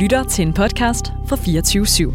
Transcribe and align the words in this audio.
lytter 0.00 0.24
til 0.24 0.46
en 0.46 0.52
podcast 0.52 1.06
fra 1.26 1.36
24 1.36 1.84
/7. 1.84 2.12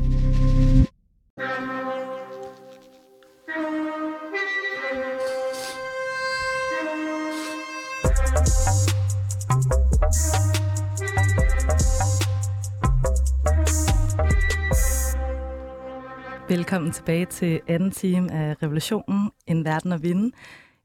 Velkommen 16.49 16.91
tilbage 16.91 17.25
til 17.25 17.61
anden 17.67 17.91
time 17.91 18.31
af 18.31 18.63
Revolutionen, 18.63 19.31
En 19.47 19.65
Verden 19.65 19.91
at 19.91 20.03
Vinde. 20.03 20.31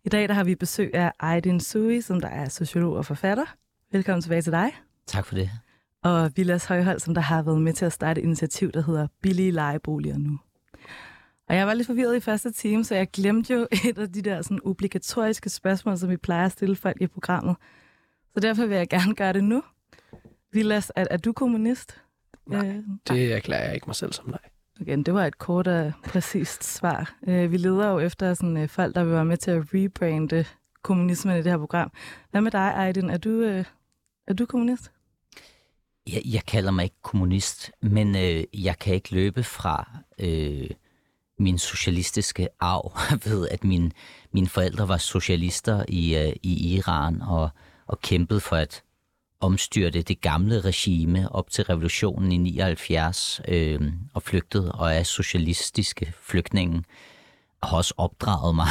I 0.05 0.09
dag 0.09 0.29
der 0.29 0.35
har 0.35 0.45
vi 0.45 0.55
besøg 0.55 0.95
af 0.95 1.13
Aydin 1.21 1.61
Sui, 1.61 2.01
som 2.01 2.21
der 2.21 2.29
er 2.29 2.49
sociolog 2.49 2.97
og 2.97 3.07
forfatter. 3.07 3.45
Velkommen 3.93 4.23
tilbage 4.23 4.43
til 4.43 4.53
dig. 4.53 4.71
Tak 5.07 5.27
for 5.27 5.35
det. 5.35 5.51
Og 6.03 6.31
Vilas 6.37 6.65
Højhold, 6.65 7.01
som 7.01 7.15
der 7.15 7.21
har 7.21 7.43
været 7.43 7.63
med 7.63 7.73
til 7.73 7.85
at 7.85 7.93
starte 7.93 8.21
et 8.21 8.25
initiativ, 8.25 8.73
der 8.73 8.83
hedder 8.83 9.07
Billige 9.23 9.51
Lejeboliger 9.51 10.19
Nu. 10.19 10.39
Og 11.49 11.57
jeg 11.57 11.67
var 11.67 11.75
lidt 11.75 11.87
forvirret 11.87 12.17
i 12.17 12.21
første 12.21 12.53
time, 12.53 12.85
så 12.85 12.95
jeg 12.95 13.11
glemte 13.11 13.55
jo 13.55 13.69
et 13.89 13.99
af 13.99 14.13
de 14.13 14.23
der 14.23 14.43
sådan 14.43 14.61
obligatoriske 14.65 15.51
spørgsmål, 15.51 15.99
som 15.99 16.11
vi 16.11 16.17
plejer 16.17 16.47
at 16.47 16.53
stille 16.53 16.77
folk 16.77 16.97
i 17.01 17.07
programmet. 17.07 17.57
Så 18.35 18.41
derfor 18.41 18.67
vil 18.67 18.77
jeg 18.77 18.89
gerne 18.89 19.15
gøre 19.15 19.33
det 19.33 19.45
nu. 19.45 19.63
Vilas, 20.53 20.93
er, 20.97 21.07
er 21.11 21.17
du 21.17 21.33
kommunist? 21.33 22.01
Nej, 22.47 22.69
øh, 22.69 22.83
det 23.09 23.33
erklærer 23.33 23.65
jeg 23.65 23.75
ikke 23.75 23.87
mig 23.87 23.97
selv 23.97 24.13
som 24.13 24.29
nej. 24.29 24.39
Okay, 24.81 24.99
det 24.99 25.15
var 25.15 25.27
et 25.27 25.39
kort 25.39 25.67
og 25.67 25.93
præcist 26.05 26.65
svar. 26.65 27.15
Øh, 27.29 27.53
vi 27.53 27.57
leder 27.57 27.91
jo 27.91 27.99
efter 27.99 28.35
sådan, 28.35 28.57
øh, 28.57 28.69
folk, 28.69 28.95
der 28.95 29.05
vil 29.05 29.13
være 29.13 29.25
med 29.25 29.37
til 29.37 29.51
at 29.51 29.65
rebrande 29.75 30.45
kommunismen 30.83 31.35
i 31.35 31.43
det 31.43 31.53
her 31.53 31.59
program. 31.59 31.93
Hvad 32.31 32.41
med 32.41 32.51
dig, 32.51 32.75
Aydin? 32.77 33.11
Er 33.11 33.19
du, 33.19 33.31
øh, 33.31 33.65
er 34.27 34.35
du 34.35 34.47
kommunist? 34.47 34.93
Jeg, 36.13 36.23
jeg 36.25 36.47
kalder 36.47 36.71
mig 36.71 36.85
ikke 36.85 37.03
kommunist, 37.03 37.71
men 37.83 38.17
øh, 38.17 38.45
jeg 38.55 38.79
kan 38.79 38.95
ikke 38.95 39.15
løbe 39.15 39.43
fra 39.43 39.89
øh, 40.19 40.71
min 41.39 41.59
socialistiske 41.59 42.49
arv. 42.61 42.93
Ved, 43.25 43.49
at 43.49 43.65
min, 43.65 43.93
mine 44.33 44.49
forældre 44.49 44.89
var 44.89 44.97
socialister 44.97 45.85
i, 45.89 46.17
øh, 46.17 46.33
i 46.43 46.75
Iran 46.75 47.23
og, 47.23 47.51
og 47.87 48.01
kæmpede 48.01 48.41
for 48.41 48.57
at 48.57 48.83
omstyrte 49.41 50.03
det 50.03 50.21
gamle 50.21 50.61
regime 50.61 51.33
op 51.33 51.51
til 51.51 51.65
revolutionen 51.65 52.33
i 52.33 52.37
79 52.37 53.41
øh, 53.49 53.93
og 54.15 54.23
flygtede 54.23 54.73
og 54.73 54.95
er 54.95 55.03
socialistiske 55.03 56.13
flygtninge 56.23 56.85
har 57.63 57.77
også 57.77 57.95
opdraget 57.97 58.55
mig. 58.55 58.67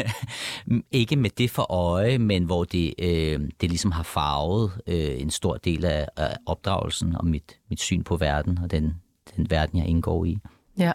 ikke 0.90 1.16
med 1.16 1.30
det 1.30 1.50
for 1.50 1.72
øje, 1.72 2.18
men 2.18 2.44
hvor 2.44 2.64
det, 2.64 2.94
øh, 2.98 3.40
det 3.60 3.68
ligesom 3.70 3.92
har 3.92 4.02
farvet 4.02 4.72
øh, 4.86 5.20
en 5.20 5.30
stor 5.30 5.56
del 5.56 5.84
af, 5.84 6.08
af 6.16 6.36
opdragelsen 6.46 7.16
og 7.16 7.26
mit, 7.26 7.58
mit 7.70 7.80
syn 7.80 8.02
på 8.02 8.16
verden 8.16 8.58
og 8.62 8.70
den, 8.70 8.94
den 9.36 9.50
verden, 9.50 9.78
jeg 9.78 9.86
indgår 9.86 10.24
i. 10.24 10.38
Ja. 10.78 10.92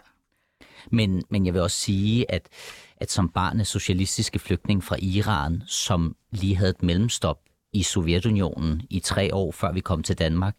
Men, 0.90 1.22
men 1.30 1.46
jeg 1.46 1.54
vil 1.54 1.62
også 1.62 1.76
sige, 1.76 2.32
at, 2.32 2.48
at 2.96 3.10
som 3.10 3.28
barn 3.28 3.60
af 3.60 3.66
socialistiske 3.66 4.38
flygtning 4.38 4.84
fra 4.84 4.96
Iran, 4.98 5.62
som 5.66 6.16
lige 6.30 6.56
havde 6.56 6.70
et 6.70 6.82
mellemstop 6.82 7.38
i 7.72 7.82
Sovjetunionen 7.82 8.82
i 8.90 9.00
tre 9.00 9.34
år, 9.34 9.52
før 9.52 9.72
vi 9.72 9.80
kom 9.80 10.02
til 10.02 10.18
Danmark, 10.18 10.56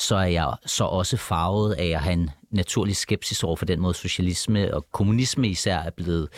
så 0.00 0.16
er 0.16 0.24
jeg 0.24 0.54
så 0.66 0.84
også 0.84 1.16
farvet 1.16 1.72
af 1.72 1.86
at 1.86 2.00
have 2.00 2.12
en 2.12 2.30
naturlig 2.50 2.96
skepsis 2.96 3.44
over 3.44 3.56
for 3.56 3.64
den 3.64 3.80
måde 3.80 3.94
socialisme 3.94 4.74
og 4.74 4.86
kommunisme 4.92 5.48
især 5.48 5.78
er 5.78 5.90
blevet 5.90 6.28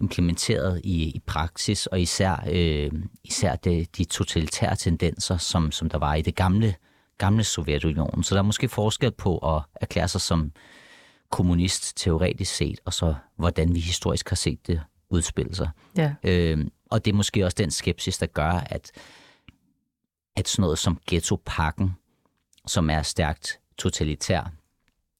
implementeret 0.00 0.80
i, 0.84 1.02
i 1.02 1.22
praksis, 1.26 1.86
og 1.86 2.00
især, 2.00 2.44
øh, 2.50 2.90
især 3.24 3.56
de, 3.56 3.86
de 3.96 4.04
totalitære 4.04 4.76
tendenser, 4.76 5.36
som, 5.36 5.72
som 5.72 5.88
der 5.90 5.98
var 5.98 6.14
i 6.14 6.22
det 6.22 6.34
gamle, 6.34 6.74
gamle 7.18 7.44
Sovjetunionen. 7.44 8.24
Så 8.24 8.34
der 8.34 8.38
er 8.38 8.44
måske 8.44 8.68
forskel 8.68 9.10
på 9.10 9.56
at 9.56 9.62
erklære 9.80 10.08
sig 10.08 10.20
som 10.20 10.52
kommunist 11.30 11.96
teoretisk 11.96 12.54
set, 12.54 12.80
og 12.84 12.92
så 12.92 13.14
hvordan 13.36 13.74
vi 13.74 13.80
historisk 13.80 14.28
har 14.28 14.36
set 14.36 14.66
det 14.66 14.80
udspille 15.10 15.54
sig. 15.54 15.68
Ja. 15.96 16.14
Øh, 16.22 16.66
og 16.90 17.04
det 17.04 17.12
er 17.12 17.16
måske 17.16 17.44
også 17.44 17.54
den 17.58 17.70
skepsis, 17.70 18.18
der 18.18 18.26
gør, 18.26 18.50
at, 18.50 18.92
at 20.36 20.48
sådan 20.48 20.62
noget 20.62 20.78
som 20.78 20.98
ghetto-pakken, 21.06 21.90
som 22.66 22.90
er 22.90 23.02
stærkt 23.02 23.58
totalitær 23.78 24.52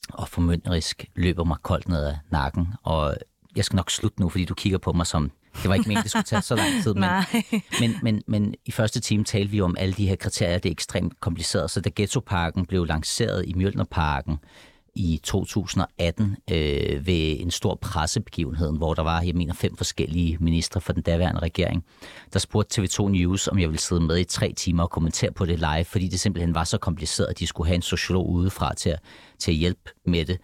og 0.08 0.28
formynderisk, 0.28 1.04
løber 1.14 1.44
mig 1.44 1.56
koldt 1.62 1.88
ned 1.88 2.04
ad 2.04 2.14
nakken. 2.30 2.68
Og 2.82 3.16
jeg 3.56 3.64
skal 3.64 3.76
nok 3.76 3.90
slutte 3.90 4.20
nu, 4.20 4.28
fordi 4.28 4.44
du 4.44 4.54
kigger 4.54 4.78
på 4.78 4.92
mig 4.92 5.06
som, 5.06 5.30
det 5.62 5.68
var 5.68 5.74
ikke 5.74 5.88
meningen, 5.88 6.02
det 6.02 6.10
skulle 6.10 6.24
tage 6.24 6.42
så 6.42 6.56
lang 6.56 6.82
tid. 6.82 6.94
Men, 6.94 7.10
men, 7.80 7.96
men, 8.02 8.22
men 8.26 8.54
i 8.64 8.70
første 8.70 9.00
time 9.00 9.24
talte 9.24 9.50
vi 9.50 9.60
om 9.60 9.76
alle 9.78 9.94
de 9.94 10.08
her 10.08 10.16
kriterier, 10.16 10.58
det 10.58 10.68
er 10.68 10.72
ekstremt 10.72 11.20
kompliceret. 11.20 11.70
Så 11.70 11.80
da 11.80 11.90
Ghetto-parken 11.96 12.66
blev 12.66 12.84
lanceret 12.84 13.44
i 13.48 13.54
Mjølnerparken, 13.54 14.38
i 14.96 15.20
2018 15.22 16.36
øh, 16.50 17.06
ved 17.06 17.40
en 17.40 17.50
stor 17.50 17.74
pressebegivenhed, 17.74 18.76
hvor 18.76 18.94
der 18.94 19.02
var, 19.02 19.22
jeg 19.22 19.34
mener, 19.34 19.54
fem 19.54 19.76
forskellige 19.76 20.36
ministre 20.40 20.80
fra 20.80 20.92
den 20.92 21.02
daværende 21.02 21.40
regering, 21.40 21.84
der 22.32 22.38
spurgte 22.38 22.82
TV2 22.82 23.08
News, 23.08 23.48
om 23.48 23.58
jeg 23.58 23.68
ville 23.68 23.80
sidde 23.80 24.00
med 24.00 24.18
i 24.18 24.24
tre 24.24 24.52
timer 24.52 24.82
og 24.82 24.90
kommentere 24.90 25.32
på 25.32 25.46
det 25.46 25.58
live, 25.58 25.84
fordi 25.84 26.08
det 26.08 26.20
simpelthen 26.20 26.54
var 26.54 26.64
så 26.64 26.78
kompliceret, 26.78 27.26
at 27.28 27.38
de 27.38 27.46
skulle 27.46 27.66
have 27.68 27.74
en 27.74 27.82
sociolog 27.82 28.30
udefra 28.30 28.74
til 28.74 28.90
at, 28.90 29.00
til 29.38 29.50
at 29.50 29.56
hjælpe 29.56 29.90
med 30.06 30.24
det. 30.24 30.38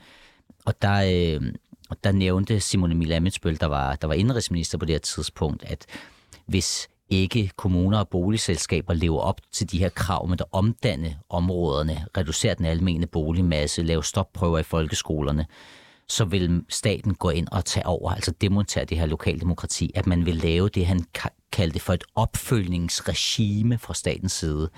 Og 0.64 0.82
der, 0.82 1.36
øh, 1.40 1.52
og 1.90 1.96
der 2.04 2.12
nævnte 2.12 2.60
Simone 2.60 2.94
Emil 2.94 3.12
Amitsbøl, 3.12 3.60
der 3.60 3.66
var, 3.66 3.96
der 3.96 4.06
var 4.06 4.14
indrigsminister 4.14 4.78
på 4.78 4.84
det 4.84 4.94
her 4.94 5.00
tidspunkt, 5.00 5.64
at 5.64 5.86
hvis 6.46 6.88
ikke 7.12 7.50
kommuner 7.56 7.98
og 7.98 8.08
boligselskaber 8.08 8.94
lever 8.94 9.20
op 9.20 9.40
til 9.52 9.70
de 9.70 9.78
her 9.78 9.88
krav 9.88 10.28
med 10.28 10.40
at 10.40 10.46
omdanne 10.52 11.18
områderne, 11.28 12.06
reducere 12.16 12.54
den 12.54 12.64
almene 12.64 13.06
boligmasse, 13.06 13.82
lave 13.82 14.04
stopprøver 14.04 14.58
i 14.58 14.62
folkeskolerne, 14.62 15.46
så 16.08 16.24
vil 16.24 16.64
staten 16.68 17.14
gå 17.14 17.30
ind 17.30 17.48
og 17.52 17.64
tage 17.64 17.86
over, 17.86 18.10
altså 18.10 18.32
demontere 18.40 18.84
det 18.84 18.98
her 18.98 19.06
lokaldemokrati, 19.06 19.90
at 19.94 20.06
man 20.06 20.26
vil 20.26 20.36
lave 20.36 20.68
det, 20.68 20.86
han 20.86 21.04
kaldte 21.52 21.80
for 21.80 21.92
et 21.92 22.04
opfølgningsregime 22.14 23.78
fra 23.78 23.94
statens 23.94 24.32
side. 24.32 24.70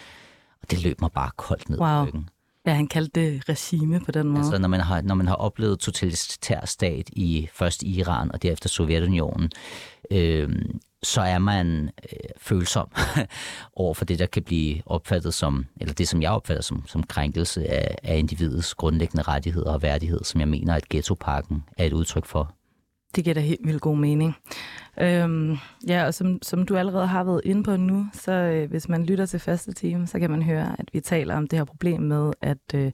Og 0.62 0.70
det 0.70 0.82
løb 0.82 1.00
mig 1.00 1.12
bare 1.12 1.30
koldt 1.36 1.68
ned 1.68 1.78
wow. 1.78 2.02
i 2.02 2.06
ryggen. 2.06 2.28
Ja, 2.66 2.72
han 2.72 2.86
kaldte 2.86 3.20
det 3.20 3.48
regime 3.48 4.00
på 4.00 4.12
den 4.12 4.28
måde. 4.28 4.38
Altså, 4.38 4.58
når 4.58 4.68
man 4.68 4.80
har, 4.80 5.00
når 5.00 5.14
man 5.14 5.26
har 5.26 5.34
oplevet 5.34 5.78
totalitær 5.78 6.66
stat 6.66 7.10
i 7.12 7.48
først 7.52 7.82
Iran 7.82 8.32
og 8.32 8.42
derefter 8.42 8.68
Sovjetunionen, 8.68 9.50
øh, 10.10 10.48
så 11.02 11.20
er 11.20 11.38
man 11.38 11.90
øh, 12.12 12.28
følsom 12.36 12.88
over 13.76 13.94
for 13.94 14.04
det, 14.04 14.18
der 14.18 14.26
kan 14.26 14.42
blive 14.42 14.82
opfattet 14.86 15.34
som, 15.34 15.66
eller 15.80 15.94
det, 15.94 16.08
som 16.08 16.22
jeg 16.22 16.30
opfatter 16.30 16.62
som, 16.62 16.86
som 16.86 17.02
krænkelse 17.02 17.66
af, 17.66 17.96
af 18.02 18.18
individets 18.18 18.74
grundlæggende 18.74 19.22
rettigheder 19.22 19.72
og 19.72 19.82
værdighed, 19.82 20.24
som 20.24 20.40
jeg 20.40 20.48
mener, 20.48 20.74
at 20.74 20.88
ghettoparken 20.88 21.64
er 21.76 21.84
et 21.84 21.92
udtryk 21.92 22.26
for. 22.26 22.54
Det 23.16 23.24
giver 23.24 23.34
da 23.34 23.40
helt 23.40 23.66
vildt 23.66 23.80
god 23.80 23.96
mening. 23.96 24.36
Øhm, 25.00 25.56
ja, 25.88 26.06
og 26.06 26.14
som, 26.14 26.38
som 26.42 26.66
du 26.66 26.76
allerede 26.76 27.06
har 27.06 27.24
været 27.24 27.40
inde 27.44 27.62
på 27.62 27.76
nu, 27.76 28.06
så 28.12 28.32
øh, 28.32 28.70
hvis 28.70 28.88
man 28.88 29.06
lytter 29.06 29.26
til 29.26 29.40
første 29.40 29.72
time, 29.72 30.06
så 30.06 30.18
kan 30.18 30.30
man 30.30 30.42
høre, 30.42 30.76
at 30.78 30.88
vi 30.92 31.00
taler 31.00 31.36
om 31.36 31.46
det 31.46 31.58
her 31.58 31.64
problem 31.64 32.02
med, 32.02 32.32
at, 32.40 32.74
øh, 32.74 32.92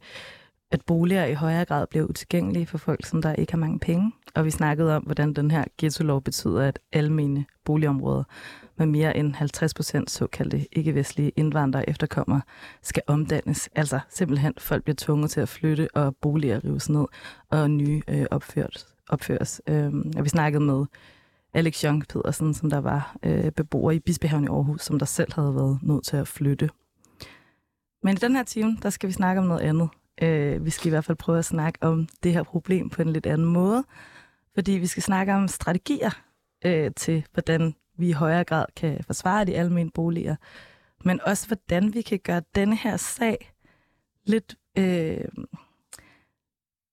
at 0.70 0.81
boliger 0.86 1.25
i 1.26 1.34
højere 1.34 1.64
grad 1.64 1.86
bliver 1.86 2.06
utilgængelige 2.06 2.66
for 2.66 2.78
folk, 2.78 3.06
som 3.06 3.22
der 3.22 3.34
ikke 3.34 3.53
har 3.53 3.58
mange 3.58 3.78
penge. 3.78 4.12
Og 4.34 4.44
vi 4.44 4.50
snakkede 4.50 4.97
om, 4.97 5.03
hvordan 5.03 5.32
den 5.32 5.50
her 5.50 5.64
ghetto-lov 5.78 6.22
betyder, 6.22 6.62
at 6.69 6.78
almene 6.92 7.44
boligområder 7.64 8.25
med 8.76 8.86
mere 8.86 9.16
end 9.16 9.34
50 9.34 9.75
procent 9.75 10.10
såkaldte 10.10 10.66
ikke-vestlige 10.72 11.32
indvandrere 11.36 11.88
efterkommer 11.88 12.41
skal 12.82 13.03
omdannes. 13.06 13.69
Altså 13.75 14.00
simpelthen 14.09 14.54
folk 14.59 14.84
bliver 14.84 14.97
tvunget 14.98 15.30
til 15.30 15.41
at 15.41 15.48
flytte, 15.48 15.88
og 15.94 16.16
boliger 16.16 16.64
rives 16.64 16.91
ned, 16.91 17.06
og 17.50 17.70
nye 17.70 18.03
øh, 18.09 18.26
opføres. 18.30 18.86
opføres. 19.09 19.62
Øhm, 19.66 20.12
og 20.16 20.25
vi 20.25 20.28
snakkede 20.28 20.64
med 20.64 20.84
Alex 21.54 21.80
Young 21.80 22.04
Pedersen, 22.09 22.54
som 22.54 22.70
der 22.70 22.78
var 22.78 23.16
øh, 23.22 23.50
beboer 23.50 23.91
i 23.91 23.98
Bispehaven 23.98 24.44
i 24.44 24.48
Aarhus, 24.48 24.82
som 24.82 24.98
der 24.98 25.06
selv 25.06 25.32
havde 25.34 25.54
været 25.54 25.78
nødt 25.82 26.04
til 26.04 26.16
at 26.16 26.28
flytte. 26.28 26.70
Men 28.03 28.15
i 28.15 28.18
den 28.18 28.36
her 28.36 28.42
time, 28.42 28.77
der 28.83 28.91
skal 28.91 29.09
vi 29.09 29.12
snakke 29.12 29.41
om 29.41 29.47
noget 29.47 29.60
andet. 29.60 29.89
Øh, 30.22 30.65
vi 30.65 30.71
skal 30.71 30.87
i 30.87 30.91
hvert 30.91 31.05
fald 31.05 31.19
prøve 31.19 31.39
at 31.39 31.45
snakke 31.45 31.78
om 31.83 32.09
det 32.22 32.33
her 32.33 32.43
problem 32.43 32.91
på 32.91 33.03
en 33.03 33.13
lidt 33.13 33.27
anden 33.27 33.47
måde, 33.47 33.84
fordi 34.55 34.72
vi 34.72 34.87
skal 34.87 35.03
snakke 35.03 35.34
om 35.34 35.49
strategier 35.49 36.11
øh, 36.65 36.91
til, 36.97 37.27
hvordan 37.33 37.75
vi 37.99 38.09
i 38.09 38.13
højere 38.13 38.45
grad 38.45 38.67
kan 38.77 39.05
forsvare 39.05 39.45
de 39.45 39.57
almindelige 39.57 39.93
boliger, 39.95 40.37
men 41.05 41.21
også 41.25 41.47
hvordan 41.47 41.95
vi 41.95 42.03
kan 42.03 42.19
gøre 42.19 42.43
denne 42.55 42.77
her 42.77 42.97
sag 42.97 43.53
lidt... 44.25 44.55
Øh, 44.78 45.25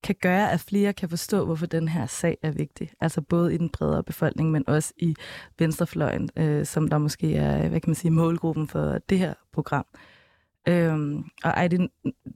kan 0.04 0.16
gøre, 0.22 0.52
at 0.52 0.60
flere 0.60 0.94
kan 0.94 1.10
forstå, 1.10 1.46
hvorfor 1.46 1.66
den 1.66 1.88
her 1.88 2.06
sag 2.06 2.38
er 2.42 2.52
vigtig. 2.52 2.92
Altså 3.00 3.22
både 3.22 3.54
i 3.54 3.58
den 3.58 3.70
bredere 3.70 4.04
befolkning, 4.04 4.52
men 4.52 4.70
også 4.70 4.94
i 4.98 5.16
venstrefløjen, 5.60 6.30
øh, 6.36 6.66
som 6.66 6.88
der 6.88 6.98
måske 6.98 7.36
er, 7.36 7.70
hvad 7.70 7.82
kan 7.82 7.90
man 7.90 7.96
sige, 7.96 8.12
målgruppen 8.12 8.68
for 8.68 8.98
det 9.10 9.20
her 9.20 9.34
program. 9.54 9.86
Øhm, 10.68 11.24
og 11.44 11.62
Aydin, 11.62 11.90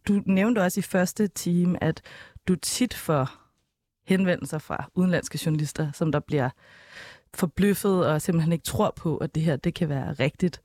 du 0.07 0.21
nævnte 0.25 0.59
også 0.59 0.79
i 0.79 0.83
første 0.83 1.27
time, 1.27 1.83
at 1.83 2.01
du 2.47 2.55
tit 2.55 2.93
får 2.93 3.41
henvendelser 4.05 4.57
fra 4.57 4.89
udenlandske 4.95 5.39
journalister, 5.45 5.91
som 5.91 6.11
der 6.11 6.19
bliver 6.19 6.49
forbløffet 7.33 8.07
og 8.07 8.21
simpelthen 8.21 8.53
ikke 8.53 8.63
tror 8.63 8.93
på, 8.95 9.17
at 9.17 9.35
det 9.35 9.43
her 9.43 9.55
det 9.55 9.73
kan 9.73 9.89
være 9.89 10.13
rigtigt. 10.13 10.61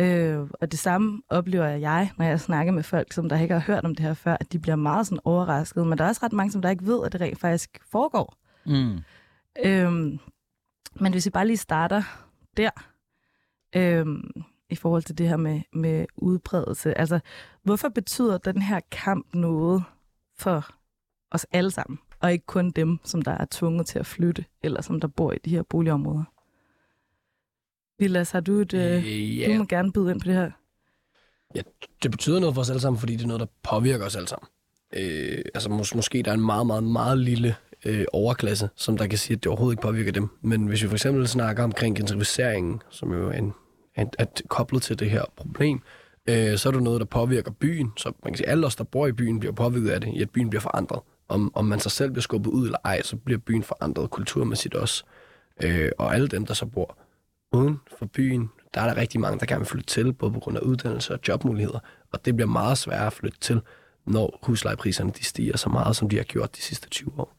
Øh, 0.00 0.40
og 0.60 0.72
det 0.72 0.78
samme 0.78 1.22
oplever 1.28 1.66
jeg, 1.66 2.10
når 2.18 2.24
jeg 2.24 2.40
snakker 2.40 2.72
med 2.72 2.82
folk, 2.82 3.12
som 3.12 3.28
der 3.28 3.40
ikke 3.40 3.54
har 3.54 3.60
hørt 3.60 3.84
om 3.84 3.94
det 3.94 4.06
her 4.06 4.14
før, 4.14 4.36
at 4.40 4.52
de 4.52 4.58
bliver 4.58 4.76
meget 4.76 5.06
sådan 5.06 5.20
overrasket. 5.24 5.86
Men 5.86 5.98
der 5.98 6.04
er 6.04 6.08
også 6.08 6.20
ret 6.22 6.32
mange, 6.32 6.52
som 6.52 6.62
der 6.62 6.70
ikke 6.70 6.86
ved, 6.86 7.06
at 7.06 7.12
det 7.12 7.20
rent 7.20 7.40
faktisk 7.40 7.78
foregår. 7.90 8.34
Mm. 8.66 8.98
Øh, 9.64 9.92
men 11.00 11.12
hvis 11.12 11.26
vi 11.26 11.30
bare 11.30 11.46
lige 11.46 11.56
starter 11.56 12.02
der, 12.56 12.70
øh, 13.76 14.06
i 14.70 14.74
forhold 14.76 15.02
til 15.02 15.18
det 15.18 15.28
her 15.28 15.36
med, 15.36 15.60
med 15.72 16.06
udbredelse. 16.16 16.98
Altså, 16.98 17.20
hvorfor 17.62 17.88
betyder 17.88 18.38
den 18.38 18.62
her 18.62 18.80
kamp 18.90 19.34
noget 19.34 19.84
for 20.38 20.70
os 21.30 21.46
alle 21.52 21.70
sammen? 21.70 21.98
og 22.20 22.32
ikke 22.32 22.46
kun 22.46 22.70
dem, 22.70 22.98
som 23.04 23.22
der 23.22 23.32
er 23.32 23.46
tvunget 23.50 23.86
til 23.86 23.98
at 23.98 24.06
flytte, 24.06 24.44
eller 24.62 24.82
som 24.82 25.00
der 25.00 25.08
bor 25.08 25.32
i 25.32 25.38
de 25.44 25.50
her 25.50 25.62
boligområder. 25.62 26.24
Vilas, 27.98 28.30
har 28.30 28.40
du 28.40 28.52
et... 28.52 28.74
Øh, 28.74 29.38
ja. 29.38 29.52
Du 29.52 29.58
må 29.58 29.64
gerne 29.64 29.92
byde 29.92 30.10
ind 30.10 30.20
på 30.20 30.28
det 30.28 30.34
her. 30.34 30.50
Ja, 31.54 31.60
det 32.02 32.10
betyder 32.10 32.40
noget 32.40 32.54
for 32.54 32.62
os 32.62 32.70
alle 32.70 32.80
sammen, 32.80 33.00
fordi 33.00 33.16
det 33.16 33.22
er 33.22 33.26
noget, 33.26 33.40
der 33.40 33.46
påvirker 33.62 34.06
os 34.06 34.16
alle 34.16 34.28
sammen. 34.28 34.48
Øh, 34.96 35.44
altså 35.54 35.68
mås- 35.68 35.96
måske 35.96 36.22
der 36.22 36.30
er 36.30 36.34
en 36.34 36.46
meget, 36.46 36.66
meget, 36.66 36.84
meget 36.84 37.18
lille 37.18 37.56
øh, 37.84 38.04
overklasse, 38.12 38.68
som 38.76 38.98
der 38.98 39.06
kan 39.06 39.18
sige, 39.18 39.36
at 39.36 39.44
det 39.44 39.50
overhovedet 39.50 39.74
ikke 39.74 39.82
påvirker 39.82 40.12
dem. 40.12 40.28
Men 40.40 40.66
hvis 40.66 40.82
vi 40.82 40.88
for 40.88 40.94
eksempel 40.94 41.28
snakker 41.28 41.64
omkring 41.64 41.96
gentrificeringen, 41.96 42.82
som 42.90 43.12
jo 43.12 43.28
er, 43.28 43.32
en, 43.32 43.52
en, 43.96 44.10
er 44.18 44.24
koblet 44.48 44.82
til 44.82 44.98
det 44.98 45.10
her 45.10 45.24
problem, 45.36 45.82
øh, 46.28 46.58
så 46.58 46.68
er 46.68 46.72
det 46.72 46.82
noget, 46.82 47.00
der 47.00 47.06
påvirker 47.06 47.50
byen. 47.50 47.92
Så 47.96 48.12
man 48.22 48.32
kan 48.32 48.36
sige, 48.36 48.46
at 48.46 48.52
alle 48.52 48.66
os, 48.66 48.76
der 48.76 48.84
bor 48.84 49.06
i 49.06 49.12
byen, 49.12 49.40
bliver 49.40 49.52
påvirket 49.52 49.90
af 49.90 50.00
det, 50.00 50.14
i 50.14 50.22
at 50.22 50.30
byen 50.30 50.50
bliver 50.50 50.60
forandret 50.60 51.00
om, 51.28 51.52
om 51.54 51.64
man 51.64 51.80
sig 51.80 51.90
selv 51.90 52.10
bliver 52.10 52.22
skubbet 52.22 52.50
ud 52.50 52.64
eller 52.64 52.78
ej, 52.84 53.02
så 53.02 53.16
bliver 53.16 53.38
byen 53.38 53.62
forandret 53.62 54.10
kulturmæssigt 54.10 54.74
også. 54.74 55.04
Øh, 55.62 55.90
og 55.98 56.14
alle 56.14 56.28
dem, 56.28 56.46
der 56.46 56.54
så 56.54 56.66
bor 56.66 56.98
uden 57.52 57.80
for 57.98 58.06
byen, 58.06 58.50
der 58.74 58.80
er 58.80 58.86
der 58.86 58.96
rigtig 59.00 59.20
mange, 59.20 59.38
der 59.38 59.46
gerne 59.46 59.60
vil 59.60 59.66
flytte 59.66 59.86
til, 59.86 60.12
både 60.12 60.32
på 60.32 60.40
grund 60.40 60.56
af 60.56 60.60
uddannelse 60.60 61.14
og 61.14 61.20
jobmuligheder. 61.28 61.78
Og 62.12 62.24
det 62.24 62.36
bliver 62.36 62.48
meget 62.48 62.78
sværere 62.78 63.06
at 63.06 63.12
flytte 63.12 63.38
til, 63.40 63.60
når 64.06 64.38
huslejepriserne 64.42 65.10
de 65.10 65.24
stiger 65.24 65.56
så 65.56 65.68
meget, 65.68 65.96
som 65.96 66.08
de 66.08 66.16
har 66.16 66.24
gjort 66.24 66.56
de 66.56 66.62
sidste 66.62 66.88
20 66.88 67.12
år. 67.18 67.35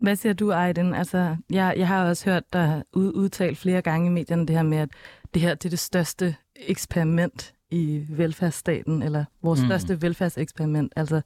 Hvad 0.00 0.16
siger 0.16 0.32
du, 0.32 0.52
Aiden? 0.52 0.94
Altså, 0.94 1.36
jeg, 1.50 1.74
jeg 1.76 1.88
har 1.88 2.04
også 2.04 2.30
hørt 2.30 2.52
dig 2.52 2.82
ud, 2.92 3.12
udtalt 3.12 3.58
flere 3.58 3.82
gange 3.82 4.06
i 4.06 4.10
medierne 4.10 4.46
det 4.46 4.56
her 4.56 4.62
med, 4.62 4.78
at 4.78 4.88
det 5.34 5.42
her 5.42 5.54
det 5.54 5.64
er 5.64 5.70
det 5.70 5.78
største 5.78 6.36
eksperiment 6.56 7.54
i 7.70 8.04
velfærdsstaten, 8.08 9.02
eller 9.02 9.24
vores 9.42 9.60
mm. 9.60 9.66
største 9.66 10.02
velfærdseksperiment. 10.02 10.92
Altså, 10.96 11.20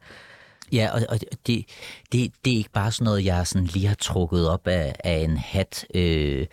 Ja, 0.72 0.90
og, 0.92 1.00
og 1.08 1.18
det, 1.46 1.64
det, 2.12 2.32
det 2.44 2.52
er 2.52 2.56
ikke 2.56 2.70
bare 2.70 2.92
sådan 2.92 3.04
noget, 3.04 3.24
jeg 3.24 3.46
sådan 3.46 3.66
lige 3.66 3.86
har 3.86 3.94
trukket 3.94 4.48
op 4.48 4.66
af, 4.66 4.94
af 5.04 5.16
en 5.16 5.36
hat. 5.36 5.86
Øh, 5.94 6.46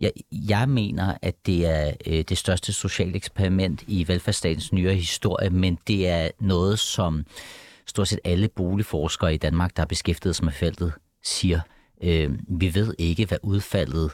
jeg, 0.00 0.12
jeg 0.32 0.68
mener, 0.68 1.14
at 1.22 1.46
det 1.46 1.66
er 1.66 1.92
øh, 2.06 2.24
det 2.28 2.38
største 2.38 2.72
sociale 2.72 3.16
eksperiment 3.16 3.84
i 3.86 4.08
velfærdsstatens 4.08 4.72
nyere 4.72 4.94
historie, 4.94 5.50
men 5.50 5.78
det 5.86 6.08
er 6.08 6.30
noget, 6.40 6.78
som 6.78 7.26
stort 7.86 8.08
set 8.08 8.20
alle 8.24 8.48
boligforskere 8.48 9.34
i 9.34 9.36
Danmark, 9.36 9.76
der 9.76 9.82
har 9.82 9.86
beskæftiget 9.86 10.36
sig 10.36 10.44
med 10.44 10.52
feltet, 10.52 10.92
siger. 11.28 11.60
Øh, 12.02 12.30
vi 12.48 12.74
ved 12.74 12.94
ikke, 12.98 13.26
hvad 13.26 13.38
udfaldet 13.42 14.12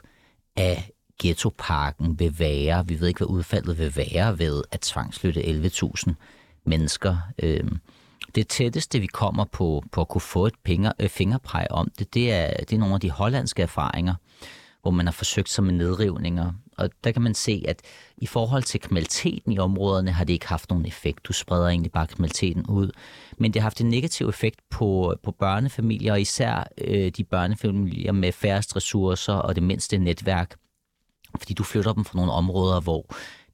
af 0.56 0.90
ghettoparken 1.22 2.19
vil 2.19 2.38
være. 2.38 2.87
Vi 2.87 3.00
ved 3.00 3.08
ikke, 3.08 3.19
hvad 3.19 3.28
udfaldet 3.28 3.78
vil 3.78 3.96
være 3.96 4.38
ved 4.38 4.62
at 4.70 4.81
tvangsflytte 4.81 5.43
11.000 5.43 6.12
mennesker. 6.66 7.16
Øh, 7.43 7.70
det 8.34 8.49
tætteste, 8.49 9.00
vi 9.00 9.06
kommer 9.06 9.44
på, 9.44 9.82
på 9.93 10.00
at 10.00 10.08
kunne 10.08 10.20
få 10.20 10.46
et 10.46 10.55
penge, 10.64 10.93
øh, 11.00 11.08
fingerpræg 11.08 11.66
om 11.70 11.88
det, 11.99 12.14
det 12.14 12.32
er, 12.32 12.50
det 12.61 12.72
er 12.72 12.78
nogle 12.78 12.94
af 12.94 13.00
de 13.00 13.11
hollandske 13.11 13.62
erfaringer, 13.62 14.14
hvor 14.84 14.90
man 14.90 15.06
har 15.06 15.12
forsøgt 15.12 15.48
sig 15.48 15.64
med 15.64 15.72
nedrivninger. 15.72 16.52
Og 16.78 16.90
der 17.04 17.12
kan 17.12 17.22
man 17.22 17.34
se, 17.34 17.64
at 17.69 17.82
i 18.16 18.26
forhold 18.26 18.62
til 18.62 18.81
kriminaliteten 18.81 19.52
i 19.52 19.58
områderne 19.58 20.12
har 20.12 20.25
det 20.25 20.32
ikke 20.32 20.48
haft 20.48 20.70
nogen 20.70 20.86
effekt. 20.86 21.25
Du 21.25 21.32
spreder 21.32 21.69
egentlig 21.69 21.92
bare 21.92 22.06
kriminaliteten 22.06 22.66
ud. 22.66 22.90
Men 23.38 23.54
det 23.54 23.62
har 23.62 23.64
haft 23.64 23.81
en 23.81 23.88
negativ 23.88 24.28
effekt 24.28 24.60
på, 24.70 25.14
på 25.22 25.31
børnefamilier, 25.31 26.12
og 26.12 26.20
især 26.20 26.69
øh, 26.78 27.10
de 27.16 27.25
børnefamilier 27.25 28.12
med 28.12 28.32
færrest 28.32 28.76
ressourcer 28.76 29.32
og 29.32 29.54
det 29.54 29.62
mindste 29.62 29.98
netværk. 29.98 30.54
Fordi 31.38 31.54
du 31.54 31.62
flytter 31.62 31.92
dem 31.92 32.04
fra 32.04 32.16
nogle 32.16 32.32
områder, 32.32 32.81
hvor 32.81 33.06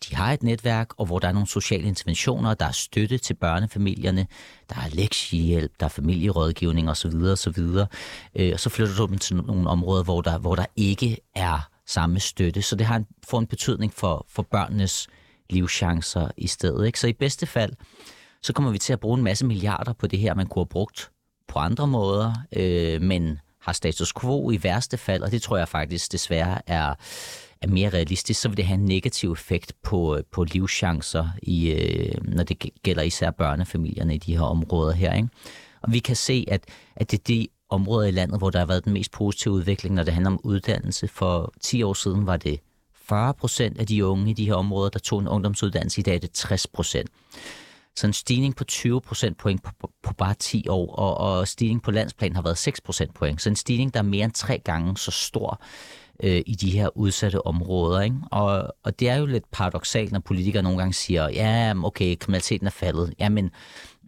de 0.09 0.17
har 0.17 0.33
et 0.33 0.43
netværk, 0.43 0.89
og 0.97 1.07
hvor 1.07 1.19
der 1.19 1.29
er 1.29 1.33
nogle 1.33 1.49
sociale 1.49 1.83
interventioner, 1.83 2.55
der 2.55 2.67
er 2.67 2.73
støtte 2.73 3.19
til 3.19 3.35
børnefamilierne, 3.35 4.27
der 4.69 4.77
er 4.77 4.89
lektiehjælp, 4.93 5.73
der 5.81 5.87
er 5.87 5.91
familierådgivning 5.91 6.91
osv. 6.91 7.15
osv. 7.15 7.59
Øh, 8.35 8.51
og 8.53 8.61
så 8.61 8.71
flytter 8.71 8.97
du 8.97 9.07
dem 9.07 9.19
til 9.19 9.37
nogle 9.37 9.69
områder, 9.69 10.05
hvor 10.05 10.21
der, 10.21 10.39
hvor 10.39 10.55
der 10.55 10.67
ikke 10.77 11.19
er 11.35 11.71
samme 11.87 12.21
støtte. 12.21 12.63
Så 12.63 12.77
det 12.77 12.87
har 12.87 12.97
en, 12.97 13.07
får 13.29 13.39
en 13.39 13.47
betydning 13.47 13.93
for, 13.95 14.27
for 14.29 14.43
børnenes 14.43 15.09
livschancer 15.51 16.29
i 16.37 16.47
stedet. 16.47 16.87
Ikke? 16.87 17.01
Så 17.01 17.07
i 17.07 17.13
bedste 17.13 17.47
fald, 17.47 17.73
så 18.43 18.53
kommer 18.53 18.71
vi 18.71 18.79
til 18.79 18.93
at 18.93 19.01
bruge 19.01 19.19
en 19.19 19.25
masse 19.25 19.47
milliarder 19.47 19.93
på 19.93 20.07
det 20.07 20.19
her, 20.19 20.35
man 20.35 20.47
kunne 20.47 20.61
have 20.61 20.69
brugt 20.69 21.11
på 21.49 21.59
andre 21.59 21.87
måder, 21.87 22.35
øh, 22.57 23.03
men 23.03 23.39
har 23.61 23.73
status 23.73 24.13
quo 24.21 24.51
i 24.51 24.63
værste 24.63 24.97
fald, 24.97 25.23
og 25.23 25.31
det 25.31 25.43
tror 25.43 25.57
jeg 25.57 25.69
faktisk 25.69 26.13
desværre 26.13 26.59
er, 26.67 26.95
er 27.63 27.69
mere 27.69 27.89
realistisk, 27.89 28.41
så 28.41 28.49
vil 28.49 28.57
det 28.57 28.67
have 28.67 28.79
en 28.79 28.85
negativ 28.85 29.33
effekt 29.33 29.73
på, 29.83 30.17
øh, 30.17 30.23
på 30.33 30.45
livschancer, 30.45 31.29
i, 31.43 31.71
øh, 31.71 32.15
når 32.25 32.45
det 32.45 32.71
gælder 32.83 33.03
især 33.03 33.31
børnefamilierne 33.31 34.15
i 34.15 34.19
de 34.19 34.37
her 34.37 34.45
områder 34.45 34.93
her. 34.93 35.15
Ikke? 35.15 35.29
Og 35.83 35.93
vi 35.93 35.99
kan 35.99 36.17
se, 36.17 36.45
at, 36.49 36.65
at 36.97 37.11
det 37.11 37.19
er 37.19 37.25
de 37.25 37.49
områder 37.71 38.09
i 38.09 38.11
landet, 38.11 38.39
hvor 38.39 38.51
der 38.51 38.59
har 38.59 38.67
været 38.67 38.85
den 38.85 38.93
mest 38.93 39.13
positive 39.13 39.55
udvikling, 39.55 39.95
når 39.95 40.03
det 40.03 40.15
handler 40.15 40.31
om 40.31 40.41
uddannelse. 40.45 41.09
For 41.09 41.55
10 41.61 41.83
år 41.83 41.93
siden 41.93 42.27
var 42.27 42.37
det 42.37 42.61
40 42.95 43.35
procent 43.35 43.79
af 43.79 43.87
de 43.87 44.07
unge 44.07 44.31
i 44.31 44.35
de 44.35 44.47
her 44.47 44.55
områder, 44.55 44.91
der 44.91 44.99
tog 44.99 45.21
en 45.21 45.29
ungdomsuddannelse. 45.29 46.01
I 46.01 46.03
dag 46.03 46.15
er 46.15 46.19
det 46.19 46.33
60 46.33 46.67
procent. 46.67 47.11
Så 47.97 48.07
en 48.07 48.13
stigning 48.13 48.57
på 48.57 48.65
20 48.65 49.01
procent 49.01 49.39
point 49.39 49.63
på, 49.63 49.71
på, 49.81 49.91
på 50.03 50.15
bare 50.15 50.35
10 50.35 50.69
år, 50.69 50.95
og, 50.95 51.17
og 51.17 51.49
stigning 51.49 51.83
på 51.83 51.91
landsplan 51.91 52.35
har 52.35 52.43
været 52.43 52.59
6 52.59 52.81
procent 52.81 53.15
point. 53.15 53.43
Så 53.43 53.49
en 53.49 53.57
stigning, 53.57 53.95
der 53.95 54.01
er 54.01 54.05
mere 54.05 54.25
end 54.25 54.33
tre 54.33 54.59
gange 54.59 54.97
så 54.97 55.11
stor 55.11 55.63
øh, 56.23 56.43
i 56.47 56.55
de 56.55 56.71
her 56.71 56.97
udsatte 56.97 57.47
områder. 57.47 58.01
Ikke? 58.01 58.17
Og, 58.31 58.75
og 58.83 59.01
det 59.01 59.09
er 59.09 59.17
jo 59.17 59.27
lidt 59.27 59.51
paradoxalt, 59.51 60.13
når 60.13 60.21
politikere 60.21 60.63
nogle 60.63 60.79
gange 60.79 60.93
siger, 60.93 61.29
ja, 61.29 61.75
okay, 61.85 62.17
kriminaliteten 62.19 62.67
er 62.67 62.71
faldet. 62.71 63.15
Jamen, 63.19 63.51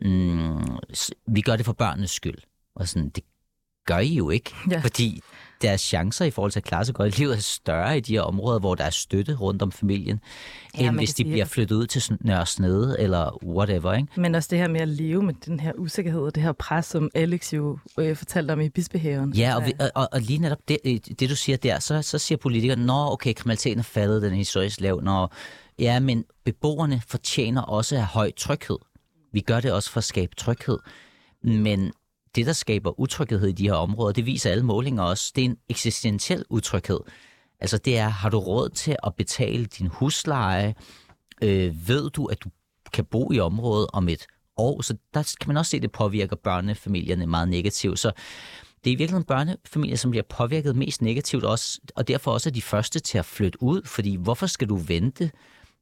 mm, 0.03 0.79
vi 1.27 1.41
gør 1.41 1.57
det 1.57 1.67
for 1.67 1.73
børnenes 1.73 2.11
skyld. 2.11 2.39
Og 2.75 2.89
sådan, 2.89 3.09
det 3.09 3.25
gør 3.87 3.99
I 3.99 4.15
jo 4.15 4.31
ikke, 4.31 4.55
ja. 4.71 4.81
fordi 4.81 5.21
deres 5.63 5.81
chancer 5.81 6.25
i 6.25 6.31
forhold 6.31 6.53
til 6.53 6.61
at 6.61 6.65
klare 6.65 6.85
sig 6.85 6.95
godt 6.95 7.19
i 7.19 7.21
livet 7.21 7.37
er 7.37 7.41
større 7.41 7.97
i 7.97 8.01
de 8.01 8.13
her 8.13 8.21
områder, 8.21 8.59
hvor 8.59 8.75
der 8.75 8.85
er 8.85 8.91
støtte 8.91 9.35
rundt 9.35 9.63
om 9.63 9.73
familien, 9.73 10.21
ja, 10.79 10.89
end 10.89 10.97
hvis 10.97 11.15
de 11.15 11.25
bliver 11.25 11.45
flyttet 11.45 11.77
ud 11.77 11.87
til 11.87 12.17
Nørre 12.21 12.47
Snede 12.47 12.97
eller 12.99 13.45
whatever. 13.45 13.93
Ikke? 13.93 14.21
Men 14.21 14.35
også 14.35 14.49
det 14.51 14.59
her 14.59 14.69
med 14.69 14.81
at 14.81 14.89
leve 14.89 15.23
med 15.23 15.35
den 15.47 15.61
her 15.61 15.73
usikkerhed 15.79 16.21
og 16.21 16.35
det 16.35 16.43
her 16.43 16.53
pres, 16.53 16.87
som 16.87 17.11
Alex 17.15 17.53
jo 17.53 17.79
øh, 17.99 18.17
fortalte 18.17 18.53
om 18.53 18.61
i 18.61 18.69
Bispehaven. 18.69 19.33
Ja, 19.33 19.57
og, 19.57 19.67
vi, 19.67 19.73
og, 19.95 20.09
og 20.13 20.21
lige 20.21 20.39
netop 20.39 20.69
det, 20.69 20.79
øh, 20.85 20.99
det, 21.21 21.31
du 21.31 21.37
siger 21.37 21.57
der, 21.57 21.79
så, 21.79 22.03
så 22.03 22.19
siger 22.19 22.39
politikerne, 22.39 22.87
nå 22.87 23.13
okay, 23.13 23.33
kriminaliteten 23.35 23.79
er 23.79 23.83
faldet, 23.83 24.23
den 24.23 24.33
er 24.33 24.37
historisk 24.37 24.81
lav, 24.81 25.01
når, 25.03 25.35
ja, 25.79 26.01
men 26.01 26.25
beboerne 26.45 27.03
fortjener 27.09 27.63
også 27.63 27.95
at 27.95 28.01
have 28.01 28.09
høj 28.09 28.31
tryghed. 28.37 28.79
Vi 29.33 29.41
gør 29.41 29.61
det 29.61 29.73
også 29.73 29.91
for 29.91 29.99
at 29.99 30.05
skabe 30.05 30.35
tryghed. 30.35 30.79
Men 31.45 31.93
det, 32.35 32.47
der 32.47 32.53
skaber 32.53 33.01
utryghed 33.01 33.49
i 33.49 33.53
de 33.53 33.69
her 33.69 33.75
områder, 33.75 34.13
det 34.13 34.27
viser 34.27 34.51
alle 34.51 34.65
målinger 34.65 35.03
også, 35.03 35.33
det 35.37 35.45
er 35.45 35.49
en 35.49 35.57
eksistentiel 35.69 36.45
utryghed. 36.51 37.01
Altså 37.61 37.79
det 37.79 37.99
er, 37.99 38.09
har 38.09 38.31
du 38.31 38.39
råd 38.39 38.69
til 38.69 38.97
at 39.07 39.15
betale 39.15 39.67
din 39.67 39.87
husleje? 39.87 40.75
Øh, 41.43 41.89
ved 41.89 42.11
du, 42.11 42.27
at 42.27 42.45
du 42.45 42.51
kan 42.93 43.05
bo 43.05 43.33
i 43.33 43.41
området 43.41 43.87
om 43.93 44.09
et 44.09 44.27
år? 44.57 44.83
Så 44.83 44.97
der 45.15 45.35
kan 45.41 45.49
man 45.49 45.57
også 45.57 45.71
se, 45.71 45.77
at 45.77 45.83
det 45.83 45.93
påvirker 45.93 46.37
børnefamilierne 46.37 47.27
meget 47.27 47.49
negativt. 47.49 47.99
Så 47.99 48.13
det 48.85 48.91
er 48.91 48.95
i 48.95 48.99
virkeligheden 48.99 49.27
børnefamilier, 49.27 49.97
som 49.97 50.11
bliver 50.11 50.25
påvirket 50.29 50.77
mest 50.77 51.03
negativt 51.03 51.45
også, 51.45 51.81
og 51.97 52.09
derfor 52.09 52.33
også 52.33 52.49
er 52.49 52.53
de 52.53 52.63
første 52.63 53.01
til 53.01 53.19
at 53.19 53.25
flytte 53.25 53.63
ud, 53.63 53.83
fordi 53.85 54.17
hvorfor 54.17 54.47
skal 54.47 54.69
du 54.69 54.77
vente, 54.77 55.31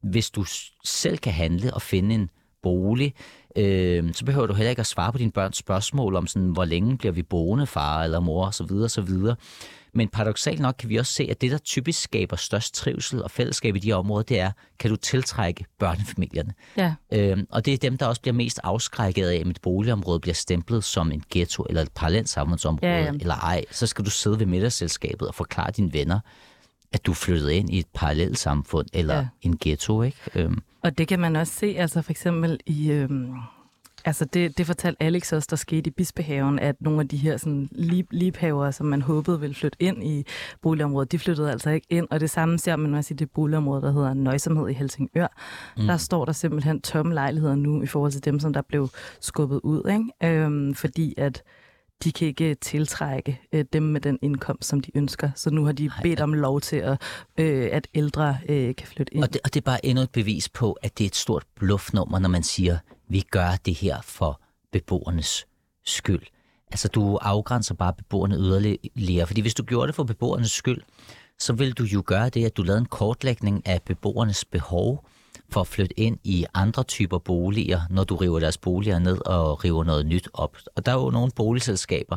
hvis 0.03 0.31
du 0.31 0.45
selv 0.85 1.19
kan 1.19 1.33
handle 1.33 1.75
og 1.75 1.83
finde 1.83 2.15
en 2.15 2.31
bolig, 2.63 3.15
øh, 3.57 4.15
så 4.15 4.25
behøver 4.25 4.47
du 4.47 4.55
heller 4.55 4.71
ikke 4.71 4.81
at 4.81 4.87
svare 4.87 5.13
på 5.13 5.19
dine 5.19 5.33
børns 5.33 5.57
spørgsmål 5.57 6.17
om, 6.17 6.27
sådan, 6.27 6.49
hvor 6.49 6.65
længe 6.65 6.99
bliver 6.99 7.13
vi 7.13 7.23
boende, 7.23 7.67
far 7.67 8.05
eller 8.05 8.21
mor 8.21 8.47
osv. 8.47 8.73
osv. 8.73 9.09
Men 9.95 10.09
paradoxalt 10.09 10.61
nok 10.61 10.75
kan 10.79 10.89
vi 10.89 10.97
også 10.97 11.13
se, 11.13 11.27
at 11.31 11.41
det, 11.41 11.51
der 11.51 11.59
typisk 11.59 12.03
skaber 12.03 12.37
størst 12.37 12.75
trivsel 12.75 13.23
og 13.23 13.31
fællesskab 13.31 13.77
i 13.77 13.79
de 13.79 13.89
her 13.89 13.95
områder, 13.95 14.23
det 14.23 14.41
er, 14.41 14.51
kan 14.79 14.91
du 14.91 14.97
tiltrække 14.97 15.65
børnefamilierne. 15.79 16.55
Ja. 16.77 16.95
Øhm, 17.13 17.47
og 17.51 17.65
det 17.65 17.75
er 17.75 17.79
dem, 17.79 17.99
der 17.99 18.07
også 18.07 18.21
bliver 18.21 18.35
mest 18.35 18.61
afskrækket 18.63 19.29
af, 19.29 19.37
at 19.37 19.47
et 19.47 19.61
boligområde 19.63 20.21
bliver 20.21 20.35
stemplet 20.35 20.85
som 20.85 21.13
en 21.13 21.23
ghetto 21.31 21.67
eller 21.69 21.83
et 21.83 21.93
parallelt 21.95 22.29
samfundsområde, 22.29 22.93
ja, 22.93 23.03
ja. 23.03 23.13
eller 23.21 23.35
ej. 23.35 23.65
Så 23.71 23.87
skal 23.87 24.05
du 24.05 24.11
sidde 24.11 24.39
ved 24.39 24.47
middagsselskabet 24.47 25.29
og 25.29 25.35
forklare 25.35 25.71
dine 25.71 25.93
venner, 25.93 26.21
at 26.93 27.07
du 27.07 27.15
flyttede 27.15 27.55
ind 27.55 27.71
i 27.71 27.79
et 27.79 27.87
parallelt 27.95 28.39
samfund 28.39 28.87
eller 28.93 29.17
ja. 29.17 29.27
en 29.43 29.59
ghetto. 29.61 30.03
Ikke? 30.03 30.19
Øhm. 30.35 30.63
Og 30.83 30.99
det 30.99 31.09
kan 31.09 31.21
man 31.21 31.37
også 31.37 31.53
se, 31.53 31.67
altså 31.79 32.03
for 32.03 32.11
eksempel 32.11 32.61
i, 32.67 32.91
øhm, 32.93 33.35
Altså 34.05 34.25
det, 34.25 34.59
det 34.59 34.67
fortalte 34.67 35.03
Alex 35.03 35.33
også, 35.33 35.47
der 35.51 35.57
skete 35.57 35.89
i 35.89 35.91
Bispehaven, 35.91 36.59
at 36.59 36.77
nogle 36.81 37.01
af 37.01 37.09
de 37.09 37.17
her 37.17 37.37
sådan, 37.37 37.69
lib, 37.73 38.07
libhaver, 38.11 38.71
som 38.71 38.87
man 38.87 39.03
håbede 39.03 39.41
ville 39.41 39.55
flytte 39.55 39.77
ind 39.81 40.05
i 40.05 40.27
boligområdet, 40.63 41.13
de 41.13 41.19
flyttede 41.19 41.51
altså 41.51 41.71
ikke 41.71 41.87
ind. 41.91 42.07
Og 42.11 42.21
det 42.21 42.31
samme 42.31 42.59
ser 42.59 42.77
man 42.77 42.95
også 42.95 43.15
i 43.15 43.17
det 43.17 43.31
boligområde, 43.31 43.83
der 43.83 43.93
hedder 43.93 44.15
Nøjsomhed 44.15 44.69
i 44.69 44.73
Helsingør. 44.73 45.27
Mm. 45.77 45.87
Der 45.87 45.97
står 45.97 46.25
der 46.25 46.33
simpelthen 46.33 46.81
tomme 46.81 47.15
lejligheder 47.15 47.55
nu 47.55 47.83
i 47.83 47.87
forhold 47.87 48.13
til 48.13 48.25
dem, 48.25 48.41
som 48.41 48.53
der 48.53 48.63
blev 48.63 48.89
skubbet 49.21 49.61
ud. 49.63 49.91
Ikke? 49.91 50.41
Øhm, 50.45 50.75
fordi 50.75 51.15
at 51.17 51.43
de 52.05 52.13
kan 52.13 52.29
ikke 52.29 52.55
tiltrække 52.55 53.41
øh, 53.53 53.65
dem 53.73 53.83
med 53.83 54.01
den 54.01 54.19
indkomst, 54.23 54.69
som 54.69 54.81
de 54.81 54.97
ønsker. 54.97 55.31
Så 55.35 55.51
nu 55.51 55.65
har 55.65 55.73
de 55.73 55.91
bedt 56.03 56.21
om 56.21 56.33
lov 56.33 56.61
til, 56.61 56.77
at, 56.77 57.03
øh, 57.39 57.69
at 57.73 57.89
ældre 57.95 58.39
øh, 58.49 58.75
kan 58.77 58.87
flytte 58.87 59.15
ind. 59.15 59.25
Og 59.25 59.33
det, 59.33 59.41
og 59.45 59.55
det 59.55 59.61
er 59.61 59.65
bare 59.65 59.87
endnu 59.87 60.03
et 60.03 60.11
bevis 60.11 60.49
på, 60.49 60.73
at 60.73 60.99
det 60.99 61.05
er 61.05 61.09
et 61.09 61.17
stort 61.17 61.45
bluffnummer, 61.57 62.19
når 62.19 62.29
man 62.29 62.43
siger, 62.43 62.79
vi 63.09 63.21
gør 63.31 63.57
det 63.67 63.75
her 63.75 64.01
for 64.03 64.41
beboernes 64.73 65.47
skyld. 65.85 66.23
Altså, 66.71 66.89
du 66.89 67.17
afgrænser 67.17 67.75
bare 67.75 67.93
beboerne 67.93 68.37
yderligere, 68.37 69.27
fordi 69.27 69.41
hvis 69.41 69.55
du 69.55 69.63
gjorde 69.63 69.87
det 69.87 69.95
for 69.95 70.05
beboernes 70.05 70.51
skyld, 70.51 70.83
så 71.39 71.53
vil 71.53 71.73
du 71.73 71.85
jo 71.85 72.03
gøre 72.07 72.29
det, 72.29 72.45
at 72.45 72.57
du 72.57 72.63
lavede 72.63 72.81
en 72.81 72.87
kortlægning 72.87 73.67
af 73.67 73.83
beboernes 73.83 74.45
behov 74.45 75.05
for 75.53 75.61
at 75.61 75.67
flytte 75.67 76.01
ind 76.01 76.19
i 76.25 76.47
andre 76.55 76.83
typer 76.83 77.19
boliger, 77.19 77.81
når 77.91 78.05
du 78.05 78.17
river 78.17 78.41
deres 78.41 78.59
boliger 78.59 78.99
ned 78.99 79.27
og 79.27 79.65
river 79.65 79.85
noget 79.85 80.07
nyt 80.07 80.29
op. 80.35 80.57
Og 80.77 80.87
der 80.87 80.93
er 80.93 80.97
jo 80.97 81.11
nogle 81.11 81.33
boligselskaber, 81.37 82.17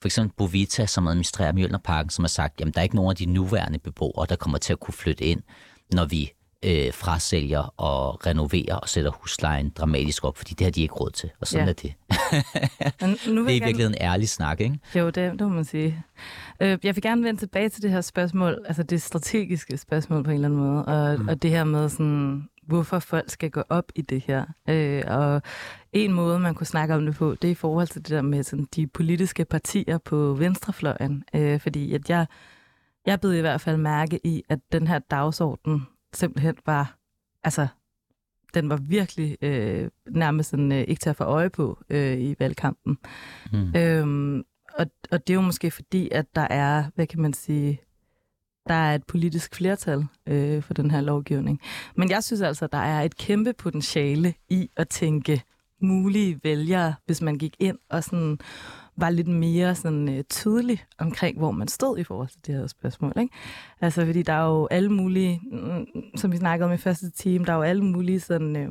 for 0.00 0.08
eksempel 0.08 0.36
Bovita, 0.36 0.86
som 0.86 1.06
administrerer 1.06 1.52
Mjølnerparken, 1.52 2.10
som 2.10 2.24
har 2.24 2.28
sagt, 2.28 2.60
jamen 2.60 2.72
der 2.72 2.80
er 2.80 2.82
ikke 2.82 2.96
nogen 2.96 3.10
af 3.10 3.16
de 3.16 3.26
nuværende 3.26 3.78
beboere, 3.78 4.26
der 4.28 4.36
kommer 4.36 4.58
til 4.58 4.72
at 4.72 4.80
kunne 4.80 4.94
flytte 4.94 5.24
ind, 5.24 5.42
når 5.92 6.04
vi 6.04 6.32
øh, 6.64 6.92
frasælger 6.92 7.74
og 7.76 8.26
renoverer 8.26 8.76
og 8.76 8.88
sætter 8.88 9.10
huslejen 9.10 9.70
dramatisk 9.70 10.24
op, 10.24 10.36
fordi 10.36 10.54
det 10.54 10.64
har 10.64 10.70
de 10.70 10.82
ikke 10.82 10.94
råd 10.94 11.10
til, 11.10 11.30
og 11.40 11.46
sådan 11.46 11.66
ja. 11.66 11.70
er 11.70 11.74
det. 11.74 11.94
Men 13.26 13.34
nu 13.34 13.44
det 13.44 13.50
er 13.50 13.56
i 13.56 13.58
virkeligheden 13.58 13.94
en 13.94 14.00
ærlig 14.00 14.28
snak, 14.28 14.60
ikke? 14.60 14.78
Jo, 14.94 15.06
det, 15.06 15.16
det 15.16 15.40
må 15.40 15.48
man 15.48 15.64
sige. 15.64 16.02
Øh, 16.60 16.78
jeg 16.82 16.96
vil 16.96 17.02
gerne 17.02 17.24
vende 17.24 17.40
tilbage 17.40 17.68
til 17.68 17.82
det 17.82 17.90
her 17.90 18.00
spørgsmål, 18.00 18.64
altså 18.64 18.82
det 18.82 19.02
strategiske 19.02 19.76
spørgsmål 19.76 20.24
på 20.24 20.30
en 20.30 20.34
eller 20.34 20.48
anden 20.48 20.60
måde, 20.60 20.84
og, 20.84 21.20
mm. 21.20 21.28
og 21.28 21.42
det 21.42 21.50
her 21.50 21.64
med 21.64 21.88
sådan, 21.88 22.48
hvorfor 22.66 22.98
folk 22.98 23.30
skal 23.30 23.50
gå 23.50 23.62
op 23.68 23.92
i 23.94 24.02
det 24.02 24.24
her. 24.26 24.44
Øh, 24.68 25.02
og 25.06 25.42
en 25.92 26.12
måde, 26.12 26.38
man 26.38 26.54
kunne 26.54 26.66
snakke 26.66 26.94
om 26.94 27.06
det 27.06 27.14
på, 27.14 27.34
det 27.42 27.48
er 27.48 27.52
i 27.52 27.54
forhold 27.54 27.86
til 27.86 28.02
det 28.02 28.10
der 28.10 28.22
med 28.22 28.42
sådan, 28.42 28.66
de 28.76 28.86
politiske 28.86 29.44
partier 29.44 29.98
på 29.98 30.34
venstrefløjen. 30.34 31.24
Øh, 31.34 31.60
fordi 31.60 31.94
at 31.94 32.10
jeg, 32.10 32.26
jeg 33.06 33.20
blev 33.20 33.34
i 33.34 33.40
hvert 33.40 33.60
fald 33.60 33.76
mærke 33.76 34.20
i, 34.24 34.42
at 34.48 34.58
den 34.72 34.86
her 34.86 34.98
dagsorden 34.98 35.86
simpelthen 36.12 36.56
var, 36.66 36.98
altså, 37.44 37.66
den 38.54 38.68
var 38.68 38.76
virkelig 38.76 39.36
øh, 39.42 39.90
nærmest 40.10 40.50
sådan, 40.50 40.72
øh, 40.72 40.80
ikke 40.80 41.00
til 41.00 41.10
at 41.10 41.16
få 41.16 41.24
øje 41.24 41.50
på 41.50 41.78
øh, 41.90 42.20
i 42.20 42.34
valgkampen. 42.38 42.98
Mm. 43.52 43.76
Øhm, 43.76 44.44
og, 44.78 44.86
og 45.10 45.26
det 45.26 45.32
er 45.32 45.34
jo 45.34 45.40
måske 45.40 45.70
fordi, 45.70 46.08
at 46.12 46.26
der 46.34 46.46
er, 46.50 46.84
hvad 46.94 47.06
kan 47.06 47.20
man 47.20 47.32
sige, 47.32 47.80
der 48.68 48.74
er 48.74 48.94
et 48.94 49.04
politisk 49.04 49.54
flertal 49.54 50.06
øh, 50.26 50.62
for 50.62 50.74
den 50.74 50.90
her 50.90 51.00
lovgivning. 51.00 51.60
Men 51.96 52.10
jeg 52.10 52.24
synes 52.24 52.42
altså, 52.42 52.64
at 52.64 52.72
der 52.72 52.78
er 52.78 53.02
et 53.02 53.16
kæmpe 53.16 53.52
potentiale 53.52 54.34
i 54.48 54.70
at 54.76 54.88
tænke 54.88 55.42
mulige 55.80 56.40
vælgere, 56.44 56.94
hvis 57.06 57.22
man 57.22 57.38
gik 57.38 57.56
ind 57.58 57.78
og 57.88 58.04
sådan 58.04 58.38
var 58.96 59.10
lidt 59.10 59.28
mere 59.28 59.74
sådan 59.74 60.08
øh, 60.08 60.24
tydelig 60.30 60.84
omkring, 60.98 61.38
hvor 61.38 61.50
man 61.50 61.68
stod 61.68 61.98
i 61.98 62.04
forhold 62.04 62.28
til 62.28 62.40
det 62.46 62.54
her 62.54 62.66
spørgsmål. 62.66 63.12
Ikke? 63.20 63.34
Altså, 63.80 64.06
fordi 64.06 64.22
der 64.22 64.32
er 64.32 64.46
jo 64.46 64.66
alle 64.70 64.92
mulige, 64.92 65.40
mm, 65.52 65.58
mm, 65.58 66.02
som 66.16 66.32
vi 66.32 66.36
snakkede 66.36 66.66
om 66.66 66.72
i 66.72 66.76
første 66.76 67.10
time, 67.10 67.44
der 67.44 67.52
er 67.52 67.56
jo 67.56 67.62
alle 67.62 67.84
mulige 67.84 68.20
sådan, 68.20 68.56
øh, 68.56 68.70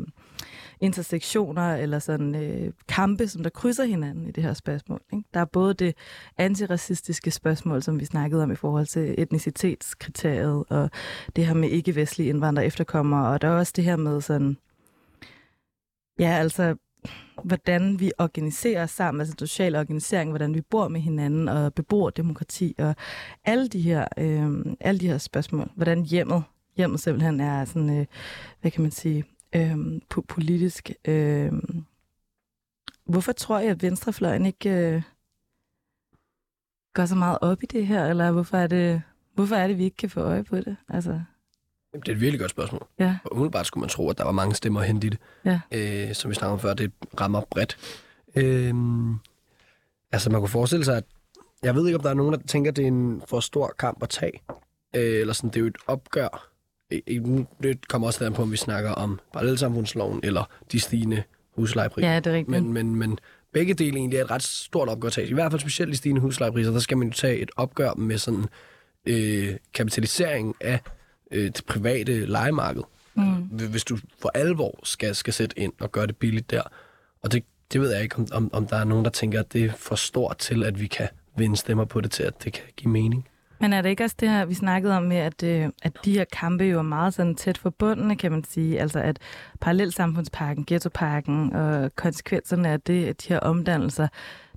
intersektioner 0.79 1.75
eller 1.75 1.99
sådan 1.99 2.35
øh, 2.35 2.71
kampe, 2.87 3.27
som 3.27 3.43
der 3.43 3.49
krydser 3.49 3.85
hinanden 3.85 4.27
i 4.27 4.31
det 4.31 4.43
her 4.43 4.53
spørgsmål. 4.53 5.01
Ikke? 5.13 5.27
Der 5.33 5.39
er 5.39 5.45
både 5.45 5.73
det 5.73 5.95
antiracistiske 6.37 7.31
spørgsmål, 7.31 7.81
som 7.81 7.99
vi 7.99 8.05
snakkede 8.05 8.43
om 8.43 8.51
i 8.51 8.55
forhold 8.55 8.85
til 8.85 9.15
etnicitetskriteriet, 9.17 10.63
og 10.69 10.89
det 11.35 11.47
her 11.47 11.53
med 11.53 11.69
ikke-vestlige 11.69 12.29
indvandrere 12.29 12.65
efterkommere, 12.65 13.27
og 13.29 13.41
der 13.41 13.47
er 13.47 13.57
også 13.57 13.73
det 13.75 13.83
her 13.83 13.95
med 13.95 14.21
sådan, 14.21 14.57
ja, 16.19 16.29
altså 16.29 16.75
hvordan 17.43 17.99
vi 17.99 18.11
organiserer 18.17 18.83
os 18.83 18.91
sammen, 18.91 19.21
altså 19.21 19.35
social 19.39 19.75
organisering, 19.75 20.31
hvordan 20.31 20.53
vi 20.53 20.61
bor 20.61 20.87
med 20.87 21.01
hinanden 21.01 21.49
og 21.49 21.73
beboerdemokrati 21.73 22.75
og 22.77 22.95
alle 23.45 23.67
de 23.67 23.81
her, 23.81 24.07
øh, 24.17 24.75
alle 24.79 24.99
de 24.99 25.07
her 25.07 25.17
spørgsmål. 25.17 25.71
Hvordan 25.75 26.05
hjemmet, 26.05 26.43
hjemmet 26.77 26.99
simpelthen 26.99 27.39
er 27.39 27.65
sådan, 27.65 27.99
øh, 27.99 28.05
hvad 28.61 28.71
kan 28.71 28.81
man 28.81 28.91
sige, 28.91 29.23
øh, 29.55 29.77
politisk. 30.27 30.91
Øh, 31.07 31.51
hvorfor 33.05 33.31
tror 33.31 33.59
jeg, 33.59 33.71
at 33.71 33.83
venstrefløjen 33.83 34.45
ikke 34.45 34.69
øh, 34.69 35.01
går 36.93 37.05
så 37.05 37.15
meget 37.15 37.37
op 37.41 37.63
i 37.63 37.65
det 37.65 37.87
her, 37.87 38.05
eller 38.05 38.31
hvorfor 38.31 38.57
er 38.57 38.67
det, 38.67 39.01
hvorfor 39.33 39.55
er 39.55 39.67
det, 39.67 39.77
vi 39.77 39.83
ikke 39.83 39.97
kan 39.97 40.09
få 40.09 40.19
øje 40.19 40.43
på 40.43 40.55
det? 40.55 40.75
Altså... 40.89 41.21
Det 41.99 42.07
er 42.07 42.15
et 42.15 42.21
virkelig 42.21 42.39
godt 42.39 42.51
spørgsmål. 42.51 42.87
Ja. 42.99 43.17
Og 43.23 43.31
umiddelbart 43.31 43.67
skulle 43.67 43.81
man 43.81 43.89
tro, 43.89 44.09
at 44.09 44.17
der 44.17 44.23
var 44.23 44.31
mange 44.31 44.55
stemmer 44.55 44.81
hente 44.81 45.07
i 45.07 45.09
det. 45.09 45.19
Ja. 45.45 45.59
Øh, 45.71 46.13
som 46.13 46.29
vi 46.29 46.35
snakkede 46.35 46.53
om 46.53 46.59
før, 46.59 46.73
det 46.73 46.91
rammer 47.21 47.41
bredt. 47.51 47.77
Øh, 48.35 48.73
altså 50.11 50.29
man 50.29 50.41
kunne 50.41 50.49
forestille 50.49 50.85
sig, 50.85 50.97
at 50.97 51.03
jeg 51.63 51.75
ved 51.75 51.85
ikke, 51.87 51.97
om 51.97 52.03
der 52.03 52.09
er 52.09 52.13
nogen, 52.13 52.33
der 52.33 52.39
tænker, 52.47 52.71
at 52.71 52.77
det 52.77 52.83
er 52.83 52.87
en 52.87 53.21
for 53.27 53.39
stor 53.39 53.73
kamp 53.79 54.03
at 54.03 54.09
tage. 54.09 54.41
Øh, 54.95 55.21
eller 55.21 55.33
sådan, 55.33 55.49
det 55.49 55.55
er 55.55 55.61
jo 55.61 55.67
et 55.67 55.77
opgør. 55.87 56.49
Det 57.63 57.87
kommer 57.87 58.07
også 58.07 58.31
på, 58.35 58.41
om 58.41 58.51
vi 58.51 58.57
snakker 58.57 58.91
om 58.91 59.19
parallelsamfundsloven 59.33 60.19
eller 60.23 60.49
de 60.71 60.79
stigende 60.79 61.23
huslejepriser. 61.55 62.09
Ja, 62.09 62.19
det 62.19 62.27
er 62.27 62.33
rigtigt. 62.33 62.49
Men, 62.49 62.73
men, 62.73 62.95
men 62.95 63.19
begge 63.53 63.73
dele 63.73 63.97
egentlig 63.97 64.17
er 64.17 64.23
et 64.23 64.31
ret 64.31 64.43
stort 64.43 64.89
opgør 64.89 65.07
at 65.07 65.13
tage. 65.13 65.27
I 65.27 65.33
hvert 65.33 65.51
fald 65.51 65.61
specielt 65.61 65.91
de 65.91 65.97
stigende 65.97 66.21
huslejepriser, 66.21 66.71
der 66.71 66.79
skal 66.79 66.97
man 66.97 67.07
jo 67.07 67.13
tage 67.13 67.37
et 67.37 67.51
opgør 67.55 67.93
med 67.93 68.17
sådan 68.17 68.45
øh, 69.05 69.55
kapitalisering 69.73 70.55
af 70.61 70.79
øh, 71.35 71.45
det 71.45 71.61
private 71.67 72.25
legemarked. 72.25 72.83
Mm. 73.15 73.33
Hvis 73.69 73.83
du 73.83 73.97
for 74.21 74.31
alvor 74.35 74.79
skal, 74.83 75.15
skal 75.15 75.33
sætte 75.33 75.59
ind 75.59 75.73
og 75.79 75.91
gøre 75.91 76.07
det 76.07 76.17
billigt 76.17 76.51
der. 76.51 76.61
Og 77.21 77.31
det, 77.31 77.43
det 77.73 77.81
ved 77.81 77.93
jeg 77.93 78.03
ikke, 78.03 78.15
om, 78.15 78.27
om, 78.31 78.49
om 78.53 78.67
der 78.67 78.77
er 78.77 78.83
nogen, 78.83 79.05
der 79.05 79.11
tænker, 79.11 79.39
at 79.39 79.53
det 79.53 79.65
er 79.65 79.71
for 79.71 79.95
stort 79.95 80.37
til, 80.37 80.63
at 80.63 80.81
vi 80.81 80.87
kan 80.87 81.07
vinde 81.37 81.57
stemmer 81.57 81.85
på 81.85 82.01
det 82.01 82.11
til, 82.11 82.23
at 82.23 82.43
det 82.43 82.53
kan 82.53 82.63
give 82.77 82.91
mening. 82.91 83.27
Men 83.59 83.73
er 83.73 83.81
det 83.81 83.89
ikke 83.89 84.03
også 84.03 84.15
det 84.19 84.29
her, 84.29 84.45
vi 84.45 84.53
snakkede 84.53 84.97
om 84.97 85.03
med, 85.03 85.17
at, 85.17 85.43
øh, 85.43 85.69
at 85.81 85.97
de 86.05 86.17
her 86.17 86.25
kampe 86.31 86.63
jo 86.63 86.77
er 86.77 86.83
meget 86.83 87.13
sådan 87.13 87.35
tæt 87.35 87.57
forbundne, 87.57 88.15
kan 88.15 88.31
man 88.31 88.43
sige? 88.43 88.81
Altså 88.81 88.99
at 88.99 89.19
parallelsamfundsparken, 89.61 90.65
ghettoparken 90.67 91.53
og 91.53 91.95
konsekvenserne 91.95 92.69
af 92.69 92.81
det, 92.81 93.05
at 93.05 93.21
de 93.21 93.29
her 93.29 93.39
omdannelser, 93.39 94.07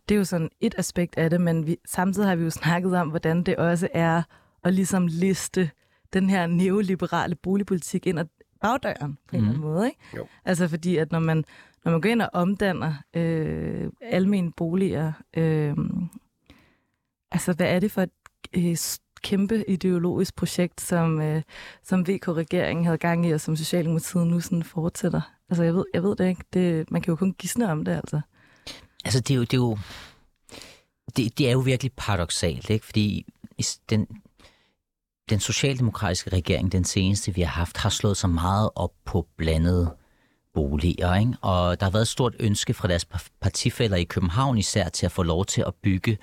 det 0.08 0.14
er 0.14 0.18
jo 0.18 0.24
sådan 0.24 0.50
et 0.60 0.74
aspekt 0.78 1.18
af 1.18 1.30
det, 1.30 1.40
men 1.40 1.66
vi, 1.66 1.76
samtidig 1.86 2.28
har 2.28 2.36
vi 2.36 2.44
jo 2.44 2.50
snakket 2.50 2.94
om, 2.94 3.08
hvordan 3.08 3.42
det 3.42 3.56
også 3.56 3.88
er 3.94 4.22
at 4.64 4.74
ligesom 4.74 5.06
liste 5.06 5.70
den 6.12 6.30
her 6.30 6.46
neoliberale 6.46 7.34
boligpolitik 7.34 8.06
ind 8.06 8.18
ad 8.18 8.24
bagdøren 8.60 9.18
på 9.28 9.36
en 9.36 9.42
mm. 9.42 9.48
eller 9.48 9.48
anden 9.48 9.60
mhm. 9.60 9.60
måde. 9.60 9.86
Ikke? 9.86 9.98
Jo. 10.16 10.26
Altså 10.44 10.68
fordi, 10.68 10.96
at 10.96 11.12
når 11.12 11.18
man, 11.18 11.44
når 11.84 11.92
man 11.92 12.00
går 12.00 12.08
ind 12.08 12.22
og 12.22 12.30
omdanner 12.32 12.94
øh, 13.14 13.90
almene 14.00 14.52
boliger, 14.52 15.12
øh, 15.36 15.76
altså 17.30 17.52
hvad 17.52 17.66
er 17.66 17.80
det 17.80 17.92
for 17.92 18.02
et 18.02 18.10
øh, 18.56 18.76
kæmpe 19.22 19.70
ideologisk 19.70 20.36
projekt, 20.36 20.80
som, 20.80 21.20
øh, 21.20 21.42
som 21.82 22.08
VK-regeringen 22.08 22.84
havde 22.84 22.98
gang 22.98 23.26
i, 23.26 23.30
og 23.30 23.40
som 23.40 23.56
Socialdemokratiet 23.56 24.26
nu 24.26 24.40
sådan 24.40 24.62
fortsætter? 24.62 25.20
Altså 25.50 25.62
jeg 25.62 25.74
ved, 25.74 25.84
jeg 25.94 26.02
ved 26.02 26.16
det 26.16 26.28
ikke. 26.28 26.44
Det, 26.52 26.90
man 26.90 27.02
kan 27.02 27.12
jo 27.12 27.16
kun 27.16 27.32
gisne 27.32 27.72
om 27.72 27.84
det, 27.84 27.92
altså. 27.92 28.20
Altså 29.04 29.20
det 29.20 29.30
er 29.30 29.36
jo, 29.36 29.42
det 29.42 29.52
er 29.52 29.56
jo, 29.56 29.78
det, 31.16 31.38
det 31.38 31.48
er 31.48 31.52
jo 31.52 31.58
virkelig 31.58 31.92
paradoxalt, 31.96 32.70
ikke? 32.70 32.86
Fordi 32.86 33.26
den, 33.90 34.06
den 35.30 35.40
socialdemokratiske 35.40 36.30
regering, 36.30 36.72
den 36.72 36.84
seneste 36.84 37.34
vi 37.34 37.40
har 37.40 37.50
haft, 37.50 37.76
har 37.76 37.90
slået 37.90 38.16
sig 38.16 38.30
meget 38.30 38.70
op 38.74 38.92
på 39.04 39.26
blandede 39.36 39.94
boliger. 40.54 41.14
Ikke? 41.14 41.32
Og 41.40 41.80
der 41.80 41.86
har 41.86 41.90
været 41.90 42.02
et 42.02 42.08
stort 42.08 42.34
ønske 42.40 42.74
fra 42.74 42.88
deres 42.88 43.06
partifælder 43.40 43.96
i 43.96 44.04
København 44.04 44.58
især 44.58 44.88
til 44.88 45.06
at 45.06 45.12
få 45.12 45.22
lov 45.22 45.44
til 45.44 45.64
at 45.66 45.74
bygge 45.82 46.18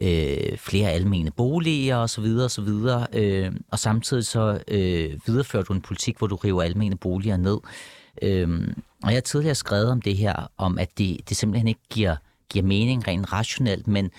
øh, 0.00 0.58
flere 0.58 0.90
almene 0.90 1.30
boliger 1.30 1.96
osv. 1.96 2.24
osv. 2.24 2.68
Øh, 3.12 3.52
og 3.70 3.78
samtidig 3.78 4.26
så 4.26 4.60
øh, 4.68 5.20
viderefører 5.26 5.62
du 5.62 5.72
en 5.72 5.80
politik, 5.80 6.18
hvor 6.18 6.26
du 6.26 6.36
river 6.36 6.62
almene 6.62 6.96
boliger 6.96 7.36
ned. 7.36 7.58
Øh, 8.22 8.74
og 9.02 9.08
jeg 9.08 9.16
har 9.16 9.20
tidligere 9.20 9.54
skrevet 9.54 9.90
om 9.90 10.02
det 10.02 10.16
her, 10.16 10.50
om 10.56 10.78
at 10.78 10.98
det, 10.98 11.20
det 11.28 11.36
simpelthen 11.36 11.68
ikke 11.68 11.80
giver, 11.90 12.16
giver 12.50 12.64
mening 12.64 13.08
rent 13.08 13.32
rationelt, 13.32 13.88
men 13.88 14.10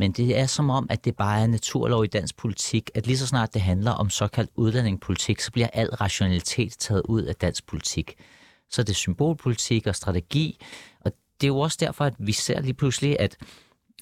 men 0.00 0.12
det 0.12 0.38
er 0.38 0.46
som 0.46 0.70
om, 0.70 0.86
at 0.90 1.04
det 1.04 1.16
bare 1.16 1.42
er 1.42 1.46
naturlov 1.46 2.04
i 2.04 2.06
dansk 2.06 2.36
politik, 2.36 2.90
at 2.94 3.06
lige 3.06 3.18
så 3.18 3.26
snart 3.26 3.54
det 3.54 3.62
handler 3.62 3.90
om 3.90 4.10
såkaldt 4.10 4.50
udlændingepolitik, 4.54 5.40
så 5.40 5.52
bliver 5.52 5.68
al 5.72 5.88
rationalitet 5.88 6.72
taget 6.78 7.02
ud 7.04 7.22
af 7.22 7.34
dansk 7.34 7.66
politik. 7.66 8.14
Så 8.70 8.82
er 8.82 8.84
det 8.84 8.96
symbolpolitik 8.96 9.86
og 9.86 9.96
strategi, 9.96 10.60
og 11.00 11.12
det 11.40 11.46
er 11.46 11.48
jo 11.48 11.58
også 11.58 11.76
derfor, 11.80 12.04
at 12.04 12.14
vi 12.18 12.32
ser 12.32 12.60
lige 12.60 12.74
pludselig, 12.74 13.20
at 13.20 13.36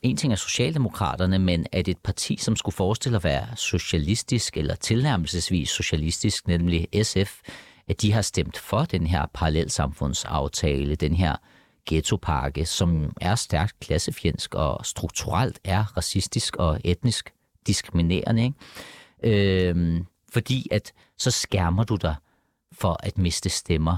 en 0.03 0.17
ting 0.17 0.33
er 0.33 0.37
Socialdemokraterne, 0.37 1.39
men 1.39 1.67
at 1.73 1.89
et 1.89 1.99
parti, 1.99 2.37
som 2.37 2.57
skulle 2.57 2.77
forestille 2.77 3.17
at 3.17 3.25
være 3.25 3.47
socialistisk 3.57 4.57
eller 4.57 4.75
tilnærmelsesvis 4.75 5.71
socialistisk, 5.71 6.49
nemlig 6.49 6.89
SF, 7.03 7.41
at 7.89 8.03
de 8.03 8.13
har 8.13 8.23
stemt 8.23 8.59
for 8.59 8.85
den 8.85 9.07
her 9.07 9.27
parallelsamfundsaftale, 9.35 10.95
den 10.95 11.15
her 11.15 11.37
ghettopakke, 11.87 12.67
som 12.67 13.13
er 13.21 13.35
stærkt 13.35 13.81
klassefjendsk 13.81 14.55
og 14.55 14.87
strukturelt 14.87 15.59
er 15.65 15.97
racistisk 15.97 16.57
og 16.57 16.81
etnisk 16.85 17.33
diskriminerende. 17.67 18.45
Ikke? 18.45 19.69
Øhm, 19.69 20.07
fordi 20.33 20.69
at 20.71 20.93
så 21.19 21.31
skærmer 21.31 21.85
du 21.85 21.97
dig 21.97 22.15
for 22.73 22.97
at 23.03 23.19
miste 23.19 23.49
stemmer 23.49 23.97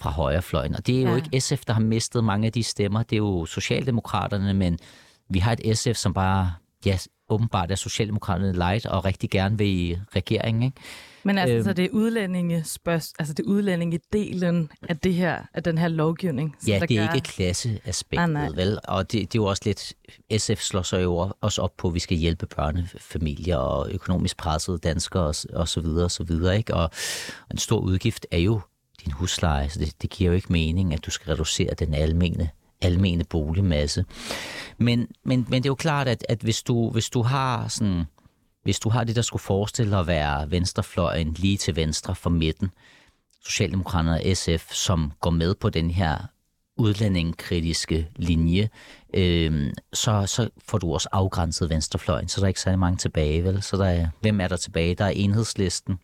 fra 0.00 0.10
højrefløjen. 0.10 0.74
Og 0.74 0.86
det 0.86 0.98
er 0.98 1.02
jo 1.02 1.08
ja. 1.08 1.16
ikke 1.16 1.40
SF, 1.40 1.64
der 1.64 1.72
har 1.72 1.80
mistet 1.80 2.24
mange 2.24 2.46
af 2.46 2.52
de 2.52 2.62
stemmer. 2.62 3.02
Det 3.02 3.16
er 3.16 3.18
jo 3.18 3.46
Socialdemokraterne, 3.46 4.54
men 4.54 4.78
vi 5.28 5.38
har 5.38 5.56
et 5.60 5.78
SF, 5.78 5.94
som 5.94 6.14
bare 6.14 6.52
ja, 6.86 6.98
åbenbart 7.28 7.70
er 7.70 7.74
Socialdemokraterne 7.74 8.52
light 8.52 8.86
og 8.86 9.04
rigtig 9.04 9.30
gerne 9.30 9.58
vil 9.58 9.68
i 9.68 9.98
regeringen. 10.16 10.62
Ikke? 10.62 10.80
Men 11.28 11.38
altså, 11.38 11.54
øhm, 11.54 11.64
så 11.64 11.72
det 11.72 11.84
er 11.84 11.88
udlændinge 11.92 12.64
spørg, 12.64 12.94
altså 12.94 13.34
det 13.34 13.38
er 13.38 13.48
udlændingedelen 13.48 14.70
af 14.88 14.98
det 14.98 15.14
her, 15.14 15.42
af 15.54 15.62
den 15.62 15.78
her 15.78 15.88
lovgivning. 15.88 16.56
Som 16.60 16.68
ja, 16.68 16.78
der 16.78 16.86
det 16.86 16.98
er 16.98 17.06
gør... 17.06 17.14
ikke 17.14 17.28
klasseaspektet, 17.28 18.24
ah, 18.24 18.30
nej. 18.30 18.48
vel? 18.54 18.78
Og 18.84 19.12
det, 19.12 19.12
det 19.12 19.38
er 19.38 19.42
jo 19.42 19.44
også 19.44 19.62
lidt, 19.64 19.92
SF 20.42 20.60
slår 20.60 20.82
sig 20.82 21.02
jo 21.02 21.32
også 21.40 21.62
op 21.62 21.76
på, 21.76 21.88
at 21.88 21.94
vi 21.94 21.98
skal 21.98 22.16
hjælpe 22.16 22.46
børnefamilier 22.46 23.56
og 23.56 23.90
økonomisk 23.90 24.36
pressede 24.36 24.78
danskere 24.78 25.22
og, 25.22 25.34
og 25.52 25.68
så 25.68 25.80
videre 25.80 26.04
og 26.04 26.10
så 26.10 26.24
videre, 26.24 26.56
ikke? 26.56 26.74
Og, 26.74 26.82
og 26.82 27.50
en 27.50 27.58
stor 27.58 27.78
udgift 27.78 28.26
er 28.30 28.38
jo 28.38 28.60
din 29.04 29.12
husleje, 29.12 29.68
så 29.68 29.78
det, 29.78 30.02
det 30.02 30.10
giver 30.10 30.30
jo 30.30 30.36
ikke 30.36 30.52
mening, 30.52 30.94
at 30.94 31.06
du 31.06 31.10
skal 31.10 31.32
reducere 31.32 31.74
den 31.78 31.94
almene 31.94 32.50
almene 32.80 33.24
boligmasse. 33.24 34.04
Men, 34.78 35.08
men, 35.24 35.46
men 35.48 35.62
det 35.62 35.66
er 35.66 35.70
jo 35.70 35.74
klart, 35.74 36.08
at, 36.08 36.26
at 36.28 36.38
hvis, 36.38 36.62
du, 36.62 36.90
hvis 36.90 37.10
du 37.10 37.22
har 37.22 37.68
sådan 37.68 38.04
hvis 38.62 38.80
du 38.80 38.88
har 38.88 39.04
det, 39.04 39.16
der 39.16 39.22
skulle 39.22 39.42
forestille 39.42 39.96
at 39.96 40.06
være 40.06 40.50
venstrefløjen 40.50 41.32
lige 41.32 41.56
til 41.56 41.76
venstre 41.76 42.14
for 42.14 42.30
midten, 42.30 42.70
Socialdemokraterne 43.44 44.20
og 44.20 44.36
SF, 44.36 44.72
som 44.72 45.12
går 45.20 45.30
med 45.30 45.54
på 45.54 45.70
den 45.70 45.90
her 45.90 46.18
udlændingekritiske 46.76 48.08
linje, 48.16 48.68
øh, 49.14 49.72
så, 49.92 50.26
så 50.26 50.48
får 50.68 50.78
du 50.78 50.92
også 50.92 51.08
afgrænset 51.12 51.70
venstrefløjen, 51.70 52.28
så 52.28 52.40
der 52.40 52.44
er 52.44 52.48
ikke 52.48 52.60
særlig 52.60 52.78
mange 52.78 52.96
tilbage, 52.96 53.44
vel? 53.44 53.62
Så 53.62 53.76
der 53.76 53.84
er, 53.86 54.08
hvem 54.20 54.40
er 54.40 54.48
der 54.48 54.56
tilbage? 54.56 54.94
Der 54.94 55.04
er 55.04 55.10
enhedslisten, 55.10 55.98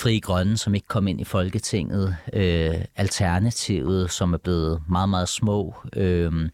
Fri 0.00 0.18
Grønne, 0.18 0.56
som 0.56 0.74
ikke 0.74 0.86
kom 0.86 1.08
ind 1.08 1.20
i 1.20 1.24
Folketinget, 1.24 2.16
øh, 2.32 2.74
Alternativet, 2.96 4.10
som 4.10 4.34
er 4.34 4.38
blevet 4.38 4.82
meget, 4.88 5.08
meget 5.08 5.28
små. 5.28 5.74
Øh, 5.96 6.48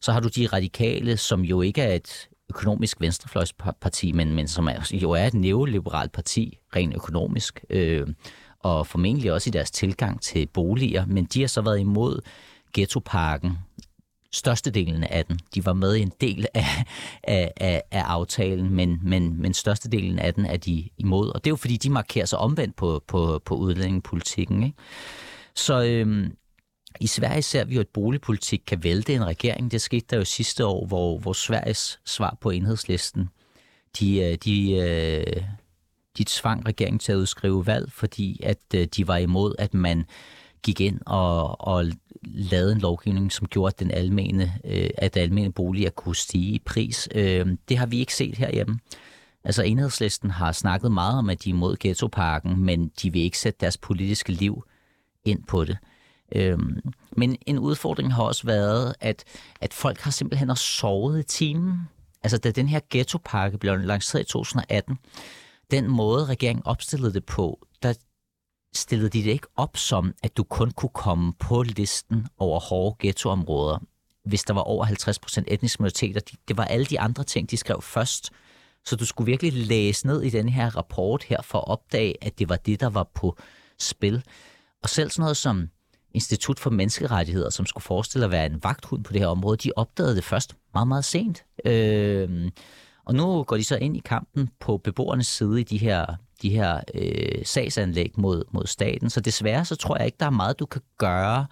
så 0.00 0.12
har 0.12 0.20
du 0.20 0.28
de 0.28 0.46
radikale, 0.46 1.16
som 1.16 1.40
jo 1.40 1.60
ikke 1.60 1.82
er 1.82 1.94
et 1.94 2.28
økonomisk 2.50 3.00
venstrefløjsparti, 3.00 4.12
men, 4.12 4.34
men 4.34 4.48
som 4.48 4.68
er, 4.68 4.90
jo 4.92 5.10
er 5.10 5.26
et 5.26 5.34
neoliberalt 5.34 6.12
parti, 6.12 6.58
rent 6.76 6.94
økonomisk, 6.94 7.64
øh, 7.70 8.06
og 8.60 8.86
formentlig 8.86 9.32
også 9.32 9.50
i 9.50 9.52
deres 9.52 9.70
tilgang 9.70 10.20
til 10.20 10.46
boliger, 10.46 11.06
men 11.06 11.24
de 11.24 11.40
har 11.40 11.48
så 11.48 11.62
været 11.62 11.80
imod 11.80 12.20
ghettoparken, 12.74 13.58
størstedelen 14.32 15.04
af 15.04 15.24
den. 15.24 15.40
De 15.54 15.66
var 15.66 15.72
med 15.72 15.94
i 15.94 16.00
en 16.00 16.12
del 16.20 16.46
af, 16.54 16.84
af, 17.22 17.52
af, 17.56 17.82
af 17.90 18.02
aftalen, 18.02 18.74
men, 18.74 19.00
men, 19.02 19.42
men 19.42 19.54
størstedelen 19.54 20.18
af 20.18 20.34
den 20.34 20.46
er 20.46 20.56
de 20.56 20.88
imod. 20.98 21.28
Og 21.28 21.44
det 21.44 21.50
er 21.50 21.52
jo 21.52 21.56
fordi, 21.56 21.76
de 21.76 21.90
markerer 21.90 22.26
sig 22.26 22.38
omvendt 22.38 22.76
på, 22.76 23.02
på, 23.06 23.42
på 23.44 23.54
udlændingepolitikken. 23.54 24.62
Ikke? 24.62 24.76
Så, 25.54 25.82
øhm, 25.82 26.32
i 27.00 27.06
Sverige 27.06 27.42
ser 27.42 27.64
vi 27.64 27.74
jo, 27.74 27.80
at 27.80 27.88
boligpolitik 27.88 28.62
kan 28.66 28.84
vælte 28.84 29.14
en 29.14 29.26
regering. 29.26 29.70
Det 29.70 29.80
skete 29.80 30.06
der 30.10 30.16
jo 30.16 30.24
sidste 30.24 30.66
år, 30.66 30.86
hvor, 30.86 31.18
hvor 31.18 31.32
Sveriges 31.32 32.00
svar 32.04 32.36
på 32.40 32.50
enhedslisten, 32.50 33.28
de, 34.00 34.20
øh, 34.20 34.38
de, 34.44 34.72
øh, 34.72 35.42
de 36.18 36.24
tvang 36.28 36.66
regeringen 36.66 36.98
til 36.98 37.12
at 37.12 37.16
udskrive 37.16 37.66
valg, 37.66 37.92
fordi 37.92 38.40
at 38.42 38.58
øh, 38.74 38.86
de 38.96 39.08
var 39.08 39.16
imod, 39.16 39.54
at 39.58 39.74
man 39.74 40.04
gik 40.62 40.80
ind 40.80 41.00
og, 41.06 41.60
og 41.60 41.84
lavede 42.22 42.72
en 42.72 42.80
lovgivning, 42.80 43.32
som 43.32 43.46
gjorde, 43.46 43.74
at 43.74 43.80
den 43.80 43.90
almene, 43.90 44.52
at 44.98 45.16
almene 45.16 45.52
boliger 45.52 45.90
kunne 45.90 46.16
stige 46.16 46.54
i 46.54 46.58
pris. 46.58 47.08
Det 47.68 47.78
har 47.78 47.86
vi 47.86 47.98
ikke 47.98 48.14
set 48.14 48.36
herhjemme. 48.36 48.78
Altså 49.44 49.62
enhedslisten 49.62 50.30
har 50.30 50.52
snakket 50.52 50.92
meget 50.92 51.18
om, 51.18 51.30
at 51.30 51.44
de 51.44 51.50
er 51.50 51.54
imod 51.54 51.76
ghettoparken, 51.80 52.64
men 52.64 52.88
de 53.02 53.12
vil 53.12 53.22
ikke 53.22 53.38
sætte 53.38 53.58
deres 53.60 53.76
politiske 53.76 54.32
liv 54.32 54.64
ind 55.24 55.44
på 55.48 55.64
det. 55.64 55.78
Øhm, 56.32 56.80
men 57.12 57.36
en 57.46 57.58
udfordring 57.58 58.14
har 58.14 58.22
også 58.22 58.46
været, 58.46 58.94
at, 59.00 59.24
at 59.60 59.74
folk 59.74 60.00
har 60.00 60.10
simpelthen 60.10 60.48
har 60.48 60.54
sovet 60.54 61.20
i 61.20 61.22
timen. 61.22 61.88
Altså 62.22 62.38
da 62.38 62.50
den 62.50 62.68
her 62.68 62.80
ghettopakke 62.90 63.58
blev 63.58 63.78
lanceret 63.78 64.22
i 64.22 64.26
2018, 64.26 64.98
den 65.70 65.90
måde 65.90 66.26
regeringen 66.26 66.66
opstillede 66.66 67.14
det 67.14 67.24
på, 67.24 67.66
der 67.82 67.94
stillede 68.74 69.08
de 69.08 69.24
det 69.24 69.30
ikke 69.30 69.46
op 69.56 69.76
som, 69.76 70.14
at 70.22 70.36
du 70.36 70.42
kun 70.42 70.70
kunne 70.70 70.90
komme 70.94 71.32
på 71.32 71.62
listen 71.62 72.26
over 72.38 72.60
hårde 72.60 72.96
ghettoområder, 72.98 73.78
hvis 74.24 74.42
der 74.42 74.54
var 74.54 74.60
over 74.60 74.86
50% 74.86 75.44
etniske 75.46 75.82
minoriteter. 75.82 76.20
Det 76.48 76.56
var 76.56 76.64
alle 76.64 76.86
de 76.86 77.00
andre 77.00 77.24
ting, 77.24 77.50
de 77.50 77.56
skrev 77.56 77.82
først. 77.82 78.30
Så 78.84 78.96
du 78.96 79.06
skulle 79.06 79.26
virkelig 79.30 79.52
læse 79.52 80.06
ned 80.06 80.22
i 80.22 80.30
den 80.30 80.48
her 80.48 80.76
rapport 80.76 81.22
her 81.22 81.42
for 81.42 81.58
at 81.58 81.68
opdage, 81.68 82.24
at 82.24 82.38
det 82.38 82.48
var 82.48 82.56
det, 82.56 82.80
der 82.80 82.88
var 82.88 83.10
på 83.14 83.38
spil. 83.78 84.24
Og 84.82 84.88
selv 84.88 85.10
sådan 85.10 85.22
noget 85.22 85.36
som 85.36 85.68
Institut 86.14 86.60
for 86.60 86.70
Menneskerettigheder, 86.70 87.50
som 87.50 87.66
skulle 87.66 87.84
forestille 87.84 88.24
at 88.24 88.30
være 88.30 88.46
en 88.46 88.64
vagthund 88.64 89.04
på 89.04 89.12
det 89.12 89.20
her 89.20 89.28
område, 89.28 89.56
de 89.56 89.72
opdagede 89.76 90.16
det 90.16 90.24
først 90.24 90.56
meget, 90.74 90.88
meget 90.88 91.04
sent. 91.04 91.44
Øh, 91.64 92.50
og 93.04 93.14
nu 93.14 93.42
går 93.42 93.56
de 93.56 93.64
så 93.64 93.76
ind 93.76 93.96
i 93.96 94.02
kampen 94.04 94.50
på 94.60 94.76
beboernes 94.76 95.26
side 95.26 95.60
i 95.60 95.64
de 95.64 95.78
her, 95.78 96.06
de 96.42 96.50
her 96.50 96.80
øh, 96.94 97.44
sagsanlæg 97.44 98.12
mod, 98.16 98.44
mod 98.52 98.66
staten. 98.66 99.10
Så 99.10 99.20
desværre 99.20 99.64
så 99.64 99.76
tror 99.76 99.96
jeg 99.96 100.06
ikke, 100.06 100.16
der 100.20 100.26
er 100.26 100.30
meget, 100.30 100.58
du 100.58 100.66
kan 100.66 100.82
gøre 100.98 101.46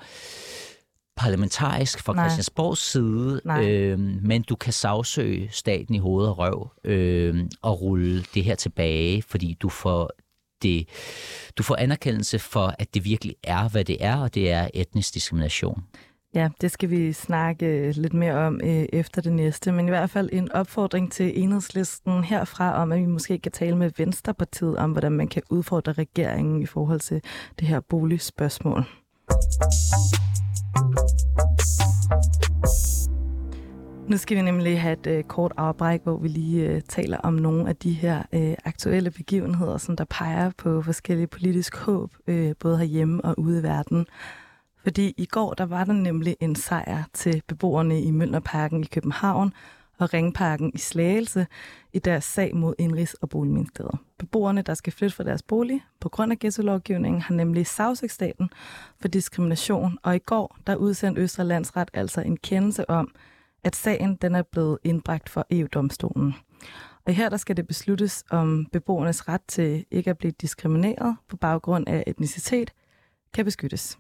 parlamentarisk 1.17 2.03
fra 2.03 2.13
Nej. 2.13 2.25
Christiansborgs 2.25 2.91
side, 2.91 3.41
øh, 3.63 3.99
men 3.99 4.43
du 4.43 4.57
kan 4.57 4.73
sagsøge 4.73 5.49
staten 5.53 5.95
i 5.95 5.99
hoved 5.99 6.27
og 6.27 6.39
røv 6.39 6.71
øh, 6.85 7.45
og 7.63 7.81
rulle 7.81 8.25
det 8.35 8.45
her 8.45 8.55
tilbage, 8.55 9.23
fordi 9.23 9.57
du 9.61 9.69
får 9.69 10.11
det, 10.63 10.89
du 11.59 11.63
får 11.63 11.77
anerkendelse 11.77 12.39
for, 12.39 12.75
at 12.79 12.95
det 12.95 13.05
virkelig 13.05 13.35
er, 13.45 13.69
hvad 13.69 13.85
det 13.85 14.05
er, 14.05 14.17
og 14.17 14.35
det 14.35 14.53
er 14.53 14.69
etnisk 14.75 15.15
diskrimination. 15.15 15.85
Ja, 16.35 16.49
det 16.61 16.71
skal 16.71 16.91
vi 16.91 17.13
snakke 17.13 17.67
øh, 17.67 17.95
lidt 17.97 18.15
mere 18.15 18.35
om 18.35 18.61
øh, 18.65 18.87
efter 18.93 19.23
det 19.23 19.33
næste, 19.33 19.73
men 19.73 19.87
i 19.87 19.91
hvert 19.91 20.11
fald 20.11 20.29
en 20.33 20.53
opfordring 20.53 21.13
til 21.13 21.43
enhedslisten 21.43 22.25
herfra 22.25 22.83
om, 22.83 22.93
at 22.93 23.01
vi 23.01 23.07
måske 23.07 23.39
kan 23.39 23.53
tale 23.53 23.77
med 23.77 23.91
Venstrepartiet 23.97 24.77
om, 24.77 24.93
hvordan 24.93 25.13
man 25.13 25.29
kan 25.29 25.43
udfordre 25.51 25.93
regeringen 25.93 26.63
i 26.63 26.67
forhold 26.67 27.01
til 27.01 27.21
det 27.59 27.69
her 27.69 27.81
boligspørgsmål. 27.81 28.85
Nu 34.09 34.17
skal 34.17 34.37
vi 34.37 34.43
nemlig 34.43 34.81
have 34.81 34.93
et 34.93 35.07
øh, 35.07 35.25
kort 35.25 35.53
afbræk, 35.57 36.01
hvor 36.03 36.17
vi 36.17 36.29
lige 36.29 36.69
øh, 36.69 36.81
taler 36.89 37.19
om 37.19 37.35
nogle 37.35 37.69
af 37.69 37.77
de 37.77 37.93
her 37.93 38.23
øh, 38.33 38.55
aktuelle 38.65 39.11
begivenheder, 39.11 39.79
som 39.79 39.97
der 39.97 40.05
peger 40.05 40.51
på 40.59 40.83
forskellige 40.83 41.27
politisk 41.27 41.77
håb, 41.77 42.13
øh, 42.27 42.55
både 42.61 42.79
herhjemme 42.79 43.25
og 43.25 43.39
ude 43.39 43.61
i 43.61 43.63
verden. 43.63 44.07
Fordi 44.83 45.15
i 45.17 45.27
går 45.27 45.55
der 45.55 45.67
var 45.67 45.85
der 45.85 45.93
nemlig 45.93 46.37
en 46.41 46.55
sejr 46.55 47.03
til 47.15 47.43
beboerne 47.49 48.03
i 48.03 48.11
Mønderparken 48.11 48.83
i 48.83 48.87
København 48.87 49.53
og 49.99 50.15
Ringparken 50.15 50.71
i 50.75 50.79
Slagelse 50.79 51.47
i 51.93 51.99
deres 51.99 52.25
sag 52.25 52.57
mod 52.57 52.75
Indrigs- 52.79 53.15
og 53.23 53.29
Boligministeriet. 53.29 53.99
Beboerne, 54.19 54.63
der 54.63 54.75
skal 54.75 54.93
flytte 54.93 55.17
fra 55.17 55.25
deres 55.25 55.43
bolig 55.43 55.85
på 56.01 56.09
grund 56.09 56.33
af 56.33 56.39
ghetto-lovgivningen, 56.39 57.23
har 57.23 57.35
nemlig 57.35 57.67
sagsøgt 57.67 58.13
staten 58.13 58.51
for 59.01 59.09
diskrimination, 59.09 59.99
og 60.03 60.17
i 60.17 60.19
går 60.19 60.57
der 60.67 60.77
udsendte 60.77 61.23
Østre 61.23 61.45
Landsret 61.45 61.91
altså 61.95 62.21
en 62.21 62.37
kendelse 62.37 62.91
om, 62.91 63.11
at 63.65 63.77
sagen 63.77 64.17
den 64.17 64.35
er 64.35 64.43
blevet 64.43 64.79
indbragt 64.85 65.29
for 65.29 65.47
EU-domstolen. 65.51 66.35
Og 67.07 67.15
her 67.15 67.29
der 67.29 67.37
skal 67.37 67.57
det 67.57 67.67
besluttes, 67.67 68.25
om 68.31 68.67
beboernes 68.73 69.29
ret 69.29 69.43
til 69.49 69.85
ikke 69.91 70.11
at 70.11 70.19
blive 70.19 70.33
diskrimineret 70.41 71.17
på 71.29 71.37
baggrund 71.37 71.89
af 71.89 72.05
etnicitet 72.07 72.73
kan 73.35 73.45
beskyttes. 73.45 73.99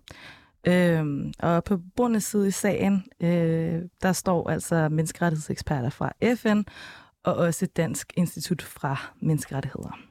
Øhm, 0.66 1.32
og 1.38 1.64
på 1.64 1.76
beboernes 1.76 2.24
side 2.24 2.48
i 2.48 2.50
sagen, 2.50 3.04
øh, 3.20 3.82
der 4.02 4.12
står 4.12 4.50
altså 4.50 4.88
menneskerettighedseksperter 4.88 5.90
fra 5.90 6.12
FN 6.34 6.62
og 7.24 7.34
også 7.34 7.66
Dansk 7.66 8.12
Institut 8.16 8.62
fra 8.62 8.96
Menneskerettigheder. 9.20 10.07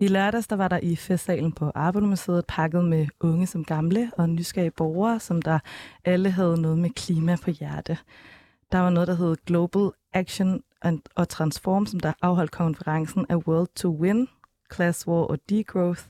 I 0.00 0.08
lørdags 0.08 0.46
der 0.46 0.56
var 0.56 0.68
der 0.68 0.78
i 0.82 0.96
festsalen 0.96 1.52
på 1.52 1.72
Arbejdermuseet 1.74 2.44
pakket 2.48 2.84
med 2.84 3.06
unge 3.20 3.46
som 3.46 3.64
gamle 3.64 4.10
og 4.18 4.30
nysgerrige 4.30 4.70
borgere, 4.70 5.20
som 5.20 5.42
der 5.42 5.58
alle 6.04 6.30
havde 6.30 6.60
noget 6.60 6.78
med 6.78 6.90
klima 6.90 7.36
på 7.44 7.50
hjerte. 7.50 7.98
Der 8.72 8.78
var 8.78 8.90
noget, 8.90 9.08
der 9.08 9.14
hed 9.14 9.36
Global 9.46 9.90
Action 10.12 10.62
og 11.14 11.28
Transform, 11.28 11.86
som 11.86 12.00
der 12.00 12.12
afholdt 12.22 12.50
konferencen 12.50 13.26
af 13.28 13.36
World 13.36 13.68
to 13.76 13.96
Win, 14.00 14.28
Class 14.74 15.08
War 15.08 15.22
og 15.24 15.38
Degrowth. 15.50 16.02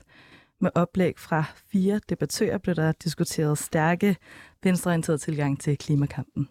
Med 0.61 0.69
oplæg 0.75 1.19
fra 1.19 1.43
fire 1.71 1.99
debattører 2.09 2.57
blev 2.57 2.75
der 2.75 2.91
diskuteret 2.91 3.57
stærke 3.57 4.15
venstreorienterede 4.63 5.17
tilgang 5.17 5.59
til 5.59 5.77
klimakampen. 5.77 6.49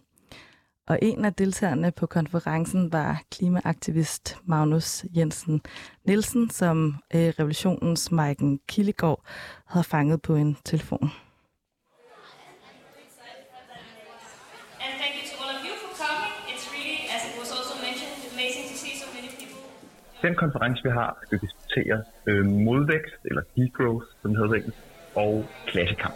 Og 0.89 0.99
en 1.01 1.25
af 1.25 1.33
deltagerne 1.33 1.91
på 1.91 2.05
konferencen 2.05 2.91
var 2.91 3.21
klimaaktivist 3.31 4.37
Magnus 4.43 5.05
Jensen 5.15 5.61
Nielsen, 6.05 6.49
som 6.49 6.95
øh, 7.15 7.33
revolutionens 7.39 8.11
Maiken 8.11 8.59
Killegård 8.67 9.25
havde 9.65 9.83
fanget 9.83 10.21
på 10.21 10.35
en 10.35 10.57
telefon. 10.65 11.11
den 20.21 20.35
konference, 20.35 20.83
vi 20.83 20.89
har, 20.89 21.17
skal 21.25 21.39
diskutere 21.39 22.03
øh, 22.25 22.45
modvækst, 22.45 23.15
eller 23.25 23.41
degrowth, 23.55 24.05
som 24.21 24.35
hedder 24.35 24.53
det, 24.53 24.73
og 25.15 25.45
klassekamp. 25.67 26.15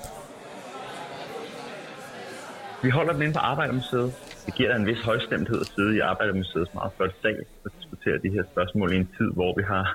Vi 2.84 2.90
holder 2.90 3.14
den 3.14 3.22
inde 3.22 3.34
på 3.34 3.40
Arbejdermuseet, 3.40 4.14
det 4.46 4.54
giver 4.58 4.70
dig 4.72 4.78
en 4.82 4.88
vis 4.92 5.02
højstemthed 5.10 5.60
at 5.66 5.70
sidde 5.76 5.94
i 5.98 6.00
Arbejdermuseets 6.12 6.74
meget 6.78 6.92
flotte 6.96 7.16
sal 7.22 7.40
og 7.66 7.70
diskutere 7.78 8.18
de 8.26 8.30
her 8.36 8.44
spørgsmål 8.52 8.90
i 8.94 8.98
en 9.04 9.10
tid, 9.18 9.30
hvor 9.38 9.52
vi 9.60 9.64
har 9.74 9.86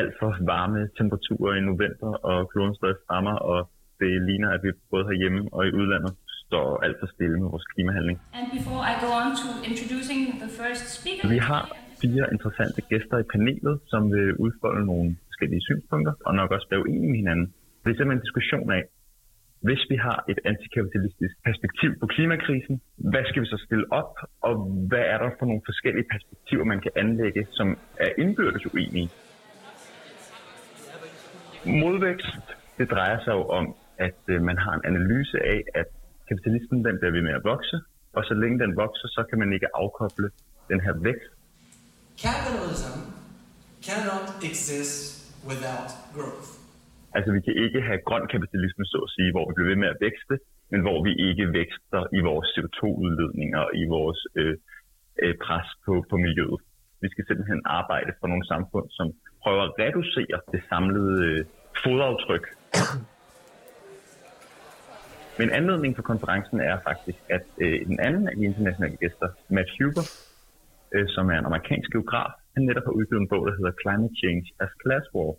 alt 0.00 0.14
for 0.20 0.30
varme 0.52 0.80
temperaturer 0.98 1.54
i 1.60 1.62
november, 1.70 2.10
og 2.30 2.36
kloden 2.50 2.74
står 2.78 2.90
i 2.96 2.98
frammer, 3.06 3.36
og 3.50 3.58
det 4.00 4.10
ligner, 4.28 4.50
at 4.56 4.60
vi 4.64 4.70
både 4.92 5.04
herhjemme 5.10 5.40
og 5.56 5.62
i 5.68 5.70
udlandet 5.80 6.12
står 6.46 6.66
alt 6.84 6.96
for 7.00 7.08
stille 7.14 7.36
med 7.42 7.48
vores 7.54 7.66
klimahandling. 7.72 8.16
And 8.38 8.46
before 8.58 8.82
I 8.92 8.94
go 9.04 9.08
on 9.20 9.30
to 9.42 9.48
introducing 9.70 10.20
the 10.44 10.50
first 10.60 10.84
speaker, 10.96 11.22
Vi 11.34 11.38
har 11.50 11.62
fire 12.02 12.24
interessante 12.34 12.80
gæster 12.92 13.16
i 13.24 13.26
panelet, 13.32 13.76
som 13.92 14.02
vil 14.14 14.28
udfolde 14.44 14.82
nogle 14.90 15.08
forskellige 15.28 15.62
synspunkter, 15.68 16.12
og 16.26 16.32
nok 16.40 16.50
også 16.56 16.66
være 16.70 16.80
uenige 16.84 17.10
med 17.12 17.18
hinanden. 17.22 17.46
Det 17.82 17.88
er 17.90 17.96
simpelthen 17.96 18.20
en 18.20 18.26
diskussion 18.26 18.66
af, 18.78 18.82
hvis 19.60 19.82
vi 19.90 19.96
har 19.96 20.24
et 20.28 20.38
antikapitalistisk 20.44 21.34
perspektiv 21.44 21.90
på 22.00 22.06
klimakrisen, 22.06 22.80
hvad 22.96 23.24
skal 23.28 23.42
vi 23.42 23.46
så 23.46 23.58
stille 23.66 23.86
op, 23.92 24.12
og 24.40 24.54
hvad 24.88 25.04
er 25.12 25.18
der 25.18 25.30
for 25.38 25.46
nogle 25.46 25.62
forskellige 25.70 26.06
perspektiver, 26.12 26.64
man 26.64 26.80
kan 26.80 26.92
anlægge, 26.96 27.46
som 27.50 27.78
er 27.96 28.10
indbyrdes 28.18 28.66
uenige? 28.74 29.10
Modvækst, 31.66 32.44
det 32.78 32.90
drejer 32.90 33.18
sig 33.24 33.32
jo 33.32 33.44
om, 33.58 33.74
at 33.98 34.20
øh, 34.28 34.42
man 34.42 34.58
har 34.58 34.72
en 34.78 34.84
analyse 34.84 35.38
af, 35.54 35.60
at 35.74 35.86
kapitalismen 36.28 36.84
den 36.84 36.98
bliver 36.98 37.12
ved 37.12 37.22
med 37.22 37.34
at 37.34 37.44
vokse, 37.44 37.76
og 38.12 38.24
så 38.24 38.34
længe 38.34 38.58
den 38.64 38.76
vokser, 38.76 39.08
så 39.08 39.24
kan 39.28 39.38
man 39.38 39.52
ikke 39.52 39.66
afkoble 39.74 40.30
den 40.70 40.80
her 40.80 40.94
vækst. 41.08 41.30
Capitalism 42.24 42.98
cannot 43.82 44.44
exist 44.44 45.04
without 45.48 45.90
growth. 46.14 46.57
Altså 47.18 47.32
vi 47.36 47.40
kan 47.46 47.56
ikke 47.64 47.80
have 47.88 48.00
grøn 48.08 48.26
kapitalisme, 48.34 48.84
så 48.92 48.98
at 49.06 49.10
sige, 49.16 49.30
hvor 49.34 49.44
vi 49.48 49.52
bliver 49.54 49.70
ved 49.72 49.80
med 49.84 49.92
at 49.94 50.00
vækste, 50.06 50.34
men 50.72 50.80
hvor 50.86 50.98
vi 51.06 51.12
ikke 51.28 51.44
vækster 51.58 52.02
i 52.18 52.20
vores 52.28 52.48
CO2-udledninger 52.54 53.60
og 53.68 53.72
i 53.82 53.84
vores 53.96 54.20
øh, 54.40 54.56
øh, 55.22 55.34
pres 55.44 55.68
på, 55.84 55.92
på 56.10 56.16
miljøet. 56.24 56.60
Vi 57.02 57.08
skal 57.12 57.24
simpelthen 57.26 57.62
arbejde 57.80 58.12
for 58.20 58.26
nogle 58.32 58.46
samfund, 58.52 58.86
som 58.98 59.06
prøver 59.42 59.62
at 59.68 59.72
reducere 59.82 60.36
det 60.52 60.62
samlede 60.70 61.14
øh, 61.28 61.44
fodaftryk. 61.84 62.44
Men 65.38 65.48
anledning 65.58 65.92
for 65.96 66.04
konferencen 66.12 66.60
er 66.60 66.76
faktisk, 66.88 67.20
at 67.36 67.46
øh, 67.64 67.86
den 67.90 67.98
anden 68.06 68.24
af 68.28 68.34
de 68.36 68.44
internationale 68.50 68.96
gæster, 69.02 69.28
Matt 69.56 69.70
Huber, 69.76 70.04
øh, 70.94 71.06
som 71.14 71.24
er 71.32 71.38
en 71.38 71.48
amerikansk 71.50 71.88
geograf, 71.94 72.32
han 72.54 72.62
netop 72.68 72.86
har 72.88 72.94
udgivet 72.98 73.20
en 73.20 73.28
bog, 73.32 73.42
der 73.46 73.54
hedder 73.58 73.74
Climate 73.82 74.14
Change 74.22 74.46
as 74.64 74.72
Class 74.82 75.06
War, 75.14 75.32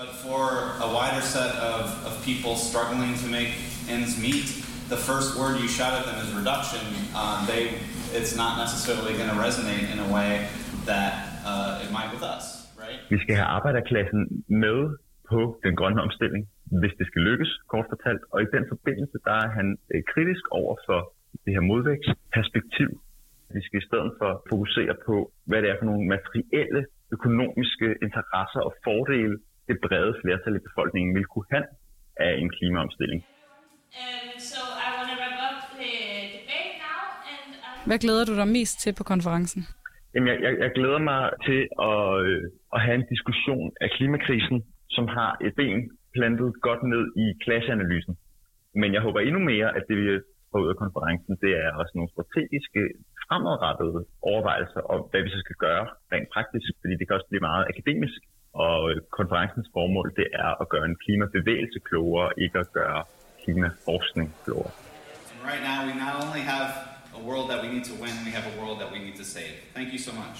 But 0.00 0.14
for 0.28 0.44
a 0.86 0.88
wider 0.96 1.20
set 1.20 1.52
of, 1.72 1.84
of 2.08 2.12
people 2.24 2.52
struggling 2.56 3.12
to 3.22 3.26
make 3.38 3.52
ends 3.94 4.12
meet, 4.26 4.46
the 4.94 5.00
first 5.10 5.28
word 5.38 5.60
you 5.60 5.68
shout 5.78 5.92
at 5.98 6.04
them 6.08 6.16
is 6.24 6.28
reduction. 6.42 6.80
Uh, 7.14 7.44
they, 7.50 7.62
it's 8.18 8.34
not 8.42 8.52
necessarily 8.64 9.12
going 9.20 9.30
to 9.34 9.38
resonate 9.46 9.84
in 9.92 9.98
a 10.06 10.08
way 10.16 10.30
that 10.90 11.12
uh, 11.44 11.84
it 11.84 11.90
might 11.96 12.10
with 12.14 12.24
us, 12.34 12.44
right? 12.82 12.98
Vi 13.10 13.18
skal 13.22 13.34
have 13.40 13.48
arbejderklassen 13.58 14.20
med 14.48 14.78
på 15.30 15.60
den 15.64 15.76
grønne 15.76 16.00
omstilling, 16.06 16.42
hvis 16.80 16.94
det 16.98 17.06
skal 17.10 17.22
lykkes, 17.22 17.50
kort 17.72 17.86
fortalt. 17.92 18.22
Og 18.32 18.38
i 18.42 18.48
den 18.56 18.64
forbindelse, 18.72 19.16
der 19.24 19.34
er 19.44 19.48
han 19.58 19.78
øh, 19.94 20.02
kritisk 20.12 20.44
over 20.60 20.74
for 20.86 21.00
det 21.44 21.52
her 21.56 21.64
modvækstperspektiv. 21.72 22.90
Vi 23.56 23.60
skal 23.66 23.78
i 23.82 23.86
stedet 23.90 24.10
for 24.20 24.30
fokusere 24.50 24.94
på, 25.06 25.32
hvad 25.48 25.58
det 25.62 25.68
er 25.70 25.76
for 25.80 25.86
nogle 25.90 26.04
materielle, 26.14 26.82
økonomiske 27.16 27.88
interesser 28.06 28.60
og 28.68 28.72
fordele, 28.84 29.36
det 29.70 29.76
brede 29.86 30.12
flertal 30.22 30.54
i 30.58 30.62
befolkningen 30.68 31.10
vil 31.16 31.26
kunne 31.32 31.48
have 31.54 31.66
af 32.26 32.32
en 32.42 32.50
klimaomstilling. 32.56 33.20
and 34.08 34.40
so 34.52 34.62
I 34.84 34.86
want 34.94 35.08
to 35.10 35.16
wrap 35.20 35.36
up 35.46 35.56
the 35.80 35.94
debate 36.38 36.74
now, 36.86 37.02
and 37.32 37.48
I 37.54 37.88
Hvad 37.88 37.98
glæder 38.04 38.24
du 38.30 38.34
dig 38.40 38.48
mest 38.58 38.74
til 38.82 38.92
på 38.98 39.04
konferencen? 39.12 39.60
Jamen, 40.12 40.28
jeg, 40.32 40.38
jeg, 40.46 40.52
jeg 40.64 40.70
glæder 40.78 41.00
mig 41.10 41.22
til 41.46 41.60
at, 41.90 42.04
øh, 42.24 42.42
at 42.74 42.80
have 42.84 42.96
en 43.00 43.06
diskussion 43.14 43.66
af 43.84 43.88
klimakrisen, 43.96 44.58
som 44.96 45.04
har 45.16 45.30
et 45.46 45.52
ben 45.60 45.78
plantet 46.16 46.50
godt 46.66 46.82
ned 46.92 47.04
i 47.24 47.26
klasseanalysen. 47.44 48.14
Men 48.80 48.88
jeg 48.94 49.02
håber 49.06 49.20
endnu 49.20 49.40
mere, 49.52 49.68
at 49.76 49.84
det 49.88 49.96
vi 50.02 50.06
får 50.50 50.60
ud 50.64 50.68
af 50.74 50.78
konferencen, 50.84 51.32
det 51.44 51.52
er 51.64 51.70
også 51.80 51.92
nogle 51.98 52.12
strategiske, 52.14 52.80
fremadrettede 53.24 54.00
overvejelser 54.30 54.82
om, 54.94 55.00
hvad 55.10 55.20
vi 55.24 55.30
så 55.34 55.40
skal 55.44 55.58
gøre 55.66 55.84
rent 56.12 56.28
praktisk, 56.34 56.68
fordi 56.80 56.94
det 56.98 57.04
kan 57.06 57.16
også 57.18 57.30
blive 57.30 57.46
meget 57.50 57.64
akademisk. 57.72 58.20
Og 58.52 58.90
øh, 58.90 58.96
konferencens 59.18 59.68
formål, 59.72 60.12
det 60.16 60.28
er 60.32 60.60
at 60.62 60.68
gøre 60.68 60.84
en 60.84 60.96
klimabevægelse 61.04 61.78
klogere, 61.88 62.30
ikke 62.44 62.58
at 62.58 62.72
gøre 62.72 63.04
klimaforskning 63.44 64.34
klogere. 64.44 64.72
And 65.32 65.40
right 65.50 65.62
now, 65.70 65.78
we 65.88 65.94
not 66.06 66.14
only 66.24 66.42
have 66.54 66.68
a 67.18 67.20
world 67.28 67.46
that 67.50 67.60
we 67.64 67.68
need 67.74 67.84
to 67.84 67.94
win, 68.02 68.14
we 68.28 68.32
have 68.38 68.46
a 68.52 68.54
world 68.60 68.76
that 68.82 68.90
we 68.94 68.98
need 69.06 69.16
to 69.22 69.24
save. 69.24 69.54
Thank 69.74 69.88
you 69.94 69.98
so 69.98 70.12
much. 70.22 70.38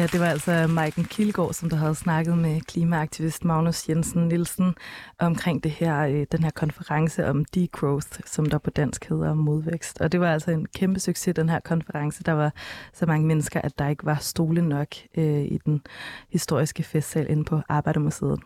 Ja, 0.00 0.06
det 0.06 0.20
var 0.20 0.26
altså 0.26 0.66
Maiken 0.66 1.04
Kilgaard, 1.04 1.52
som 1.52 1.70
der 1.70 1.76
havde 1.76 1.94
snakket 1.94 2.38
med 2.38 2.60
klimaaktivist 2.60 3.44
Magnus 3.44 3.88
Jensen 3.88 4.28
Nielsen 4.28 4.74
omkring 5.18 5.64
det 5.64 5.70
her, 5.70 6.06
øh, 6.06 6.26
den 6.32 6.42
her 6.42 6.50
konference 6.50 7.26
om 7.26 7.44
degrowth, 7.44 8.20
som 8.26 8.46
der 8.46 8.58
på 8.58 8.70
dansk 8.70 9.08
hedder 9.08 9.34
modvækst. 9.34 10.00
Og 10.00 10.12
det 10.12 10.20
var 10.20 10.32
altså 10.32 10.50
en 10.50 10.66
kæmpe 10.66 11.00
succes, 11.00 11.34
den 11.34 11.48
her 11.48 11.60
konference. 11.60 12.24
Der 12.24 12.32
var 12.32 12.52
så 12.92 13.06
mange 13.06 13.26
mennesker, 13.26 13.60
at 13.60 13.78
der 13.78 13.88
ikke 13.88 14.06
var 14.06 14.14
stole 14.14 14.68
nok 14.68 14.88
øh, 15.16 15.42
i 15.42 15.58
den 15.66 15.82
historiske 16.28 16.82
festsal 16.82 17.30
inde 17.30 17.44
på 17.44 17.60
Arbejdermuseet. 17.68 18.40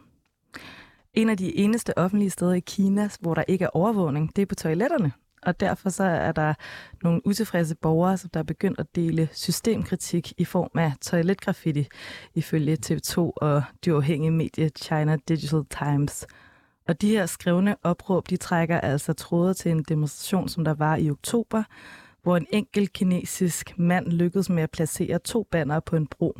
En 1.12 1.29
af 1.31 1.37
de 1.37 1.57
eneste 1.57 1.99
offentlige 1.99 2.31
steder 2.31 2.53
i 2.53 2.61
Kina, 2.61 3.09
hvor 3.21 3.35
der 3.35 3.45
ikke 3.49 3.64
er 3.64 3.77
overvågning, 3.77 4.37
det 4.37 4.43
er 4.43 4.47
på 4.47 4.55
toiletterne. 4.55 5.12
Og 5.47 5.61
derfor 5.61 5.91
så 5.91 6.05
er 6.05 6.33
der 6.33 6.55
nogle 7.03 7.27
utilfredse 7.27 7.75
borgere, 7.75 8.17
som 8.17 8.31
der 8.31 8.41
er 8.41 8.45
begyndt 8.45 8.81
at 8.81 8.87
dele 8.95 9.29
systemkritik 9.33 10.33
i 10.39 10.45
form 10.45 10.71
af 10.75 10.93
toiletgraffiti, 11.01 11.87
ifølge 12.35 12.79
TV2 12.87 13.19
og 13.19 13.63
det 13.85 13.93
uafhængige 13.93 14.31
medie 14.31 14.71
China 14.77 15.17
Digital 15.29 15.65
Times. 15.71 16.27
Og 16.89 17.01
de 17.01 17.09
her 17.09 17.27
skrevne 17.27 17.77
opråb, 17.83 18.31
de 18.31 18.37
trækker 18.37 18.81
altså 18.81 19.13
tråde 19.13 19.55
til 19.55 19.71
en 19.71 19.83
demonstration, 19.83 20.49
som 20.49 20.65
der 20.65 20.75
var 20.75 20.97
i 20.97 21.11
oktober, 21.11 21.63
hvor 22.23 22.37
en 22.37 22.47
enkelt 22.51 22.93
kinesisk 22.93 23.79
mand 23.79 24.07
lykkedes 24.07 24.51
med 24.51 24.63
at 24.63 24.71
placere 24.71 25.19
to 25.19 25.49
bannere 25.51 25.83
på 25.83 25.97
en 25.97 26.07
bro. 26.07 26.39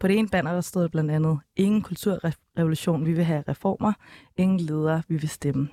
På 0.00 0.08
det 0.08 0.18
ene 0.18 0.28
banner 0.28 0.52
der 0.52 0.60
stod 0.60 0.88
blandt 0.88 1.10
andet, 1.10 1.38
ingen 1.56 1.82
kulturrevolution, 1.82 3.06
vi 3.06 3.12
vil 3.12 3.24
have 3.24 3.44
reformer, 3.48 3.92
ingen 4.36 4.60
ledere, 4.60 5.02
vi 5.08 5.16
vil 5.16 5.28
stemme. 5.28 5.68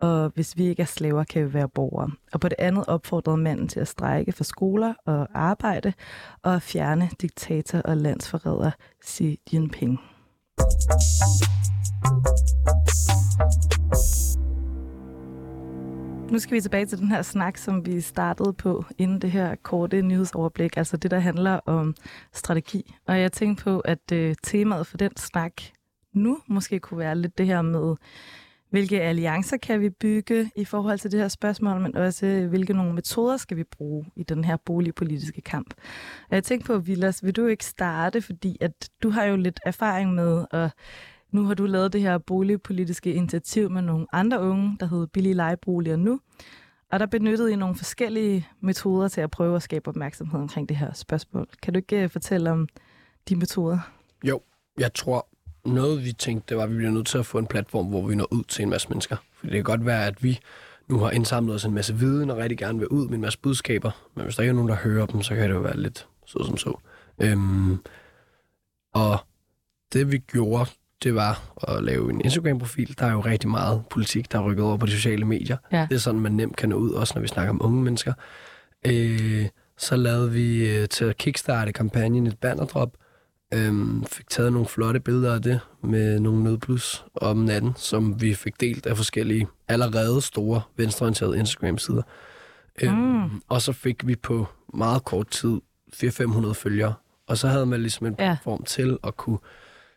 Og 0.00 0.32
hvis 0.34 0.56
vi 0.56 0.66
ikke 0.66 0.82
er 0.82 0.86
slaver, 0.86 1.24
kan 1.24 1.48
vi 1.48 1.54
være 1.54 1.68
borgere. 1.68 2.10
Og 2.32 2.40
på 2.40 2.48
det 2.48 2.56
andet 2.58 2.84
opfordrede 2.86 3.36
manden 3.36 3.68
til 3.68 3.80
at 3.80 3.88
strække 3.88 4.32
for 4.32 4.44
skoler 4.44 4.94
og 5.06 5.28
arbejde, 5.34 5.92
og 6.42 6.54
at 6.54 6.62
fjerne 6.62 7.10
diktator 7.20 7.78
og 7.78 7.96
landsforræder 7.96 8.70
Xi 9.04 9.40
Jinping. 9.52 10.00
Nu 16.30 16.38
skal 16.38 16.54
vi 16.54 16.60
tilbage 16.60 16.86
til 16.86 16.98
den 16.98 17.08
her 17.08 17.22
snak, 17.22 17.56
som 17.56 17.86
vi 17.86 18.00
startede 18.00 18.52
på 18.52 18.84
inden 18.98 19.20
det 19.22 19.30
her 19.30 19.54
korte 19.62 20.02
nyhedsoverblik, 20.02 20.76
altså 20.76 20.96
det, 20.96 21.10
der 21.10 21.18
handler 21.18 21.60
om 21.66 21.94
strategi. 22.32 22.94
Og 23.06 23.20
jeg 23.20 23.32
tænkte 23.32 23.64
på, 23.64 23.80
at 23.80 24.12
øh, 24.12 24.34
temaet 24.42 24.86
for 24.86 24.96
den 24.96 25.16
snak 25.16 25.52
nu 26.12 26.38
måske 26.46 26.78
kunne 26.78 26.98
være 26.98 27.14
lidt 27.14 27.38
det 27.38 27.46
her 27.46 27.62
med, 27.62 27.96
hvilke 28.70 29.02
alliancer 29.02 29.56
kan 29.56 29.80
vi 29.80 29.90
bygge 29.90 30.50
i 30.56 30.64
forhold 30.64 30.98
til 30.98 31.12
det 31.12 31.20
her 31.20 31.28
spørgsmål, 31.28 31.80
men 31.80 31.96
også 31.96 32.46
hvilke 32.50 32.72
nogle 32.72 32.94
metoder 32.94 33.36
skal 33.36 33.56
vi 33.56 33.64
bruge 33.64 34.04
i 34.16 34.22
den 34.22 34.44
her 34.44 34.56
boligpolitiske 34.56 35.40
kamp. 35.40 35.74
Og 36.30 36.34
jeg 36.34 36.44
tænkte 36.44 36.66
på, 36.66 36.78
Vilas, 36.78 37.24
vil 37.24 37.36
du 37.36 37.46
ikke 37.46 37.64
starte, 37.64 38.22
fordi 38.22 38.56
at 38.60 38.90
du 39.02 39.10
har 39.10 39.24
jo 39.24 39.36
lidt 39.36 39.60
erfaring 39.64 40.14
med 40.14 40.44
at 40.50 40.70
nu 41.30 41.44
har 41.44 41.54
du 41.54 41.66
lavet 41.66 41.92
det 41.92 42.00
her 42.00 42.18
boligpolitiske 42.18 43.12
initiativ 43.12 43.70
med 43.70 43.82
nogle 43.82 44.06
andre 44.12 44.40
unge, 44.40 44.76
der 44.80 44.86
hedder 44.86 45.06
Billige 45.06 45.34
Lejeboliger 45.34 45.96
nu. 45.96 46.20
Og 46.92 47.00
der 47.00 47.06
benyttede 47.06 47.52
I 47.52 47.56
nogle 47.56 47.74
forskellige 47.74 48.48
metoder 48.60 49.08
til 49.08 49.20
at 49.20 49.30
prøve 49.30 49.56
at 49.56 49.62
skabe 49.62 49.88
opmærksomhed 49.88 50.40
omkring 50.40 50.68
det 50.68 50.76
her 50.76 50.92
spørgsmål. 50.92 51.48
Kan 51.62 51.72
du 51.72 51.76
ikke 51.78 52.02
øh, 52.02 52.10
fortælle 52.10 52.50
om 52.50 52.68
de 53.28 53.36
metoder? 53.36 53.78
Jo, 54.24 54.40
jeg 54.78 54.94
tror, 54.94 55.28
noget 55.66 56.04
vi 56.04 56.12
tænkte, 56.12 56.48
det 56.48 56.56
var, 56.56 56.62
at 56.62 56.70
vi 56.70 56.76
bliver 56.76 56.90
nødt 56.90 57.06
til 57.06 57.18
at 57.18 57.26
få 57.26 57.38
en 57.38 57.46
platform, 57.46 57.86
hvor 57.86 58.06
vi 58.06 58.14
når 58.14 58.28
ud 58.32 58.42
til 58.48 58.62
en 58.62 58.70
masse 58.70 58.88
mennesker. 58.88 59.16
For 59.34 59.46
det 59.46 59.54
kan 59.54 59.64
godt 59.64 59.86
være, 59.86 60.06
at 60.06 60.22
vi 60.24 60.40
nu 60.88 60.98
har 60.98 61.10
indsamlet 61.10 61.54
os 61.54 61.64
en 61.64 61.74
masse 61.74 61.94
viden 61.94 62.30
og 62.30 62.36
rigtig 62.36 62.58
gerne 62.58 62.78
vil 62.78 62.88
ud 62.88 63.06
med 63.06 63.14
en 63.14 63.20
masse 63.20 63.38
budskaber. 63.38 63.90
Men 64.14 64.24
hvis 64.24 64.36
der 64.36 64.42
ikke 64.42 64.50
er 64.50 64.54
nogen, 64.54 64.68
der 64.68 64.76
hører 64.76 65.06
dem, 65.06 65.22
så 65.22 65.34
kan 65.34 65.48
det 65.48 65.54
jo 65.54 65.60
være 65.60 65.76
lidt 65.76 66.06
så 66.26 66.44
som 66.44 66.56
så. 66.56 66.80
Øhm, 67.22 67.78
og 68.94 69.18
det 69.92 70.12
vi 70.12 70.18
gjorde, 70.18 70.70
det 71.02 71.14
var 71.14 71.52
at 71.68 71.84
lave 71.84 72.10
en 72.10 72.20
Instagram-profil. 72.20 72.96
Der 72.98 73.06
er 73.06 73.12
jo 73.12 73.20
rigtig 73.20 73.50
meget 73.50 73.82
politik, 73.90 74.32
der 74.32 74.38
er 74.38 74.42
rykket 74.42 74.64
over 74.64 74.76
på 74.76 74.86
de 74.86 74.90
sociale 74.92 75.24
medier. 75.24 75.56
Ja. 75.72 75.86
Det 75.90 75.94
er 75.94 75.98
sådan, 76.00 76.20
man 76.20 76.32
nemt 76.32 76.56
kan 76.56 76.68
nå 76.68 76.76
ud, 76.76 76.90
også 76.90 77.12
når 77.16 77.22
vi 77.22 77.28
snakker 77.28 77.50
om 77.50 77.60
unge 77.64 77.82
mennesker. 77.82 78.12
Øh, 78.86 79.46
Så 79.78 79.96
lavede 79.96 80.30
vi 80.32 80.76
øh, 80.76 80.88
til 80.88 81.04
at 81.04 81.16
kickstarte 81.16 81.72
kampagnen 81.72 82.26
et 82.26 82.38
bannerdrop. 82.38 82.96
Øhm, 83.54 84.04
fik 84.04 84.28
taget 84.30 84.52
nogle 84.52 84.68
flotte 84.68 85.00
billeder 85.00 85.34
af 85.34 85.42
det 85.42 85.60
med 85.82 86.20
nogle 86.20 86.42
nødplus 86.44 87.04
om 87.14 87.36
natten, 87.36 87.72
som 87.76 88.20
vi 88.22 88.34
fik 88.34 88.60
delt 88.60 88.86
af 88.86 88.96
forskellige 88.96 89.46
allerede 89.68 90.20
store 90.20 90.62
venstreorienterede 90.76 91.38
Instagram-sider. 91.38 92.02
Øhm, 92.82 93.42
og 93.48 93.62
så 93.62 93.72
fik 93.72 94.06
vi 94.06 94.16
på 94.16 94.46
meget 94.74 95.04
kort 95.04 95.28
tid 95.30 95.60
400-500 95.94 96.52
følgere. 96.52 96.94
Og 97.26 97.38
så 97.38 97.48
havde 97.48 97.66
man 97.66 97.80
ligesom 97.80 98.06
en 98.06 98.14
Ja. 98.18 98.24
platform 98.24 98.62
til 98.64 98.98
at 99.04 99.16
kunne 99.16 99.38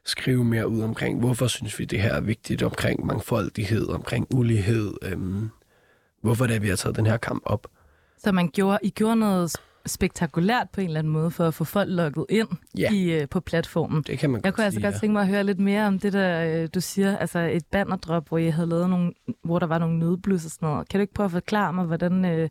skrive 0.05 0.43
mere 0.43 0.67
ud 0.67 0.81
omkring, 0.81 1.19
hvorfor 1.19 1.47
synes 1.47 1.79
vi, 1.79 1.85
det 1.85 2.01
her 2.01 2.13
er 2.13 2.21
vigtigt 2.21 2.63
omkring 2.63 3.05
mangfoldighed, 3.05 3.87
omkring 3.89 4.27
ulighed, 4.35 4.93
øhm, 5.01 5.49
hvorfor 6.21 6.47
det 6.47 6.55
er, 6.55 6.59
vi 6.59 6.69
har 6.69 6.75
taget 6.75 6.95
den 6.95 7.05
her 7.05 7.17
kamp 7.17 7.41
op. 7.45 7.67
Så 8.17 8.31
man 8.31 8.49
gjorde, 8.49 8.79
I 8.83 8.89
gjorde 8.89 9.15
noget 9.15 9.51
spektakulært 9.85 10.67
på 10.73 10.81
en 10.81 10.87
eller 10.87 10.99
anden 10.99 11.13
måde 11.13 11.31
for 11.31 11.47
at 11.47 11.53
få 11.53 11.63
folk 11.63 11.89
lukket 11.89 12.25
ind 12.29 12.47
Ja. 12.77 12.91
i, 12.91 13.11
øh, 13.11 13.29
på 13.29 13.39
platformen. 13.39 14.03
Det 14.07 14.19
kan 14.19 14.29
man 14.29 14.37
Jeg 14.37 14.43
godt 14.43 14.55
kunne 14.55 14.65
altså 14.65 14.79
sige, 14.79 14.91
godt 14.91 15.01
tænke 15.01 15.13
mig 15.13 15.21
at 15.21 15.27
høre 15.27 15.43
lidt 15.43 15.59
mere 15.59 15.87
om 15.87 15.99
det 15.99 16.13
der, 16.13 16.61
øh, 16.63 16.69
du 16.75 16.81
siger, 16.81 17.17
altså 17.17 17.39
et 17.39 17.65
bannerdrop, 17.71 18.27
hvor 18.29 18.37
I 18.37 18.49
havde 18.49 18.69
lavet 18.69 18.89
nogle, 18.89 19.13
hvor 19.43 19.59
der 19.59 19.67
var 19.67 19.77
nogle 19.77 19.99
nødblus 19.99 20.45
og 20.45 20.51
sådan 20.51 20.69
noget. 20.69 20.89
Kan 20.89 20.99
du 20.99 21.01
ikke 21.01 21.13
prøve 21.13 21.25
at 21.25 21.31
forklare 21.31 21.73
mig, 21.73 21.85
hvordan, 21.85 22.25
øh, 22.25 22.49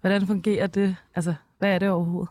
hvordan 0.00 0.26
fungerer 0.26 0.66
det? 0.66 0.96
Altså, 1.14 1.34
hvad 1.58 1.70
er 1.74 1.78
det 1.78 1.88
overhovedet? 1.88 2.28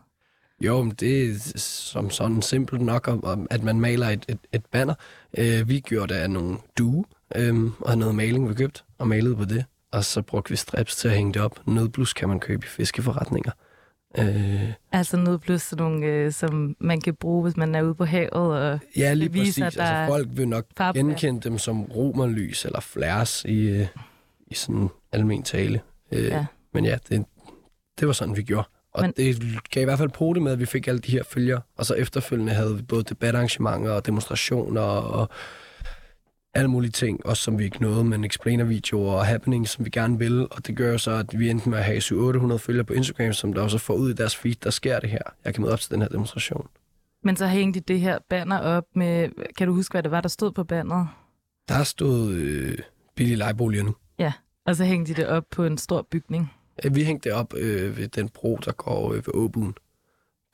Jo, 0.60 0.82
men 0.82 0.92
det 0.92 1.30
er 1.30 1.34
som 1.58 2.10
sådan 2.10 2.42
simpelt 2.42 2.80
nok, 2.82 3.10
at 3.50 3.62
man 3.62 3.80
maler 3.80 4.08
et, 4.08 4.24
et, 4.28 4.38
et 4.52 4.66
banner. 4.66 4.94
Øh, 5.38 5.68
vi 5.68 5.80
gjorde 5.80 6.14
det 6.14 6.20
af 6.20 6.30
nogle 6.30 6.56
due, 6.78 7.04
øh, 7.36 7.54
og 7.80 7.98
noget 7.98 8.14
maling, 8.14 8.48
vi 8.48 8.54
købt, 8.54 8.84
og 8.98 9.08
malede 9.08 9.36
på 9.36 9.44
det. 9.44 9.64
Og 9.92 10.04
så 10.04 10.22
brugte 10.22 10.50
vi 10.50 10.56
strips 10.56 10.96
til 10.96 11.08
at 11.08 11.14
hænge 11.14 11.32
det 11.34 11.42
op. 11.42 11.60
Nødblus 11.66 12.12
kan 12.12 12.28
man 12.28 12.40
købe 12.40 12.64
i 12.66 12.68
fiskeforretninger. 12.68 13.52
Øh, 14.18 14.72
Altså 14.92 15.16
nødblus, 15.16 15.72
nogle, 15.76 16.06
øh, 16.06 16.32
som 16.32 16.76
man 16.80 17.00
kan 17.00 17.14
bruge, 17.14 17.42
hvis 17.42 17.56
man 17.56 17.74
er 17.74 17.82
ude 17.82 17.94
på 17.94 18.04
havet. 18.04 18.30
Og 18.32 18.78
ja, 18.96 19.14
lige 19.14 19.32
viser, 19.32 19.64
præcis. 19.64 19.78
at 19.78 19.86
der 19.86 19.90
Altså, 19.94 20.12
folk 20.12 20.28
vil 20.32 20.48
nok 20.48 20.64
farve- 20.76 20.98
genkende 20.98 21.40
dem 21.40 21.58
som 21.58 21.82
romerlys 21.82 22.64
eller 22.64 22.80
flares 22.80 23.44
i, 23.48 23.68
øh, 23.68 23.86
i 24.46 24.54
sådan 24.54 24.88
almen 25.12 25.42
tale. 25.42 25.80
Øh, 26.12 26.24
Ja. 26.24 26.46
Men 26.74 26.84
ja, 26.84 26.98
det, 27.08 27.24
det 28.00 28.06
var 28.06 28.12
sådan, 28.14 28.36
vi 28.36 28.42
gjorde. 28.42 28.68
Og 28.92 29.02
Men- 29.02 29.12
det 29.16 29.42
gav 29.70 29.82
i 29.82 29.84
hvert 29.84 29.98
fald 29.98 30.10
på 30.10 30.32
det 30.34 30.42
med, 30.42 30.52
at 30.52 30.58
vi 30.60 30.66
fik 30.66 30.88
alle 30.88 31.00
de 31.00 31.12
her 31.12 31.22
følgere. 31.24 31.60
Og 31.76 31.86
så 31.86 31.94
efterfølgende 31.94 32.52
havde 32.52 32.76
vi 32.76 32.82
både 32.82 33.02
debatarrangementer 33.04 33.90
og 33.90 34.06
demonstrationer 34.06 34.80
og 34.80 35.28
alle 36.54 36.68
mulige 36.68 36.90
ting, 36.90 37.26
også 37.26 37.42
som 37.42 37.58
vi 37.58 37.64
ikke 37.64 37.82
nåede, 37.82 38.04
men 38.04 38.24
explainer-videoer 38.24 39.12
og 39.12 39.26
happenings, 39.26 39.70
som 39.70 39.84
vi 39.84 39.90
gerne 39.90 40.18
ville. 40.18 40.46
Og 40.46 40.66
det 40.66 40.76
gør 40.76 40.92
jo 40.92 40.98
så, 40.98 41.10
at 41.10 41.38
vi 41.38 41.50
endte 41.50 41.68
med 41.68 41.78
at 41.78 41.84
have 41.84 41.98
700-800 41.98 42.56
følgere 42.56 42.84
på 42.84 42.92
Instagram, 42.92 43.32
som 43.32 43.52
der 43.52 43.62
også 43.62 43.78
får 43.78 43.94
ud 43.94 44.10
i 44.10 44.12
deres 44.12 44.36
feed, 44.36 44.54
der 44.54 44.70
sker 44.70 45.00
det 45.00 45.10
her. 45.10 45.22
Jeg 45.44 45.54
kan 45.54 45.62
møde 45.62 45.72
op 45.72 45.80
til 45.80 45.90
den 45.90 46.02
her 46.02 46.08
demonstration. 46.08 46.66
Men 47.22 47.36
så 47.36 47.46
hængte 47.46 47.80
de 47.80 47.92
det 47.92 48.00
her 48.00 48.18
banner 48.28 48.58
op 48.58 48.84
med, 48.94 49.28
kan 49.56 49.66
du 49.68 49.74
huske, 49.74 49.92
hvad 49.92 50.02
det 50.02 50.10
var, 50.10 50.20
der 50.20 50.28
stod 50.28 50.52
på 50.52 50.64
banneret? 50.64 51.08
Der 51.68 51.82
stod 51.82 52.32
øh, 52.32 52.78
billige 53.14 53.36
lejeboliger 53.36 53.84
nu. 53.84 53.94
Ja, 54.18 54.32
og 54.66 54.76
så 54.76 54.84
hængte 54.84 55.14
de 55.14 55.20
det 55.20 55.28
op 55.28 55.44
på 55.50 55.64
en 55.64 55.78
stor 55.78 56.06
bygning, 56.10 56.52
Vi 56.92 57.04
hængte 57.04 57.28
det 57.28 57.36
op 57.36 57.54
øh, 57.56 57.96
ved 57.96 58.08
den 58.08 58.28
bro, 58.28 58.58
der 58.64 58.72
går 58.72 59.12
øh, 59.12 59.16
ved 59.16 59.34
Åbuen. 59.34 59.74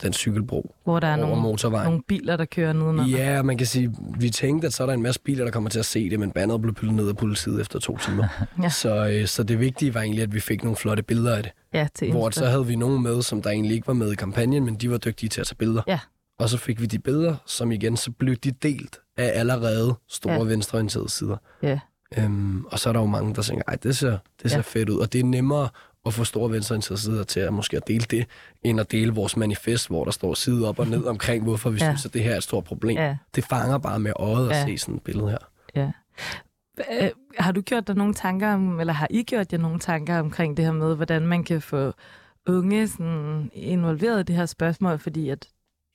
Den 0.03 0.13
cykelbro 0.13 0.75
hvor 0.85 1.01
der 1.01 1.07
er 1.09 1.17
nogle, 1.17 1.43
motorvejen. 1.43 1.85
nogle 1.87 2.03
biler, 2.09 2.37
der 2.37 2.45
kører 2.45 2.73
nedenunder. 2.73 3.07
Ja, 3.07 3.43
man 3.43 3.59
kan 3.59 3.67
sige, 3.67 3.95
vi 4.19 4.31
tænkte, 4.31 4.67
at 4.67 4.73
så 4.73 4.83
er 4.83 4.87
der 4.87 4.95
en 4.95 5.03
masse 5.03 5.21
biler, 5.21 5.45
der 5.45 5.51
kommer 5.53 5.71
til 5.71 5.79
at 5.79 5.85
se 5.85 6.11
det, 6.11 6.21
men 6.21 6.31
banneret 6.31 6.63
blev 6.63 6.75
pillet 6.75 6.95
ned 6.97 7.09
af 7.09 7.17
politiet 7.17 7.61
efter 7.61 7.79
to 7.79 7.97
timer. 7.99 8.25
Ja. 8.63 8.69
så, 8.69 9.09
øh, 9.09 9.27
så 9.27 9.43
det 9.43 9.61
vigtige 9.61 9.95
var 9.95 10.01
egentlig, 10.01 10.23
at 10.23 10.35
vi 10.35 10.41
fik 10.41 10.63
nogle 10.65 10.77
flotte 10.77 11.03
billeder 11.03 11.37
af 11.37 11.43
det. 11.43 11.53
ja 11.75 11.87
til 11.95 12.11
Hvor 12.11 12.31
så 12.31 12.47
havde 12.47 12.67
vi 12.67 12.77
nogen 12.77 13.03
med, 13.03 13.23
som 13.23 13.43
der 13.43 13.51
egentlig 13.51 13.75
ikke 13.75 13.87
var 13.87 13.95
med 13.95 14.13
i 14.13 14.15
kampagnen, 14.15 14.65
men 14.65 14.75
de 14.75 14.91
var 14.91 14.99
dygtige 14.99 15.29
til 15.31 15.41
at 15.41 15.47
tage 15.47 15.57
billeder. 15.57 15.83
Ja. 15.87 15.99
Og 16.39 16.49
så 16.49 16.57
fik 16.57 16.81
vi 16.81 16.87
de 16.87 16.99
billeder, 16.99 17.37
som 17.47 17.73
igen, 17.73 17.97
så 17.97 18.11
blev 18.11 18.37
de 18.37 18.51
delt 18.51 18.99
af 19.17 19.33
allerede 19.35 19.95
store 20.09 20.33
ja. 20.35 20.43
venstreorienterede 20.43 21.11
sider. 21.11 21.37
Ja. 21.63 21.79
Øhm, 22.19 22.65
og 22.65 22.79
så 22.79 22.89
er 22.89 22.93
der 22.93 23.01
jo 23.01 23.07
mange, 23.07 23.35
der 23.35 23.43
tænker, 23.43 23.63
ej, 23.69 23.75
det 23.83 23.97
ser, 23.97 24.19
det 24.43 24.51
ser 24.51 24.59
Ja. 24.59 24.63
fedt 24.63 24.89
ud. 24.89 24.99
Og 24.99 25.13
det 25.13 25.21
er 25.21 25.25
nemmere 25.25 25.69
at 26.07 26.15
få 26.15 26.25
store 26.25 26.51
venstreorienterede 26.53 27.01
sider 27.01 27.25
til 27.25 27.41
at 27.41 27.53
måske 27.53 27.77
at 27.77 27.89
dele 27.89 28.05
det, 28.11 28.27
end 28.63 28.81
at 28.81 28.91
dele 28.91 29.13
vores 29.15 29.37
manifest, 29.37 29.89
hvor 29.89 30.05
der 30.05 30.11
står 30.11 30.35
side 30.35 30.69
op 30.69 30.79
og 30.79 30.87
ned 30.87 31.05
omkring, 31.05 31.45
hvorfor 31.45 31.71
vi 31.71 31.79
Ja. 31.81 31.85
synes, 31.91 32.07
at 32.07 32.15
det 32.15 32.23
her 32.23 32.33
er 32.33 32.37
et 32.37 32.43
stort 32.43 32.65
problem. 32.65 32.97
Ja. 32.97 33.17
Det 33.35 33.45
fanger 33.45 33.79
bare 33.79 33.99
med 34.01 34.13
øjet 34.17 34.51
at 34.51 34.57
Ja. 34.57 34.65
se 34.67 34.79
sådan 34.79 34.95
et 34.95 35.03
billede 35.03 35.31
her. 35.31 35.39
Ja. 35.75 35.91
Øh, 37.03 37.11
Har 37.39 37.53
du 37.53 37.61
gjort 37.61 37.87
dig 37.87 37.95
nogle 37.97 38.15
tanker 38.15 38.55
om, 38.55 38.81
eller 38.81 38.93
har 38.93 39.07
I 39.11 39.23
gjort 39.23 39.53
jer 39.53 39.59
nogle 39.59 39.79
tanker 39.79 40.19
omkring 40.19 40.57
det 40.57 40.65
her 40.65 40.73
med, 40.73 40.97
hvordan 40.97 41.27
man 41.27 41.45
kan 41.45 41.63
få 41.63 41.93
unge 42.49 42.89
sådan, 42.89 43.51
involveret 43.55 44.21
i 44.21 44.23
det 44.23 44.37
her 44.37 44.47
spørgsmål, 44.47 44.99
fordi 44.99 45.29
at 45.29 45.49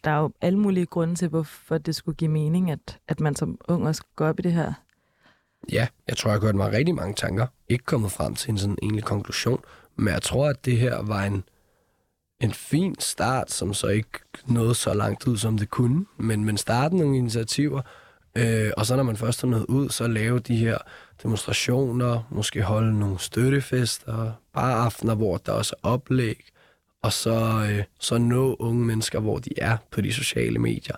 der 0.04 0.12
er 0.12 0.20
jo 0.20 0.32
alle 0.42 0.60
mulige 0.60 0.86
grunde 0.86 1.16
til, 1.16 1.28
hvorfor 1.28 1.78
det 1.78 1.96
skulle 1.96 2.16
give 2.16 2.32
mening, 2.32 2.72
at, 2.72 3.00
at 3.08 3.20
man 3.20 3.36
som 3.36 3.58
ung 3.68 3.88
også 3.88 4.04
går 4.16 4.28
op 4.28 4.40
i 4.40 4.42
det 4.42 4.54
her. 4.54 4.74
Ja, 5.72 5.88
jeg 6.08 6.18
tror, 6.18 6.30
jeg 6.30 6.36
har 6.36 6.40
gjort 6.42 6.56
mig 6.56 6.72
rigtig 6.72 6.96
mange 6.96 7.14
tanker. 7.14 7.48
Ikke 7.70 7.86
kommet 7.86 8.12
frem 8.12 8.36
til 8.36 8.52
en 8.52 8.58
sådan 8.58 8.78
egentlig 8.82 9.04
konklusion, 9.04 9.60
men 9.96 10.14
jeg 10.14 10.22
tror, 10.22 10.50
at 10.50 10.66
det 10.66 10.78
her 10.78 11.02
var 11.02 11.24
en, 11.24 11.44
en 12.40 12.52
fin 12.52 12.96
start, 13.00 13.52
som 13.52 13.74
så 13.74 13.88
ikke 13.88 14.20
nåede 14.46 14.76
så 14.76 14.94
langt 14.94 15.28
ud, 15.28 15.38
som 15.38 15.58
det 15.58 15.70
kunne. 15.70 16.06
Men, 16.18 16.46
men 16.46 16.58
starte 16.58 16.98
nogle 16.98 17.18
initiativer, 17.18 17.82
øh, 18.36 18.72
og 18.78 18.86
så 18.86 18.96
når 18.96 19.04
man 19.04 19.18
først 19.18 19.44
er 19.44 19.48
nået 19.48 19.66
ud, 19.66 19.90
så 19.90 20.08
lave 20.08 20.40
de 20.40 20.56
her 20.56 20.78
demonstrationer, 21.24 22.28
måske 22.32 22.62
holde 22.62 23.00
nogle 23.00 23.20
støttefester, 23.20 24.32
bare 24.54 24.74
aftener, 24.74 25.16
hvor 25.16 25.38
der 25.38 25.52
også 25.52 25.76
er 25.84 25.88
oplæg, 25.88 26.46
og 27.02 27.14
så, 27.14 27.68
øh, 27.70 27.84
så 28.00 28.18
nå 28.18 28.56
unge 28.60 28.86
mennesker, 28.86 29.20
hvor 29.20 29.38
de 29.38 29.50
er 29.58 29.78
på 29.92 30.02
de 30.02 30.14
sociale 30.14 30.60
medier. 30.60 30.96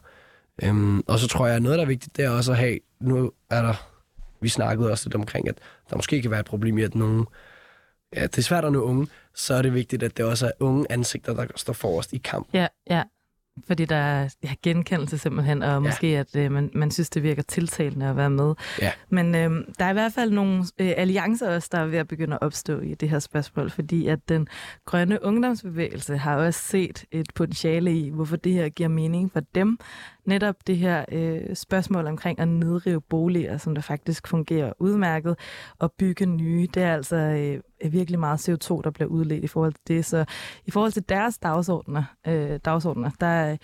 Øhm, 0.64 1.04
og 1.08 1.20
så 1.20 1.28
tror 1.28 1.48
jeg, 1.48 1.56
at 1.56 1.62
noget, 1.62 1.78
der 1.78 1.84
er 1.84 1.88
vigtigt, 1.88 2.18
det 2.18 2.26
er 2.26 2.30
også 2.30 2.52
at 2.52 2.58
have, 2.58 2.80
nu 3.00 3.32
er 3.50 3.62
der 3.62 3.74
vi 4.40 4.50
snakkede 4.50 4.92
også 4.92 5.10
lidt 5.10 5.16
omkring, 5.16 5.50
at 5.50 5.58
der 5.90 5.96
måske 5.96 6.22
kan 6.22 6.32
være 6.32 6.40
et 6.40 6.46
problem 6.46 6.78
i, 6.78 6.82
at 6.82 6.96
nogen, 6.96 7.26
ja, 8.16 8.22
det 8.24 8.38
er 8.38 8.42
svært 8.42 8.66
at 8.66 8.72
nå 8.72 8.82
unge, 8.82 9.08
så 9.36 9.54
er 9.54 9.62
det 9.62 9.74
vigtigt, 9.74 10.04
at 10.04 10.18
det 10.18 10.26
også 10.26 10.46
er 10.46 10.52
unge 10.60 10.86
ansigter, 10.90 11.34
der 11.34 11.46
står 11.56 11.74
forrest 11.74 12.14
i 12.14 12.18
kamp. 12.18 12.48
Ja, 12.54 12.68
ja. 12.90 13.04
Fordi 13.68 13.86
der 13.86 13.96
er 13.96 14.36
ja, 14.44 14.54
genkendelse 14.64 15.18
simpelthen, 15.18 15.64
og 15.64 15.84
måske 15.84 16.08
at 16.08 16.36
øh, 16.36 16.52
man, 16.52 16.72
man 16.74 16.92
synes, 16.92 17.10
det 17.10 17.24
virker 17.24 17.42
tiltalende 17.42 18.06
at 18.06 18.18
være 18.18 18.30
med. 18.30 18.54
Ja. 18.82 18.92
Men 19.10 19.36
øh, 19.36 19.52
der 19.80 19.86
er 19.86 19.90
i 19.90 19.94
hvert 19.94 20.14
fald 20.14 20.32
nogle 20.32 20.64
øh, 20.80 20.94
alliancer 20.98 21.56
også, 21.56 21.70
der 21.72 21.78
er 21.78 21.86
ved 21.86 21.98
at 21.98 22.08
begynde 22.08 22.34
at 22.34 22.42
opstå 22.42 22.80
i 22.80 22.94
det 22.94 23.10
her 23.10 23.20
spørgsmål, 23.20 23.70
fordi 23.70 24.08
at 24.08 24.20
den 24.30 24.48
grønne 24.86 25.24
ungdomsbevægelse 25.24 26.18
har 26.18 26.36
også 26.36 26.60
set 26.60 27.06
et 27.12 27.28
potentiale 27.36 27.98
i, 27.98 28.10
hvorfor 28.10 28.36
det 28.36 28.54
her 28.54 28.70
giver 28.70 28.90
mening 28.90 29.32
for 29.32 29.40
dem. 29.56 29.78
Netop 30.26 30.56
det 30.68 30.78
her 30.78 31.06
øh, 31.12 31.56
spørgsmål 31.56 32.08
omkring 32.08 32.40
at 32.40 32.48
nedrive 32.48 33.02
boliger, 33.02 33.58
som 33.58 33.76
der 33.76 33.82
faktisk 33.82 34.28
fungerer 34.28 34.74
udmærket, 34.80 35.40
og 35.80 35.92
bygge 35.92 36.26
nye, 36.26 36.68
det 36.74 36.84
er 36.84 36.94
altså 36.94 37.16
øh, 37.16 37.60
Øh, 37.84 37.94
virkelig 37.94 38.20
meget 38.20 38.50
CO2, 38.50 38.82
der 38.82 38.92
bliver 38.92 39.08
udledt 39.10 39.44
i 39.44 39.48
forhold 39.48 39.74
til 39.74 39.96
det. 39.96 40.06
Så 40.06 40.26
i 40.66 40.72
forhold 40.72 40.92
til 40.92 41.10
deres 41.10 41.38
dagsordner, 41.38 42.04
øh, 42.28 42.60
dagsordner 42.66 43.10
der, 43.20 43.58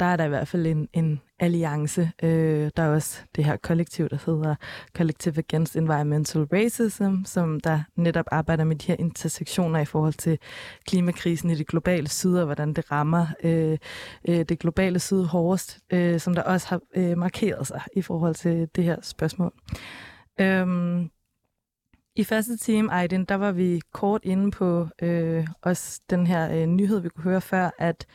der 0.00 0.06
er 0.06 0.16
der 0.16 0.24
i 0.24 0.28
hvert 0.28 0.48
fald 0.48 0.66
en, 0.66 0.88
en 0.92 1.20
alliance. 1.38 2.10
Øh, 2.22 2.70
der 2.76 2.82
er 2.82 2.94
også 2.94 3.22
det 3.36 3.44
her 3.44 3.56
kollektiv, 3.56 4.08
der 4.08 4.18
hedder 4.26 4.54
Collective 4.96 5.38
Against 5.38 5.76
Environmental 5.76 6.42
Racism, 6.42 7.24
som 7.24 7.60
der 7.60 7.80
netop 7.96 8.24
arbejder 8.30 8.64
med 8.64 8.76
de 8.76 8.86
her 8.86 8.96
intersektioner 8.98 9.80
i 9.80 9.84
forhold 9.84 10.12
til 10.12 10.38
klimakrisen 10.86 11.50
i 11.50 11.54
det 11.54 11.66
globale 11.66 12.08
syd, 12.08 12.34
og 12.34 12.44
hvordan 12.44 12.72
det 12.72 12.92
rammer 12.92 13.26
øh, 13.44 13.78
øh, 14.28 14.44
det 14.48 14.58
globale 14.58 14.98
syd 14.98 15.22
hårdest, 15.22 15.78
øh, 15.92 16.20
som 16.20 16.34
der 16.34 16.42
også 16.42 16.68
har 16.68 16.80
øh, 16.96 17.18
markeret 17.18 17.66
sig 17.66 17.82
i 17.96 18.02
forhold 18.02 18.34
til 18.34 18.68
det 18.76 18.84
her 18.84 18.96
spørgsmål. 19.02 19.52
Øhm, 20.40 21.10
i 22.18 22.24
første 22.24 22.56
time, 22.56 22.92
Aydin, 22.92 23.24
der 23.24 23.34
var 23.34 23.52
vi 23.52 23.80
kort 23.92 24.20
inde 24.24 24.50
på 24.50 24.88
øh, 25.02 25.46
også 25.62 26.00
den 26.10 26.26
her 26.26 26.52
øh, 26.52 26.66
nyhed, 26.66 27.00
vi 27.00 27.08
kunne 27.08 27.24
høre 27.24 27.40
før, 27.40 27.70
at 27.78 28.06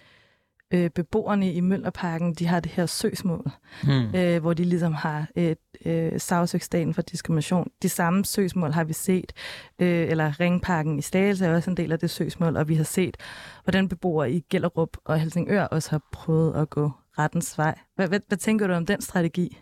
øh, 0.73 0.89
beboerne 0.89 1.53
i 1.53 1.59
Møllerparken, 1.59 2.33
de 2.33 2.45
har 2.45 2.59
det 2.59 2.71
her 2.71 2.85
søgsmål, 2.85 3.51
Hmm. 3.83 4.15
øh, 4.15 4.41
hvor 4.41 4.53
de 4.53 4.63
ligesom 4.63 4.93
har 4.93 5.27
et 5.35 5.57
øh, 5.85 6.19
sagsøgsdagen 6.19 6.93
for 6.93 7.01
diskrimination. 7.01 7.71
De 7.81 7.89
samme 7.89 8.25
søgsmål 8.25 8.71
har 8.71 8.83
vi 8.83 8.93
set, 8.93 9.33
øh, 9.79 10.09
eller 10.09 10.39
Ringparken 10.39 10.99
i 10.99 11.01
Slagelse 11.01 11.45
er 11.45 11.55
også 11.55 11.69
en 11.69 11.77
del 11.77 11.91
af 11.91 11.99
det 11.99 12.09
søgsmål, 12.09 12.57
og 12.57 12.67
vi 12.67 12.75
har 12.75 12.83
set, 12.83 13.17
hvordan 13.63 13.89
beboere 13.89 14.31
i 14.31 14.45
Gellerup 14.49 14.97
og 15.05 15.19
Helsingør 15.19 15.63
også 15.63 15.89
har 15.89 16.01
prøvet 16.11 16.55
at 16.61 16.69
gå 16.69 16.91
rettens 17.19 17.57
vej. 17.57 17.79
Hvad, 17.95 18.07
hvad, 18.07 18.19
hvad 18.27 18.37
tænker 18.37 18.67
du 18.67 18.73
om 18.73 18.85
den 18.85 19.01
strategi? 19.01 19.57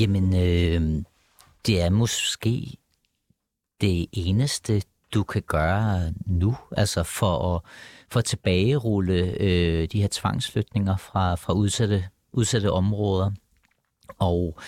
Jamen, 0.00 0.24
øh, 0.34 1.04
det 1.66 1.80
er 1.82 1.90
måske 1.90 2.78
det 3.80 4.06
eneste, 4.12 4.82
du 5.14 5.22
kan 5.22 5.42
gøre 5.42 6.12
nu, 6.26 6.56
altså 6.76 7.02
for 7.02 7.54
at, 7.54 7.60
for 8.10 8.18
at 8.18 8.24
tilbagerulle 8.24 9.34
øh, 9.40 9.88
de 9.92 10.00
her 10.00 10.08
tvangsflytninger 10.10 10.96
fra, 10.96 11.34
fra 11.34 11.52
udsatte, 11.52 12.04
udsatte 12.32 12.72
områder. 12.72 13.30
Og 14.18 14.58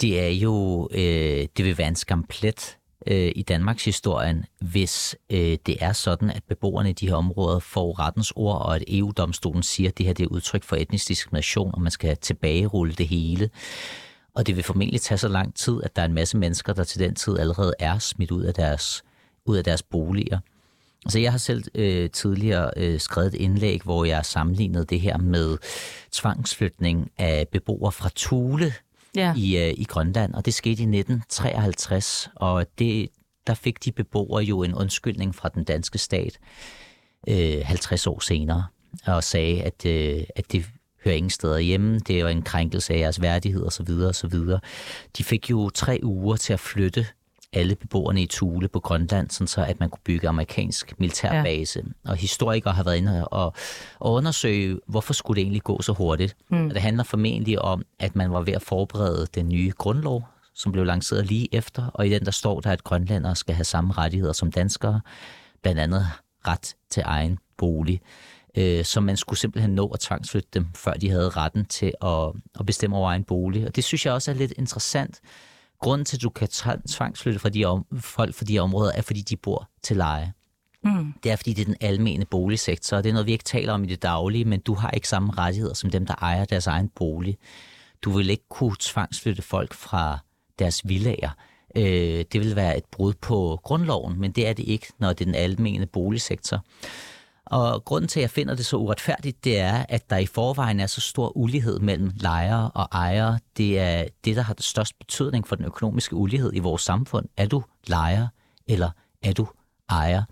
det 0.00 0.20
er 0.20 0.28
jo, 0.28 0.88
øh, 0.92 1.48
det 1.56 1.64
vil 1.64 1.78
være 1.78 1.88
en 1.88 1.96
skamplet 1.96 2.76
øh, 3.06 3.32
i 3.36 3.42
Danmarks 3.42 3.84
historien, 3.84 4.44
hvis 4.60 5.16
øh, 5.30 5.58
det 5.66 5.76
er 5.80 5.92
sådan, 5.92 6.30
at 6.30 6.44
beboerne 6.44 6.90
i 6.90 6.92
de 6.92 7.08
her 7.08 7.14
områder 7.14 7.58
får 7.58 7.98
rettens 7.98 8.32
ord, 8.36 8.62
og 8.62 8.76
at 8.76 8.84
EU-domstolen 8.88 9.62
siger, 9.62 9.88
at 9.88 9.98
det 9.98 10.06
her 10.06 10.12
det 10.12 10.24
er 10.24 10.28
udtryk 10.28 10.64
for 10.64 10.76
etnisk 10.76 11.08
diskrimination, 11.08 11.74
og 11.74 11.80
man 11.80 11.90
skal 11.90 12.16
tilbagerulle 12.16 12.94
det 12.94 13.08
hele. 13.08 13.50
Og 14.34 14.46
det 14.46 14.56
vil 14.56 14.64
formentlig 14.64 15.00
tage 15.00 15.18
så 15.18 15.28
lang 15.28 15.54
tid, 15.54 15.80
at 15.82 15.96
der 15.96 16.02
er 16.02 16.06
en 16.06 16.14
masse 16.14 16.36
mennesker, 16.36 16.72
der 16.72 16.84
til 16.84 17.00
den 17.00 17.14
tid 17.14 17.38
allerede 17.38 17.72
er 17.78 17.98
smidt 17.98 18.30
ud 18.30 18.42
af 18.42 18.54
deres, 18.54 19.02
ud 19.46 19.56
af 19.56 19.64
deres 19.64 19.82
boliger. 19.82 20.38
Altså 21.04 21.18
jeg 21.18 21.30
har 21.30 21.38
selv 21.38 21.64
øh, 21.74 22.10
tidligere 22.10 22.70
øh, 22.76 23.00
skrevet 23.00 23.34
et 23.34 23.40
indlæg, 23.40 23.82
hvor 23.82 24.04
jeg 24.04 24.26
sammenlignede 24.26 24.84
det 24.84 25.00
her 25.00 25.18
med 25.18 25.58
tvangsflytning 26.12 27.10
af 27.18 27.48
beboere 27.52 27.92
fra 27.92 28.10
Thule 28.16 28.72
Ja. 29.16 29.34
i, 29.36 29.56
øh, 29.56 29.74
i 29.76 29.84
Grønland, 29.84 30.34
og 30.34 30.44
det 30.44 30.54
skete 30.54 30.82
i 30.82 30.86
1953, 30.86 32.30
og 32.36 32.66
det, 32.78 33.08
der 33.46 33.54
fik 33.54 33.84
de 33.84 33.92
beboere 33.92 34.42
jo 34.42 34.62
en 34.62 34.74
undskyldning 34.74 35.34
fra 35.34 35.48
den 35.48 35.64
danske 35.64 35.98
stat 35.98 36.38
øh, 37.28 37.60
50 37.64 38.06
år 38.06 38.20
senere, 38.20 38.66
og 39.06 39.24
sagde, 39.24 39.62
at, 39.62 39.86
øh, 39.86 40.22
at 40.36 40.52
det 40.52 40.64
hører 41.04 41.14
ingen 41.14 41.30
steder 41.30 41.58
hjemme, 41.58 41.98
det 41.98 42.16
er 42.16 42.20
jo 42.20 42.26
en 42.26 42.42
krænkelse 42.42 42.94
af 42.94 42.98
jeres 42.98 43.20
værdighed 43.20 43.66
osv. 43.66 43.90
osv. 43.90 44.34
De 45.16 45.24
fik 45.24 45.50
jo 45.50 45.70
tre 45.70 46.00
uger 46.02 46.36
til 46.36 46.52
at 46.52 46.60
flytte 46.60 47.06
alle 47.52 47.74
beboerne 47.74 48.22
i 48.22 48.26
Thule 48.26 48.68
på 48.68 48.80
Grønland, 48.80 49.30
sådan 49.30 49.46
så 49.46 49.64
at 49.64 49.80
man 49.80 49.90
kunne 49.90 50.02
bygge 50.04 50.28
amerikansk 50.28 50.94
militærbase. 50.98 51.82
Ja. 52.04 52.10
Og 52.10 52.16
historikere 52.16 52.74
har 52.74 52.82
været 52.82 52.96
inde 52.96 53.28
og, 53.28 53.54
og 53.98 54.12
undersøge, 54.12 54.78
hvorfor 54.86 55.12
skulle 55.12 55.36
det 55.36 55.42
egentlig 55.42 55.62
gå 55.62 55.82
så 55.82 55.92
hurtigt. 55.92 56.36
Mm. 56.50 56.66
Og 56.66 56.74
det 56.74 56.82
handler 56.82 57.04
formentlig 57.04 57.62
om, 57.62 57.82
at 57.98 58.16
man 58.16 58.32
var 58.32 58.40
ved 58.40 58.52
at 58.52 58.62
forberede 58.62 59.26
den 59.34 59.48
nye 59.48 59.72
grundlov, 59.78 60.24
som 60.54 60.72
blev 60.72 60.84
lanceret 60.84 61.26
lige 61.26 61.54
efter, 61.54 61.86
og 61.94 62.06
i 62.06 62.10
den 62.10 62.24
der 62.24 62.30
står 62.30 62.60
der, 62.60 62.70
at 62.70 62.84
grønlændere 62.84 63.36
skal 63.36 63.54
have 63.54 63.64
samme 63.64 63.92
rettigheder 63.92 64.32
som 64.32 64.52
danskere, 64.52 65.00
blandt 65.62 65.80
andet 65.80 66.06
ret 66.46 66.74
til 66.90 67.02
egen 67.06 67.38
bolig. 67.58 68.00
Øh, 68.56 68.84
så 68.84 69.00
man 69.00 69.16
skulle 69.16 69.38
simpelthen 69.38 69.74
nå 69.74 69.86
at 69.88 70.00
tvangsflytte 70.00 70.48
dem, 70.54 70.66
før 70.74 70.92
de 70.92 71.10
havde 71.10 71.28
retten 71.28 71.64
til 71.64 71.92
at, 72.02 72.32
at 72.60 72.66
bestemme 72.66 72.96
over 72.96 73.08
egen 73.10 73.24
bolig. 73.24 73.66
Og 73.66 73.76
det 73.76 73.84
synes 73.84 74.06
jeg 74.06 74.14
også 74.14 74.30
er 74.30 74.34
lidt 74.34 74.52
interessant. 74.58 75.20
Grunden 75.80 76.04
til, 76.04 76.16
at 76.16 76.22
du 76.22 76.30
kan 76.30 76.48
tvangsflytte 76.88 77.38
fra 77.38 77.48
de 77.48 77.64
om, 77.64 77.86
folk 78.00 78.34
fra 78.34 78.44
de 78.44 78.58
områder, 78.58 78.92
er, 78.94 79.02
fordi 79.02 79.20
de 79.20 79.36
bor 79.36 79.68
til 79.82 79.96
leje. 79.96 80.32
Mm. 80.84 81.14
Det 81.22 81.32
er, 81.32 81.36
fordi 81.36 81.52
det 81.52 81.62
er 81.62 81.66
den 81.66 81.76
almene 81.80 82.24
boligsektor, 82.24 82.96
og 82.96 83.04
det 83.04 83.08
er 83.08 83.12
noget, 83.12 83.26
vi 83.26 83.32
ikke 83.32 83.44
taler 83.44 83.72
om 83.72 83.84
i 83.84 83.86
det 83.86 84.02
daglige, 84.02 84.44
men 84.44 84.60
du 84.60 84.74
har 84.74 84.90
ikke 84.90 85.08
samme 85.08 85.32
rettigheder 85.32 85.74
som 85.74 85.90
dem, 85.90 86.06
der 86.06 86.14
ejer 86.14 86.44
deres 86.44 86.66
egen 86.66 86.88
bolig. 86.88 87.38
Du 88.02 88.10
vil 88.10 88.30
ikke 88.30 88.48
kunne 88.48 88.76
tvangsflytte 88.80 89.42
folk 89.42 89.74
fra 89.74 90.18
deres 90.58 90.88
villager. 90.88 91.30
Øh, 91.76 92.24
det 92.32 92.40
vil 92.40 92.56
være 92.56 92.76
et 92.76 92.84
brud 92.84 93.14
på 93.20 93.60
grundloven, 93.62 94.20
men 94.20 94.32
det 94.32 94.48
er 94.48 94.52
det 94.52 94.62
ikke, 94.62 94.86
når 94.98 95.12
det 95.12 95.20
er 95.20 95.24
den 95.24 95.34
almene 95.34 95.86
boligsektor. 95.86 96.64
Og 97.46 97.84
grunden 97.84 98.08
til, 98.08 98.20
at 98.20 98.22
jeg 98.22 98.30
finder 98.30 98.54
det 98.54 98.66
så 98.66 98.76
uretfærdigt, 98.76 99.44
det 99.44 99.58
er, 99.58 99.84
at 99.88 100.10
der 100.10 100.16
i 100.16 100.26
forvejen 100.26 100.80
er 100.80 100.86
så 100.86 101.00
stor 101.00 101.36
ulighed 101.36 101.78
mellem 101.78 102.12
lejere 102.14 102.70
og 102.74 102.88
ejere. 102.92 103.38
Det 103.56 103.78
er 103.78 104.04
det, 104.24 104.36
der 104.36 104.42
har 104.42 104.54
den 104.54 104.62
største 104.62 104.96
betydning 104.98 105.46
for 105.46 105.56
den 105.56 105.64
økonomiske 105.64 106.16
ulighed 106.16 106.50
i 106.54 106.58
vores 106.58 106.82
samfund. 106.82 107.26
Er 107.36 107.46
du 107.46 107.62
lejer, 107.86 108.26
eller 108.66 108.90
er 109.22 109.32
du 109.32 109.48
ejer? 109.90 110.22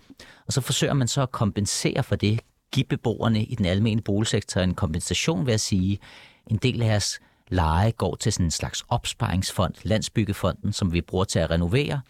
Og 0.47 0.53
så 0.53 0.61
forsøger 0.61 0.93
man 0.93 1.07
så 1.07 1.21
at 1.21 1.31
kompensere 1.31 2.03
for 2.03 2.15
det, 2.15 2.39
give 2.71 2.85
beboerne 2.85 3.43
i 3.43 3.55
den 3.55 3.65
almene 3.65 4.01
boligsektor 4.01 4.61
en 4.61 4.75
kompensation 4.75 5.45
ved 5.45 5.53
at 5.53 5.61
sige, 5.61 5.99
en 6.47 6.57
del 6.57 6.81
af 6.81 6.87
jeres 6.87 7.19
leje 7.47 7.91
går 7.91 8.15
til 8.15 8.33
sådan 8.33 8.45
en 8.45 8.51
slags 8.51 8.83
opsparingsfond, 8.89 9.73
Landsbyggefonden, 9.83 10.73
som 10.73 10.93
vi 10.93 11.01
bruger 11.01 11.23
til 11.23 11.39
at 11.39 11.49
renovere, 11.49 12.01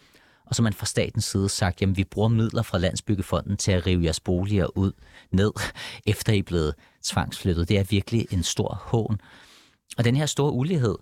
og 0.50 0.56
så 0.56 0.62
man 0.62 0.72
fra 0.72 0.86
statens 0.86 1.24
side 1.24 1.48
sagt, 1.48 1.80
jamen 1.80 1.96
vi 1.96 2.04
bruger 2.04 2.28
midler 2.28 2.62
fra 2.62 2.78
Landsbyggefonden 2.78 3.56
til 3.56 3.72
at 3.72 3.86
rive 3.86 4.04
jeres 4.04 4.20
boliger 4.20 4.78
ud 4.78 4.92
ned, 5.30 5.52
efter 6.06 6.32
I 6.32 6.38
er 6.38 6.42
blevet 6.42 6.74
tvangsflyttet. 7.02 7.68
Det 7.68 7.78
er 7.78 7.84
virkelig 7.84 8.26
en 8.30 8.42
stor 8.42 8.74
hån. 8.84 9.20
Og 9.98 10.04
den 10.04 10.16
her 10.16 10.26
store 10.26 10.52
ulighed, 10.52 10.96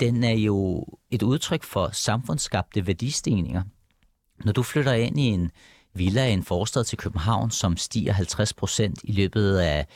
den 0.00 0.24
er 0.24 0.34
jo 0.34 0.86
et 1.10 1.22
udtryk 1.22 1.62
for 1.62 1.90
samfundsskabte 1.92 2.86
værdistigninger. 2.86 3.62
Når 4.44 4.52
du 4.52 4.62
flytter 4.62 4.92
ind 4.92 5.20
i 5.20 5.26
en 5.26 5.50
villa 5.94 6.26
i 6.26 6.32
en 6.32 6.44
forstad 6.44 6.84
til 6.84 6.98
København, 6.98 7.50
som 7.50 7.76
stiger 7.76 8.12
50 8.12 8.52
procent 8.52 9.00
i 9.04 9.12
løbet 9.12 9.58
af 9.58 9.86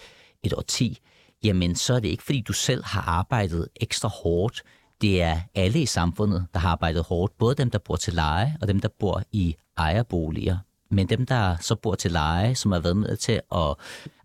et 0.42 0.54
årti, 0.54 0.98
jamen 1.44 1.76
så 1.76 1.94
er 1.94 2.00
det 2.00 2.08
ikke, 2.08 2.22
fordi 2.22 2.40
du 2.40 2.52
selv 2.52 2.84
har 2.84 3.02
arbejdet 3.02 3.68
ekstra 3.76 4.08
hårdt. 4.08 4.62
Det 5.02 5.22
er 5.22 5.40
alle 5.54 5.82
i 5.82 5.86
samfundet, 5.86 6.46
der 6.54 6.60
har 6.60 6.68
arbejdet 6.68 7.04
hårdt. 7.04 7.38
Både 7.38 7.54
dem, 7.54 7.70
der 7.70 7.78
bor 7.78 7.96
til 7.96 8.14
leje, 8.14 8.56
og 8.60 8.68
dem, 8.68 8.80
der 8.80 8.88
bor 8.98 9.22
i 9.32 9.56
ejerboliger. 9.78 10.58
Men 10.90 11.06
dem, 11.06 11.26
der 11.26 11.56
så 11.60 11.74
bor 11.74 11.94
til 11.94 12.10
leje, 12.10 12.54
som 12.54 12.72
har 12.72 12.80
været 12.80 12.96
med 12.96 13.16
til 13.16 13.40
at 13.54 13.74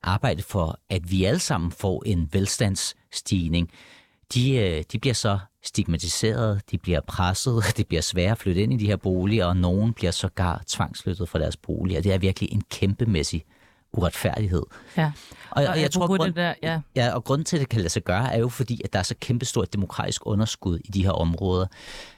arbejde 0.03 0.43
for, 0.43 0.79
at 0.89 1.11
vi 1.11 1.23
alle 1.23 1.39
sammen 1.39 1.71
får 1.71 2.03
en 2.05 2.29
velstandsstigning, 2.31 3.69
de, 4.33 4.55
øh, 4.55 4.83
de 4.91 4.99
bliver 4.99 5.13
så 5.13 5.39
stigmatiseret, 5.63 6.61
de 6.71 6.77
bliver 6.77 7.01
presset, 7.01 7.63
det 7.77 7.87
bliver 7.87 8.01
svært 8.01 8.31
at 8.31 8.37
flytte 8.37 8.61
ind 8.61 8.73
i 8.73 8.77
de 8.77 8.85
her 8.85 8.95
boliger, 8.95 9.45
og 9.45 9.57
nogen 9.57 9.93
bliver 9.93 10.11
sågar 10.11 10.63
tvangsflyttet 10.67 11.29
fra 11.29 11.39
deres 11.39 11.57
boliger. 11.57 12.01
Det 12.01 12.13
er 12.13 12.17
virkelig 12.17 12.53
en 12.53 12.63
kæmpemæssig 12.69 13.45
uretfærdighed. 13.93 14.63
Ja. 14.97 15.11
Og, 15.49 15.63
og, 15.63 15.81
jeg 15.81 15.91
tror, 15.91 16.07
grund, 16.07 16.23
det 16.23 16.35
der, 16.35 16.53
ja. 16.63 16.81
ja, 16.95 17.15
og 17.15 17.23
grunden 17.23 17.45
til, 17.45 17.57
at 17.57 17.59
det 17.59 17.69
kan 17.69 17.79
lade 17.79 17.89
sig 17.89 18.03
gøre, 18.03 18.33
er 18.33 18.39
jo 18.39 18.49
fordi, 18.49 18.81
at 18.83 18.93
der 18.93 18.99
er 18.99 19.03
så 19.03 19.15
kæmpestort 19.19 19.73
demokratisk 19.73 20.21
underskud 20.25 20.79
i 20.85 20.91
de 20.91 21.03
her 21.03 21.11
områder. 21.11 21.65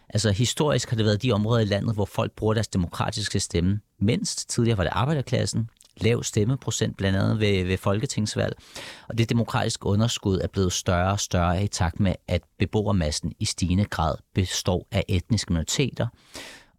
Altså 0.10 0.32
historisk 0.32 0.89
har 0.89 0.98
det 0.98 1.06
været 1.06 1.24
de 1.24 1.32
områder 1.32 1.62
i 1.62 1.65
landet, 1.65 1.96
hvor 1.96 2.06
folk 2.06 2.32
bruger 2.32 2.54
deres 2.54 2.68
demokratiske 2.68 3.39
stemme 3.39 3.80
mindst. 4.00 4.50
Tidligere 4.50 4.78
var 4.78 4.84
det 4.84 4.92
arbejderklassen, 4.96 5.70
lav 5.98 6.24
stemmeprocent, 6.24 6.98
blandt 6.98 7.18
andet 7.20 7.39
ved, 7.39 7.63
ved 7.63 7.78
folketingsvalg. 7.78 8.56
Og 9.08 9.18
det 9.18 9.30
demokratiske 9.30 9.86
underskud 9.86 10.39
er 10.39 10.48
blevet 10.48 10.74
større 10.74 11.12
og 11.12 11.20
større 11.20 11.63
i 11.63 11.68
takt 11.68 12.00
med, 12.00 12.13
at 12.28 12.42
beboermassen 12.60 13.34
i 13.39 13.46
stigende 13.46 13.86
grad 13.86 14.15
består 14.36 14.88
af 14.92 15.04
etniske 15.08 15.54
minoriteter. 15.54 16.08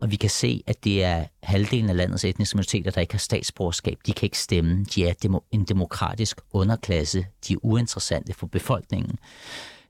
Og 0.01 0.11
vi 0.11 0.17
kan 0.17 0.31
se, 0.31 0.63
at 0.67 0.85
det 0.85 1.05
er 1.05 1.25
halvdelen 1.43 1.91
af 1.91 1.97
landets 1.97 2.25
etniske 2.25 2.57
minoriteter, 2.57 2.91
der 2.91 3.01
ikke 3.01 3.15
har 3.15 3.19
statsborgerskab. 3.19 3.99
De 4.07 4.13
kan 4.13 4.27
ikke 4.27 4.39
stemme. 4.39 4.85
De 4.85 5.09
er 5.09 5.41
en 5.51 5.65
demokratisk 5.65 6.41
underklasse. 6.53 7.27
De 7.49 7.53
er 7.53 7.57
uinteressante 7.63 8.35
for 8.35 8.47
befolkningen 8.47 9.19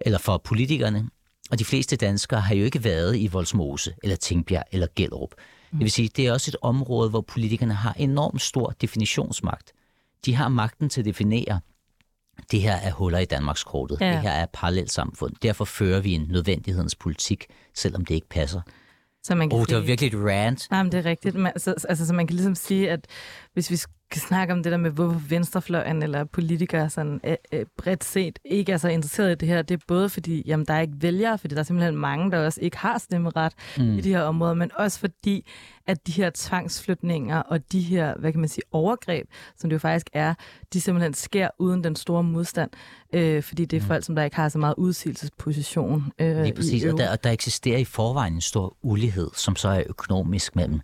eller 0.00 0.18
for 0.18 0.38
politikerne. 0.38 1.10
Og 1.50 1.58
de 1.58 1.64
fleste 1.64 1.96
danskere 1.96 2.40
har 2.40 2.54
jo 2.54 2.64
ikke 2.64 2.84
været 2.84 3.16
i 3.16 3.26
Voldsmose, 3.26 3.94
eller 4.02 4.16
Tingbjerg, 4.16 4.64
eller 4.72 4.86
Gellerup. 4.96 5.34
Det 5.70 5.80
vil 5.80 5.90
sige, 5.90 6.10
det 6.16 6.26
er 6.26 6.32
også 6.32 6.50
et 6.50 6.56
område, 6.62 7.10
hvor 7.10 7.20
politikerne 7.20 7.74
har 7.74 7.94
enormt 7.98 8.42
stor 8.42 8.74
definitionsmagt. 8.80 9.72
De 10.24 10.34
har 10.34 10.48
magten 10.48 10.88
til 10.88 11.00
at 11.00 11.04
definere, 11.04 11.60
det 12.50 12.60
her 12.60 12.74
er 12.74 12.92
huller 12.92 13.18
i 13.18 13.24
Danmarks 13.24 13.64
kortet. 13.64 14.00
Ja. 14.00 14.12
Det 14.12 14.20
her 14.20 14.30
er 14.30 14.42
et 14.42 14.50
parallelt 14.52 14.90
samfund. 14.90 15.34
Derfor 15.42 15.64
fører 15.64 16.00
vi 16.00 16.12
en 16.12 16.26
nødvendighedens 16.30 16.94
politik, 16.94 17.46
selvom 17.74 18.04
det 18.04 18.14
ikke 18.14 18.28
passer. 18.28 18.60
Så 19.24 19.34
man 19.34 19.50
kan 19.50 19.58
oh, 19.58 19.66
det 19.66 19.74
var 19.74 19.80
sige- 19.80 19.86
virkelig 19.86 20.08
et 20.14 20.24
rant. 20.26 20.66
Nej, 20.70 20.82
men 20.82 20.92
det 20.92 20.98
er 20.98 21.04
rigtigt. 21.04 21.34
Man, 21.34 21.52
så, 21.56 21.74
altså, 21.88 22.06
så 22.06 22.14
man 22.14 22.26
kan 22.26 22.36
ligesom 22.36 22.54
sige, 22.54 22.90
at 22.90 23.06
hvis 23.52 23.70
vi 23.70 23.76
skal 23.76 24.22
snakke 24.28 24.52
om 24.52 24.62
det 24.62 24.72
der 24.72 24.78
med, 24.78 24.90
hvorfor 24.90 25.20
venstrefløjen 25.28 26.02
eller 26.02 26.24
politikere 26.24 26.90
sådan, 26.90 27.20
øh, 27.24 27.36
øh, 27.52 27.66
bredt 27.78 28.04
set 28.04 28.38
ikke 28.44 28.72
er 28.72 28.76
så 28.76 28.88
interesseret 28.88 29.32
i 29.32 29.34
det 29.34 29.48
her, 29.48 29.62
det 29.62 29.74
er 29.74 29.84
både 29.88 30.08
fordi, 30.08 30.42
jamen, 30.46 30.66
der 30.66 30.74
er 30.74 30.80
ikke 30.80 30.92
vælgere, 30.96 31.38
fordi 31.38 31.54
der 31.54 31.60
er 31.60 31.64
simpelthen 31.64 31.96
mange, 31.96 32.30
der 32.30 32.38
også 32.38 32.60
ikke 32.60 32.76
har 32.78 32.98
stemmeret 32.98 33.52
Mm. 33.78 33.84
mm. 33.84 33.98
i 33.98 34.00
de 34.00 34.08
her 34.08 34.22
områder, 34.22 34.54
men 34.54 34.70
også 34.74 34.98
fordi, 34.98 35.46
at 35.86 36.06
de 36.06 36.12
her 36.12 36.30
tvangsflytninger 36.34 37.38
og 37.38 37.72
de 37.72 37.80
her, 37.80 38.14
hvad 38.18 38.32
kan 38.32 38.40
man 38.40 38.48
sige, 38.48 38.64
overgreb, 38.72 39.26
som 39.56 39.70
det 39.70 39.74
jo 39.74 39.78
faktisk 39.78 40.06
er, 40.12 40.34
de 40.72 40.80
simpelthen 40.80 41.14
sker 41.14 41.48
uden 41.58 41.84
den 41.84 41.96
store 41.96 42.22
modstand, 42.22 42.70
øh, 43.12 43.42
fordi 43.42 43.64
det 43.64 43.76
er 43.76 43.80
folk, 43.80 44.04
som 44.04 44.16
der 44.16 44.22
ikke 44.22 44.36
har 44.36 44.48
så 44.48 44.58
meget 44.58 44.74
udsigelsesposition. 44.78 46.12
Øh, 46.18 46.42
Lige 46.42 46.54
præcis, 46.54 46.82
i 46.82 46.86
og 46.86 46.98
der, 46.98 47.10
og 47.10 47.24
der 47.24 47.30
eksisterer 47.30 47.78
i 47.78 47.84
forvejen 47.84 48.34
en 48.34 48.40
stor 48.40 48.76
ulighed, 48.82 49.30
som 49.36 49.56
så 49.56 49.68
er 49.68 49.82
økonomisk 49.86 50.56
mellem 50.56 50.80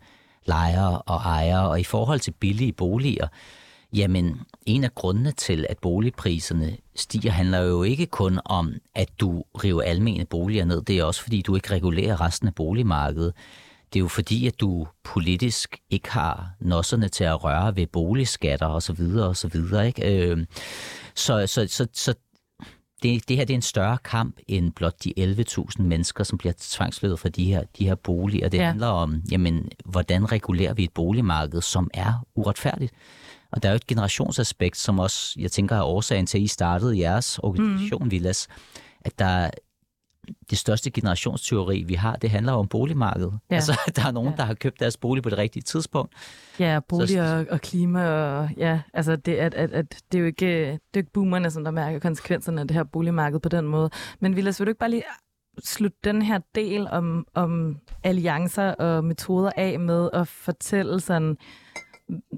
lejere 0.46 0.98
og 0.98 1.16
ejere. 1.16 1.68
Og 1.68 1.80
i 1.80 1.84
forhold 1.84 2.20
til 2.20 2.30
billige 2.30 2.72
boliger, 2.72 3.26
jamen 3.92 4.40
en 4.66 4.84
af 4.84 4.94
grundene 4.94 5.32
til, 5.32 5.66
at 5.68 5.78
boligpriserne 5.78 6.76
stiger, 6.96 7.30
handler 7.30 7.58
jo 7.58 7.82
ikke 7.82 8.06
kun 8.06 8.40
om, 8.44 8.72
at 8.94 9.08
du 9.20 9.44
river 9.64 9.82
almene 9.82 10.24
boliger 10.24 10.64
ned. 10.64 10.82
Det 10.82 10.98
er 10.98 11.04
også 11.04 11.22
fordi, 11.22 11.42
du 11.42 11.56
ikke 11.56 11.70
regulerer 11.70 12.20
resten 12.20 12.48
af 12.48 12.54
boligmarkedet. 12.54 13.32
Det 13.92 13.98
er 13.98 14.02
jo 14.02 14.08
fordi, 14.08 14.46
at 14.46 14.60
du 14.60 14.86
politisk 15.04 15.76
ikke 15.90 16.10
har 16.10 16.50
nosserne 16.60 17.08
til 17.08 17.24
at 17.24 17.44
røre 17.44 17.76
ved 17.76 17.86
boligskatter 17.86 18.66
osv. 18.66 19.00
osv. 19.18 19.56
Ikke? 19.86 20.28
Øh, 20.28 20.46
så, 21.14 21.46
så, 21.46 21.66
så, 21.68 21.86
så 21.92 22.14
det, 23.02 23.28
det 23.28 23.36
her 23.36 23.44
det 23.44 23.54
er 23.54 23.58
en 23.58 23.62
større 23.62 23.98
kamp 24.04 24.36
end 24.48 24.72
blot 24.72 25.04
de 25.04 25.12
11.000 25.20 25.82
mennesker, 25.82 26.24
som 26.24 26.38
bliver 26.38 26.52
tvangsflyttet 26.58 27.18
fra 27.18 27.28
de 27.28 27.44
her, 27.44 27.62
de 27.78 27.84
her 27.84 27.94
boliger. 27.94 28.48
Det 28.48 28.58
Ja. 28.58 28.66
handler 28.66 28.86
om, 28.86 29.22
jamen, 29.30 29.68
hvordan 29.84 30.32
regulerer 30.32 30.74
vi 30.74 30.84
et 30.84 30.92
boligmarked, 30.94 31.60
som 31.62 31.90
er 31.94 32.26
uretfærdigt. 32.34 32.92
Og 33.52 33.62
der 33.62 33.68
er 33.68 33.72
jo 33.72 33.76
et 33.76 33.86
generationsaspekt, 33.86 34.76
som 34.76 34.98
også, 34.98 35.34
jeg 35.40 35.52
tænker, 35.52 35.76
er 35.76 35.82
årsagen 35.82 36.26
til, 36.26 36.38
at 36.38 36.42
I 36.42 36.46
startede 36.46 36.98
jeres 36.98 37.38
organisation, 37.38 38.04
mm. 38.04 38.10
Villas, 38.10 38.48
at 39.00 39.18
der 39.18 39.50
det 40.50 40.58
største 40.58 40.90
generationsteori, 40.90 41.82
vi 41.82 41.94
har, 41.94 42.16
det 42.16 42.30
handler 42.30 42.52
om 42.52 42.68
boligmarkedet. 42.68 43.38
Ja. 43.50 43.54
Altså, 43.54 43.80
der 43.96 44.06
er 44.06 44.10
nogen, 44.10 44.30
ja. 44.30 44.36
der 44.36 44.42
har 44.42 44.54
købt 44.54 44.80
deres 44.80 44.96
bolig 44.96 45.22
på 45.22 45.30
det 45.30 45.38
rigtige 45.38 45.62
tidspunkt. 45.62 46.12
Ja, 46.58 46.80
bolig 46.88 47.32
og, 47.32 47.46
og 47.50 47.60
klima, 47.60 48.08
og 48.08 48.50
ja, 48.56 48.80
altså 48.94 49.16
det, 49.16 49.34
at, 49.34 49.54
at, 49.54 49.72
at 49.72 49.96
det 50.12 50.18
er 50.18 50.20
jo 50.20 50.26
ikke, 50.26 50.46
det 50.46 50.72
er 50.72 50.78
jo 50.96 50.98
ikke 50.98 51.12
boomerne, 51.12 51.50
som 51.50 51.64
der 51.64 51.70
mærker 51.70 51.98
konsekvenserne 51.98 52.60
af 52.60 52.68
det 52.68 52.76
her 52.76 52.84
boligmarked 52.84 53.40
på 53.40 53.48
den 53.48 53.66
måde. 53.66 53.90
Men 54.20 54.36
Vilas, 54.36 54.60
vil 54.60 54.66
du 54.66 54.70
ikke 54.70 54.78
bare 54.78 54.90
lige 54.90 55.04
slutte 55.64 55.98
den 56.04 56.22
her 56.22 56.40
del 56.54 56.88
om, 56.88 57.26
om 57.34 57.78
alliancer 58.04 58.70
og 58.70 59.04
metoder 59.04 59.50
af 59.56 59.80
med 59.80 60.10
at 60.12 60.28
fortælle 60.28 61.00
sådan, 61.00 61.36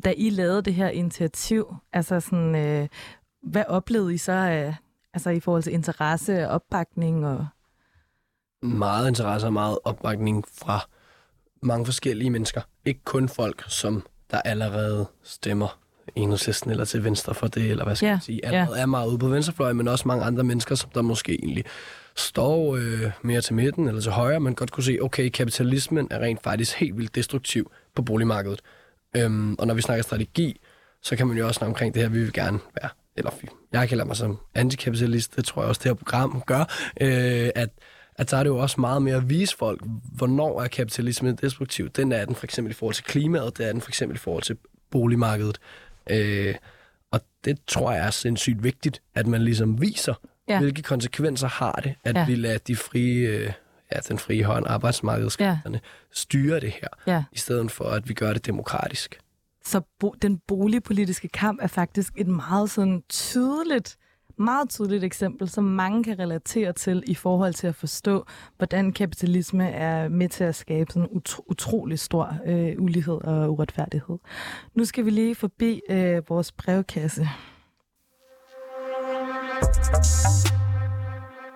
da 0.05 0.15
I 0.17 0.31
lavede 0.31 0.63
det 0.63 0.75
her 0.75 0.89
initiativ, 0.89 1.75
altså 1.93 2.21
sådan, 2.21 2.55
øh, 2.55 2.89
hvad 3.43 3.65
oplevede 3.69 4.15
I 4.15 4.19
så 4.19 4.33
af, 4.33 4.75
altså 5.15 5.31
i 5.31 5.41
forhold 5.41 5.63
til 5.63 5.73
interesse 5.73 6.49
og 6.49 6.55
opbakning 6.55 7.27
og 7.27 7.47
meget 8.63 9.09
interesse 9.09 9.47
og 9.47 9.53
meget 9.53 9.79
opbakning 9.85 10.45
fra 10.59 10.89
mange 11.63 11.85
forskellige 11.85 12.31
mennesker. 12.31 12.61
Ikke 12.85 13.01
kun 13.05 13.29
folk, 13.29 13.65
som 13.69 14.07
der 14.31 14.41
allerede 14.41 15.07
stemmer 15.23 15.79
enhedslisten 16.17 16.71
eller 16.71 16.85
til 16.85 17.05
venstre 17.05 17.35
for 17.35 17.47
det, 17.47 17.71
eller 17.71 17.85
hvad 17.85 17.97
skal 17.97 18.07
yeah. 18.07 18.15
jeg 18.15 18.23
sige, 18.23 18.47
allerede 18.47 18.71
yeah. 18.71 18.83
er 18.83 18.87
meget 18.87 19.09
ude 19.09 19.19
på 19.19 19.29
venstrefløjen, 19.29 19.77
men 19.77 19.89
også 19.89 20.09
mange 20.09 20.25
andre 20.25 20.45
mennesker, 20.45 20.75
som 20.75 20.91
der 20.95 21.03
måske 21.03 21.45
egentlig 21.45 21.65
står 22.17 22.77
øh, 22.77 23.11
mere 23.23 23.41
til 23.41 23.55
midten 23.55 23.89
eller 23.89 24.01
til 24.01 24.13
højre, 24.13 24.41
men 24.41 24.55
godt 24.55 24.71
kunne 24.71 24.85
se, 24.85 24.99
okay, 25.03 25.29
kapitalismen 25.29 26.09
er 26.11 26.19
rent 26.19 26.43
faktisk 26.43 26.77
helt 26.77 26.97
vildt 26.97 27.15
destruktiv 27.15 27.73
på 27.95 28.03
boligmarkedet. 28.03 28.61
Øhm, 29.17 29.55
og 29.55 29.67
når 29.67 29.75
vi 29.75 29.83
snakker 29.83 30.03
strategi, 30.03 30.61
så 31.03 31.17
kan 31.17 31.27
man 31.27 31.37
jo 31.37 31.47
også 31.47 31.59
snakke 31.59 31.71
omkring 31.71 31.95
det 31.95 32.03
her, 32.03 32.09
vi 32.09 32.19
vil 32.19 32.33
gerne 32.33 32.59
være, 32.83 32.91
eller 33.17 33.31
jeg 33.73 33.89
kalder 33.89 34.05
mig 34.05 34.17
som 34.17 34.39
antikapitalist, 34.55 35.37
det 35.37 35.45
tror 35.45 35.63
jeg 35.63 35.69
også, 35.69 35.81
det 35.85 35.89
her 35.89 35.95
program 35.95 36.43
gør, 36.47 36.61
øh, 37.01 37.51
at 37.55 37.69
at 38.19 38.31
så 38.31 38.37
er 38.37 38.43
det 38.43 38.51
jo 38.51 38.59
også 38.59 38.81
meget 38.81 39.03
mere 39.03 39.17
at 39.17 39.29
vise 39.29 39.57
folk, 39.57 39.83
hvornår 40.13 40.63
er 40.63 40.69
kapitalismen 40.69 41.37
destruktiv. 41.37 41.89
Den 41.89 42.13
er 42.13 42.25
den 42.25 42.35
for 42.35 42.45
eksempel 42.45 42.71
i 42.71 42.75
forhold 42.75 42.95
til 42.95 43.05
klimaet, 43.05 43.59
det 43.59 43.69
er 43.69 43.73
den 43.73 43.81
for 43.81 43.91
eksempel 43.91 44.17
i 44.17 44.19
forhold 44.19 44.43
til 44.43 44.57
boligmarkedet. 44.91 45.59
Øh, 46.11 46.55
og 47.11 47.21
det 47.45 47.59
tror 47.67 47.93
jeg 47.93 48.07
er 48.07 48.11
sindssygt 48.11 48.63
vigtigt, 48.63 49.03
at 49.15 49.27
man 49.27 49.43
ligesom 49.43 49.81
viser, 49.81 50.15
ja. 50.49 50.61
hvilke 50.61 50.83
konsekvenser 50.83 51.49
har 51.49 51.73
det, 51.73 51.95
at 52.05 52.17
ja. 52.17 52.27
vi 52.27 52.35
lader 52.35 52.59
de 52.59 52.77
frie, 52.77 53.29
øh, 53.29 53.53
ja, 53.93 53.99
den 54.09 54.19
frie 54.19 54.45
hånd, 54.45 54.67
arbejdsmarkedskræfterne, 54.69 55.81
ja. 55.85 55.89
styre 56.13 56.61
det 56.61 56.71
her, 56.71 56.89
ja. 57.07 57.25
i 57.33 57.39
stedet 57.39 57.71
for 57.71 57.85
at 57.85 58.09
vi 58.09 58.15
gør 58.15 58.33
det 58.33 58.47
demokratisk. 58.47 59.21
Så 59.65 59.81
bo- 60.01 60.15
den 60.23 60.39
boligpolitiske 60.39 61.29
kamp 61.29 61.59
er 61.63 61.67
faktisk 61.67 62.13
et 62.17 62.27
meget 62.27 62.71
sådan 62.71 63.03
tydeligt 63.09 63.97
meget 64.39 64.69
tydeligt 64.69 65.05
eksempel, 65.05 65.49
som 65.49 65.65
mange 65.65 66.05
kan 66.05 66.19
relatere 66.19 66.73
til 66.73 67.03
i 67.07 67.15
forhold 67.15 67.55
til 67.55 67.67
at 67.67 67.75
forstå, 67.75 68.25
hvordan 68.57 68.93
kapitalisme 68.93 69.71
er 69.71 70.09
med 70.09 70.29
til 70.29 70.45
at 70.45 70.55
skabe 70.55 70.93
sådan 70.93 71.09
utro, 71.11 71.45
utrolig 71.47 71.99
stor 71.99 72.37
øh, 72.47 72.75
ulighed 72.79 73.15
og 73.25 73.53
uretfærdighed. 73.53 74.19
Nu 74.75 74.85
skal 74.85 75.05
vi 75.05 75.11
lige 75.11 75.35
forbi 75.35 75.81
øh, 75.91 76.29
vores 76.29 76.53
brevkasse. 76.53 77.29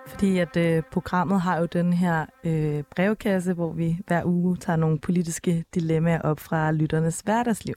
Fordi 0.07 0.37
at 0.37 0.57
øh, 0.57 0.83
programmet 0.91 1.41
har 1.41 1.59
jo 1.59 1.65
den 1.65 1.93
her 1.93 2.25
øh, 2.43 2.83
brevkasse, 2.95 3.53
hvor 3.53 3.71
vi 3.71 3.97
hver 4.07 4.25
uge 4.25 4.57
tager 4.57 4.77
nogle 4.77 4.99
politiske 4.99 5.65
dilemmaer 5.73 6.21
op 6.21 6.39
fra 6.39 6.71
lytternes 6.71 7.19
hverdagsliv. 7.19 7.75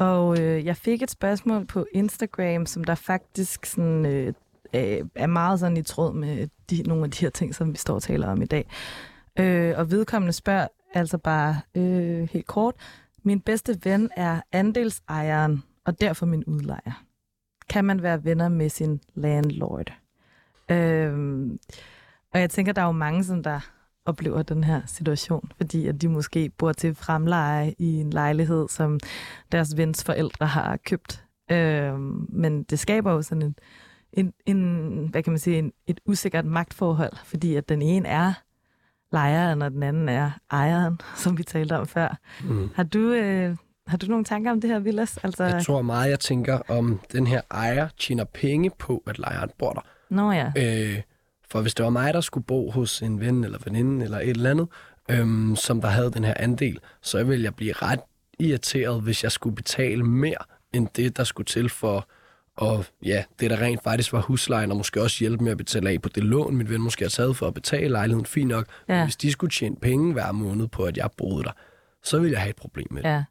Og 0.00 0.40
øh, 0.40 0.64
jeg 0.66 0.76
fik 0.76 1.02
et 1.02 1.10
spørgsmål 1.10 1.66
på 1.66 1.86
Instagram, 1.92 2.66
som 2.66 2.84
der 2.84 2.94
faktisk 2.94 3.66
sådan, 3.66 4.06
øh, 4.06 4.26
øh, 4.74 5.04
er 5.14 5.26
meget 5.26 5.60
sådan 5.60 5.76
i 5.76 5.82
tråd 5.82 6.14
med 6.14 6.48
de, 6.70 6.82
nogle 6.82 7.04
af 7.04 7.10
de 7.10 7.20
her 7.20 7.30
ting, 7.30 7.54
som 7.54 7.72
vi 7.72 7.76
står 7.76 7.94
og 7.94 8.02
taler 8.02 8.28
om 8.28 8.42
i 8.42 8.46
dag. 8.46 8.70
Øh, 9.38 9.74
og 9.76 9.90
vedkommende 9.90 10.32
spørger 10.32 10.68
altså 10.94 11.18
bare 11.18 11.60
øh, 11.74 12.28
helt 12.32 12.46
kort, 12.46 12.74
min 13.22 13.40
bedste 13.40 13.78
ven 13.84 14.10
er 14.16 14.40
andelsejeren, 14.52 15.62
og 15.84 16.00
derfor 16.00 16.26
min 16.26 16.44
udlejer. 16.44 17.04
Kan 17.68 17.84
man 17.84 18.02
være 18.02 18.24
venner 18.24 18.48
med 18.48 18.68
sin 18.68 19.00
landlord? 19.14 19.92
Øh, 20.68 21.46
og 22.32 22.40
jeg 22.40 22.50
tænker, 22.50 22.72
der 22.72 22.82
er 22.82 22.86
jo 22.86 22.92
mange, 22.92 23.24
som 23.24 23.42
der 23.42 23.60
oplever 24.06 24.42
den 24.42 24.64
her 24.64 24.80
situation, 24.86 25.52
fordi 25.56 25.86
at 25.86 26.02
de 26.02 26.08
måske 26.08 26.50
bor 26.58 26.72
til 26.72 26.94
fremleje 26.94 27.74
i 27.78 28.00
en 28.00 28.10
lejlighed, 28.10 28.68
som 28.68 29.00
deres 29.52 29.76
vens 29.76 30.04
forældre 30.04 30.46
har 30.46 30.76
købt. 30.76 31.24
Øh, 31.50 31.98
men 32.28 32.62
det 32.62 32.78
skaber 32.78 33.12
jo 33.12 33.22
sådan 33.22 33.42
en, 33.42 33.54
en, 34.12 34.32
en 34.46 35.08
hvad 35.10 35.22
kan 35.22 35.32
man 35.32 35.38
sige, 35.38 35.58
en, 35.58 35.72
et 35.86 36.00
usikkert 36.06 36.44
magtforhold, 36.44 37.12
fordi 37.24 37.54
at 37.54 37.68
den 37.68 37.82
ene 37.82 38.08
er 38.08 38.32
lejeren, 39.12 39.62
og 39.62 39.70
den 39.70 39.82
anden 39.82 40.08
er 40.08 40.30
ejeren, 40.50 40.98
som 41.22 41.38
vi 41.38 41.42
talte 41.42 41.78
om 41.78 41.86
før. 41.86 42.18
Mm. 42.44 42.70
Har 42.74 42.82
du... 42.82 43.12
Øh, 43.12 43.56
har 43.86 43.96
du 43.96 44.06
nogle 44.06 44.24
tanker 44.24 44.50
om 44.50 44.60
det 44.60 44.70
her, 44.70 44.78
Villas? 44.78 45.16
Altså... 45.16 45.44
Jeg 45.44 45.62
tror 45.64 45.82
meget, 45.82 46.10
jeg 46.10 46.20
tænker 46.20 46.58
om 46.68 47.00
den 47.12 47.26
her 47.26 47.40
ejer 47.50 47.88
tjener 47.98 48.24
penge 48.24 48.70
på, 48.78 49.02
at 49.06 49.18
lejeren 49.18 49.50
bor 49.58 49.72
der. 49.72 49.80
Nå 50.10 50.32
ja. 50.32 50.52
Øh, 50.56 51.02
for 51.50 51.60
hvis 51.60 51.74
det 51.74 51.84
var 51.84 51.90
mig, 51.90 52.14
der 52.14 52.20
skulle 52.20 52.44
bo 52.44 52.70
hos 52.70 53.02
en 53.02 53.20
ven 53.20 53.44
eller 53.44 53.58
veninde 53.64 54.04
eller 54.04 54.18
et 54.18 54.28
eller 54.28 54.50
andet, 54.50 54.68
øhm, 55.10 55.56
som 55.56 55.80
der 55.80 55.88
havde 55.88 56.10
den 56.10 56.24
her 56.24 56.34
andel, 56.36 56.78
så 57.02 57.24
ville 57.24 57.44
jeg 57.44 57.54
blive 57.54 57.72
ret 57.72 58.00
irriteret, 58.38 59.02
hvis 59.02 59.22
jeg 59.24 59.32
skulle 59.32 59.56
betale 59.56 60.02
mere 60.02 60.44
end 60.72 60.88
det, 60.96 61.16
der 61.16 61.24
skulle 61.24 61.46
til 61.46 61.68
for 61.68 62.08
og 62.56 62.84
ja, 63.04 63.24
det 63.40 63.50
der 63.50 63.60
rent 63.60 63.82
faktisk 63.82 64.12
var 64.12 64.20
huslejen, 64.20 64.70
og 64.70 64.76
måske 64.76 65.02
også 65.02 65.16
hjælpe 65.20 65.44
med 65.44 65.52
at 65.52 65.58
betale 65.58 65.90
af 65.90 66.02
på 66.02 66.08
det 66.08 66.24
lån, 66.24 66.56
min 66.56 66.70
ven 66.70 66.80
måske 66.80 67.04
har 67.04 67.08
taget 67.08 67.36
for 67.36 67.46
at 67.46 67.54
betale 67.54 67.88
lejligheden, 67.88 68.26
fint 68.26 68.48
nok. 68.48 68.66
Ja. 68.88 68.94
Men 68.94 69.04
hvis 69.04 69.16
de 69.16 69.32
skulle 69.32 69.50
tjene 69.50 69.76
penge 69.76 70.12
hver 70.12 70.32
måned 70.32 70.68
på, 70.68 70.84
at 70.84 70.96
jeg 70.96 71.08
boede 71.16 71.44
der, 71.44 71.52
så 72.02 72.18
ville 72.18 72.32
jeg 72.32 72.40
have 72.40 72.50
et 72.50 72.56
problem 72.56 72.86
med 72.90 73.02
det. 73.02 73.08
Ja. 73.08 73.24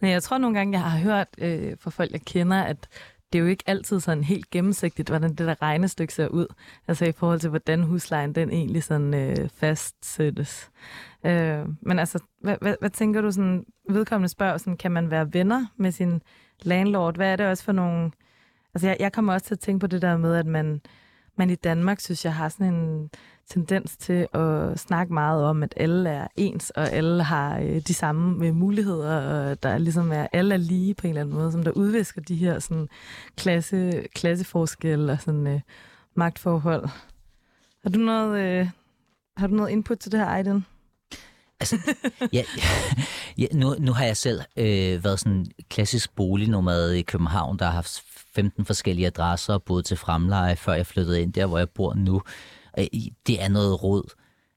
Men 0.00 0.10
jeg 0.10 0.22
tror 0.22 0.38
nogle 0.38 0.58
gange, 0.58 0.78
jeg 0.78 0.90
har 0.90 0.98
hørt 0.98 1.28
øh, 1.38 1.76
fra 1.80 1.90
folk, 1.90 2.12
jeg 2.12 2.20
kender, 2.20 2.62
at 2.62 2.88
det 3.34 3.40
er 3.40 3.42
jo 3.42 3.48
ikke 3.48 3.64
altid 3.66 4.00
sådan 4.00 4.24
helt 4.24 4.50
gennemsigtigt, 4.50 5.08
hvordan 5.08 5.30
det 5.30 5.38
der 5.38 5.62
regnestykke 5.62 6.14
ser 6.14 6.28
ud. 6.28 6.46
Altså 6.88 7.04
i 7.04 7.12
forhold 7.12 7.40
til, 7.40 7.50
hvordan 7.50 7.82
huslejen 7.82 8.34
den 8.34 8.50
egentlig 8.50 8.82
sådan 8.82 9.14
øh, 9.14 9.48
fastsættes. 9.54 10.70
Øh, 11.26 11.64
men 11.80 11.98
altså, 11.98 12.18
hvad, 12.40 12.56
hvad, 12.60 12.74
hvad 12.80 12.90
tænker 12.90 13.20
du 13.20 13.30
sådan, 13.30 13.64
vedkommende 13.88 14.28
spørger, 14.28 14.58
sådan, 14.58 14.76
kan 14.76 14.92
man 14.92 15.10
være 15.10 15.32
venner 15.32 15.66
med 15.76 15.92
sin 15.92 16.22
landlord? 16.62 17.16
Hvad 17.16 17.32
er 17.32 17.36
det 17.36 17.46
også 17.46 17.64
for 17.64 17.72
nogle... 17.72 18.10
Altså 18.74 18.88
jeg, 18.88 18.96
jeg 19.00 19.12
kommer 19.12 19.32
også 19.32 19.46
til 19.46 19.54
at 19.54 19.60
tænke 19.60 19.80
på 19.80 19.86
det 19.86 20.02
der 20.02 20.16
med, 20.16 20.36
at 20.36 20.46
man, 20.46 20.80
man 21.36 21.50
i 21.50 21.54
Danmark, 21.54 22.00
synes 22.00 22.24
jeg, 22.24 22.34
har 22.34 22.48
sådan 22.48 22.74
en 22.74 23.10
tendens 23.50 23.96
til 23.96 24.26
at 24.32 24.80
snakke 24.80 25.14
meget 25.14 25.44
om, 25.44 25.62
at 25.62 25.74
alle 25.76 26.10
er 26.10 26.26
ens, 26.36 26.70
og 26.70 26.90
alle 26.90 27.22
har 27.22 27.58
øh, 27.58 27.80
de 27.80 27.94
samme 27.94 28.46
øh, 28.46 28.54
muligheder, 28.54 29.20
og 29.20 29.62
der 29.62 29.78
ligesom 29.78 30.12
er, 30.12 30.26
alle 30.32 30.54
er 30.54 30.58
lige 30.58 30.94
på 30.94 31.06
en 31.06 31.10
eller 31.10 31.20
anden 31.20 31.34
måde, 31.34 31.52
som 31.52 31.62
der 31.62 31.70
udvisker 31.70 32.20
de 32.20 32.36
her 32.36 32.58
sådan, 32.58 32.88
klasse, 33.36 34.06
klasseforskelle 34.14 35.12
og 35.12 35.20
sådan, 35.20 35.46
øh, 35.46 35.60
magtforhold. 36.14 36.88
Har 37.82 37.90
du 37.90 37.98
noget, 37.98 38.40
øh, 38.40 38.68
har 39.36 39.46
du 39.46 39.54
noget 39.54 39.70
input 39.70 39.98
til 39.98 40.12
det 40.12 40.20
her, 40.20 40.26
Aiden? 40.26 40.66
Altså, 41.60 41.76
ja, 42.32 42.42
ja, 43.38 43.46
nu, 43.52 43.74
nu 43.78 43.92
har 43.92 44.04
jeg 44.04 44.16
selv 44.16 44.40
øh, 44.56 45.04
været 45.04 45.20
sådan 45.20 45.46
klassisk 45.68 46.14
bolignomad 46.14 46.92
i 46.92 47.02
København, 47.02 47.58
der 47.58 47.64
har 47.64 47.72
haft 47.72 48.02
15 48.34 48.64
forskellige 48.64 49.06
adresser, 49.06 49.58
både 49.58 49.82
til 49.82 49.96
fremleje, 49.96 50.56
før 50.56 50.72
jeg 50.72 50.86
flyttede 50.86 51.22
ind 51.22 51.32
der, 51.32 51.46
hvor 51.46 51.58
jeg 51.58 51.70
bor 51.70 51.94
nu. 51.94 52.22
Øh, 52.78 52.86
det 53.26 53.42
er 53.42 53.48
noget 53.48 53.82
råd. 53.82 54.14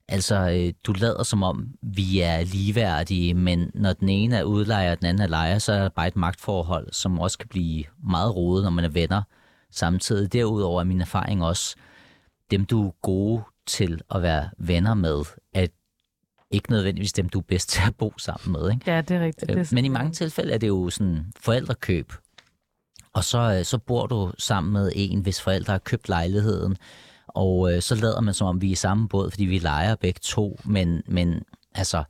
Altså, 0.07 0.35
øh, 0.35 0.73
du 0.83 0.93
lader 0.93 1.23
som 1.23 1.43
om, 1.43 1.67
vi 1.81 2.19
er 2.19 2.43
ligeværdige, 2.43 3.33
men 3.33 3.71
når 3.73 3.93
den 3.93 4.09
ene 4.09 4.35
er 4.37 4.43
udlejer, 4.43 4.91
og 4.91 4.97
den 4.97 5.05
anden 5.07 5.23
er 5.23 5.27
lejer, 5.27 5.59
så 5.59 5.73
er 5.73 5.81
der 5.81 5.89
bare 5.89 6.07
et 6.07 6.15
magtforhold, 6.15 6.93
som 6.93 7.19
også 7.19 7.37
kan 7.37 7.47
blive 7.47 7.83
meget 8.03 8.35
rodet, 8.35 8.63
når 8.63 8.71
man 8.71 8.85
er 8.85 8.89
venner 8.89 9.21
samtidig. 9.71 10.33
Derudover 10.33 10.79
er 10.79 10.85
min 10.85 11.01
erfaring 11.01 11.43
også, 11.43 11.75
dem 12.51 12.65
du 12.65 12.87
er 12.87 12.91
gode 13.01 13.43
til 13.65 14.01
at 14.11 14.21
være 14.21 14.49
venner 14.57 14.93
med, 14.93 15.23
er 15.53 15.67
ikke 16.51 16.71
nødvendigvis 16.71 17.13
dem, 17.13 17.29
du 17.29 17.39
er 17.39 17.43
bedst 17.43 17.69
til 17.69 17.81
at 17.87 17.95
bo 17.95 18.13
sammen 18.17 18.61
med. 18.61 18.71
Ikke? 18.71 18.91
Ja, 18.91 19.01
det 19.01 19.17
er 19.17 19.21
rigtigt. 19.21 19.49
Det 19.49 19.55
er 19.55 19.59
øh, 19.59 19.67
Men 19.71 19.85
i 19.85 19.87
mange 19.87 20.11
tilfælde 20.11 20.53
er 20.53 20.57
det 20.57 20.67
jo 20.67 20.89
sådan 20.89 21.25
forældrekøb. 21.39 22.13
Og 23.13 23.23
så, 23.23 23.61
så 23.63 23.77
bor 23.77 24.07
du 24.07 24.31
sammen 24.37 24.73
med 24.73 24.91
en, 24.95 25.19
hvis 25.19 25.41
forældre 25.41 25.73
har 25.73 25.77
købt 25.79 26.09
lejligheden, 26.09 26.77
og 27.27 27.73
øh, 27.73 27.81
så 27.81 27.95
lader 27.95 28.21
man 28.21 28.33
som 28.33 28.47
om, 28.47 28.61
vi 28.61 28.67
er 28.67 28.71
i 28.71 28.75
samme 28.75 29.07
båd, 29.07 29.31
fordi 29.31 29.45
vi 29.45 29.59
leger 29.59 29.95
begge 29.95 30.19
to, 30.23 30.59
men, 30.65 31.03
men 31.05 31.43
altså, 31.75 32.03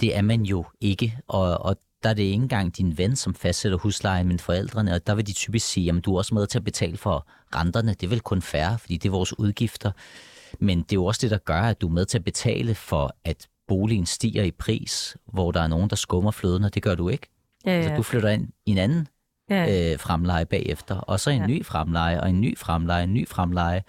det 0.00 0.16
er 0.16 0.22
man 0.22 0.42
jo 0.42 0.64
ikke, 0.80 1.18
og, 1.28 1.58
og 1.58 1.76
der 2.02 2.10
er 2.10 2.14
det 2.14 2.22
ikke 2.22 2.34
engang 2.34 2.76
din 2.76 2.98
ven, 2.98 3.16
som 3.16 3.34
fastsætter 3.34 3.78
huslejen, 3.78 4.28
men 4.28 4.38
forældrene, 4.38 4.94
og 4.94 5.06
der 5.06 5.14
vil 5.14 5.26
de 5.26 5.32
typisk 5.32 5.66
sige, 5.66 5.92
at 5.96 6.04
du 6.04 6.14
er 6.14 6.18
også 6.18 6.34
med 6.34 6.46
til 6.46 6.58
at 6.58 6.64
betale 6.64 6.96
for 6.96 7.26
renterne, 7.54 7.94
det 7.94 8.02
er 8.02 8.08
vel 8.08 8.20
kun 8.20 8.42
færre, 8.42 8.78
fordi 8.78 8.96
det 8.96 9.08
er 9.08 9.12
vores 9.12 9.38
udgifter. 9.38 9.92
Men 10.58 10.78
det 10.78 10.92
er 10.92 10.96
jo 10.96 11.04
også 11.04 11.18
det, 11.22 11.30
der 11.30 11.38
gør, 11.38 11.60
at 11.60 11.80
du 11.80 11.88
er 11.88 11.92
med 11.92 12.04
til 12.04 12.18
at 12.18 12.24
betale 12.24 12.74
for, 12.74 13.16
at 13.24 13.48
boligen 13.68 14.06
stiger 14.06 14.42
i 14.42 14.50
pris, 14.50 15.16
hvor 15.32 15.52
der 15.52 15.60
er 15.60 15.66
nogen, 15.66 15.90
der 15.90 15.96
skummer 15.96 16.30
fløden, 16.30 16.64
og 16.64 16.74
det 16.74 16.82
gør 16.82 16.94
du 16.94 17.08
ikke. 17.08 17.26
Ja, 17.66 17.70
ja. 17.70 17.76
Altså, 17.76 17.96
du 17.96 18.02
flytter 18.02 18.28
ind 18.28 18.48
i 18.66 18.70
en 18.70 18.78
anden 18.78 19.08
ja. 19.50 19.92
øh, 19.92 19.98
fremleje 19.98 20.46
bagefter, 20.46 20.94
og 20.94 21.20
så 21.20 21.30
en 21.30 21.40
ja. 21.40 21.46
ny 21.46 21.64
fremleje, 21.64 22.20
og 22.20 22.30
en 22.30 22.40
ny 22.40 22.58
fremleje, 22.58 23.04
en 23.04 23.14
ny 23.14 23.28
fremleje. 23.28 23.82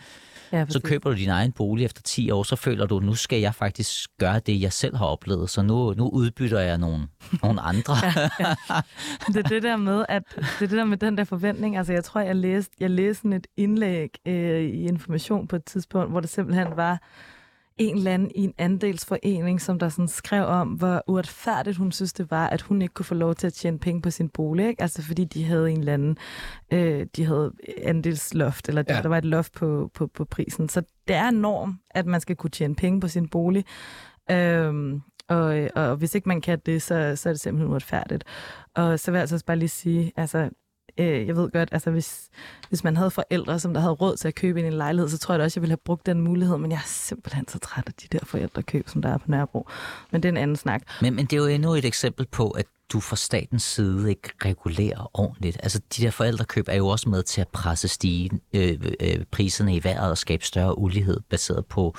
Ja, 0.54 0.66
så 0.70 0.82
køber 0.82 1.10
du 1.10 1.16
din 1.16 1.30
egen 1.30 1.52
bolig 1.52 1.86
efter 1.86 2.02
10 2.02 2.32
år, 2.32 2.44
så 2.44 2.56
føler 2.56 2.86
du, 2.86 3.00
nu 3.00 3.16
skal 3.16 3.40
jeg 3.40 3.56
faktisk 3.56 4.10
gøre 4.20 4.40
det, 4.40 4.62
jeg 4.62 4.74
selv 4.74 4.96
har 4.96 5.06
oplevet, 5.06 5.50
så 5.50 5.62
nu, 5.62 5.94
nu 5.94 6.10
udbytter 6.10 6.60
jeg 6.60 6.78
nogle, 6.78 7.08
nogle 7.44 7.62
andre. 7.62 7.94
ja, 8.04 8.30
ja. 8.40 8.82
Det 9.28 9.36
er 9.36 9.50
det 9.50 9.64
der 9.64 9.78
med, 9.78 10.06
at 10.10 10.24
det 10.36 10.62
er 10.62 10.68
det 10.68 10.72
der 10.72 10.86
med 10.86 10.98
den 10.98 11.18
der 11.18 11.24
forventning. 11.24 11.78
Altså, 11.78 11.94
jeg 11.94 12.04
tror, 12.04 12.22
jeg 12.22 12.36
læste, 12.36 12.72
jeg 12.80 12.90
læste 12.90 13.22
sådan 13.22 13.34
et 13.34 13.48
indlæg 13.58 14.10
øh, 14.28 14.62
i 14.62 14.88
Information 14.88 15.48
på 15.48 15.56
et 15.56 15.66
tidspunkt, 15.66 16.12
hvor 16.12 16.20
det 16.20 16.30
simpelthen 16.30 16.68
var 16.76 17.02
en 17.78 17.98
eller 17.98 18.14
anden 18.14 18.32
i 18.36 18.44
en 18.44 18.54
andelsforening, 18.58 19.62
som 19.62 19.80
der 19.80 19.90
sådan 19.90 20.08
skrev 20.08 20.46
om, 20.46 20.68
hvor 20.68 21.04
uretfærdigt 21.08 21.78
hun 21.78 21.92
synes, 21.92 22.14
det 22.14 22.32
var, 22.32 22.48
at 22.48 22.62
hun 22.62 22.82
ikke 22.82 22.94
kunne 22.94 23.06
få 23.06 23.16
lov 23.16 23.36
til 23.36 23.48
at 23.48 23.54
tjene 23.54 23.80
penge 23.80 24.02
på 24.02 24.10
sin 24.10 24.30
bolig. 24.30 24.68
Ikke? 24.68 24.82
Altså 24.82 25.04
fordi 25.04 25.26
de 25.26 25.44
havde 25.44 25.72
en 25.72 25.80
eller 25.80 25.94
anden, 25.94 26.18
øh, 26.74 27.06
de 27.16 27.26
havde 27.26 27.52
andelsloft, 27.84 28.70
eller 28.70 28.84
ja. 28.90 29.02
Der 29.02 29.10
var 29.10 29.18
et 29.18 29.26
loft 29.26 29.54
på, 29.54 29.92
på, 29.94 30.08
på 30.08 30.26
prisen. 30.26 30.70
Så 30.70 30.82
det 31.08 31.16
er 31.16 31.28
en 31.28 31.36
norm, 31.36 31.80
at 31.92 32.06
man 32.06 32.22
skal 32.22 32.36
kunne 32.36 32.52
tjene 32.52 32.76
penge 32.76 33.00
på 33.00 33.08
sin 33.08 33.28
bolig. 33.28 33.66
Øhm, 34.32 35.02
og, 35.28 35.70
og 35.76 35.96
hvis 35.96 36.16
ikke 36.16 36.30
man 36.30 36.42
kan 36.42 36.60
det, 36.66 36.82
så, 36.82 37.16
så 37.16 37.30
er 37.30 37.34
det 37.34 37.40
simpelthen 37.40 37.72
uretfærdigt. 37.72 38.24
Og 38.76 39.00
så 39.00 39.12
vil 39.12 39.18
jeg 39.18 39.22
altså 39.22 39.36
også 39.36 39.46
bare 39.46 39.58
lige 39.58 39.70
sige, 39.70 40.12
altså, 40.16 40.50
øh, 40.98 41.28
jeg 41.28 41.36
ved 41.36 41.52
godt, 41.52 41.70
altså 41.72 41.92
hvis, 41.92 42.30
hvis 42.70 42.84
man 42.84 42.98
havde 42.98 43.12
forældre, 43.12 43.60
som 43.60 43.74
der 43.74 43.82
havde 43.82 43.94
råd 43.94 44.18
til 44.18 44.28
at 44.28 44.36
købe 44.36 44.60
ind 44.60 44.68
i 44.68 44.72
en 44.72 44.78
lejlighed, 44.78 45.10
så 45.10 45.18
tror 45.18 45.34
jeg 45.34 45.40
da 45.40 45.44
også, 45.44 45.60
jeg 45.60 45.62
ville 45.62 45.72
have 45.72 45.78
brugt 45.78 46.06
den 46.06 46.22
mulighed, 46.22 46.58
men 46.58 46.72
jeg 46.72 46.78
er 46.78 46.88
simpelthen 46.88 47.48
så 47.48 47.60
træt 47.60 47.84
af 47.88 47.94
de 47.94 48.08
der 48.12 48.26
forældrekøb, 48.26 48.90
som 48.90 49.02
der 49.02 49.10
er 49.10 49.18
på 49.18 49.32
Nørrebro. 49.32 49.68
Men 50.12 50.24
det 50.24 50.30
er 50.30 50.34
en 50.34 50.38
anden 50.38 50.58
snak. 50.58 50.82
Men, 51.02 51.16
men 51.16 51.26
det 51.26 51.34
er 51.34 51.42
jo 51.42 51.48
endnu 51.48 51.74
et 51.74 51.86
eksempel 51.86 52.26
på, 52.26 52.50
at 52.50 52.66
du 52.94 53.00
fra 53.00 53.16
statens 53.16 53.64
side 53.64 54.10
ikke 54.10 54.30
regulerer 54.46 55.12
ordentligt. 55.14 55.58
Altså, 55.64 55.80
de 55.98 56.04
der 56.04 56.12
forældrekøb 56.12 56.68
er 56.68 56.76
jo 56.76 56.88
også 56.88 57.10
med 57.10 57.24
til 57.24 57.42
at 57.42 57.48
presse 57.48 57.88
stige 57.88 58.30
øh, 58.54 58.80
øh, 59.00 59.26
priserne 59.32 59.76
i 59.76 59.84
vejret 59.84 60.12
og 60.12 60.18
skabe 60.18 60.46
større 60.46 60.78
ulighed 60.78 61.20
baseret 61.30 61.66
på, 61.66 61.96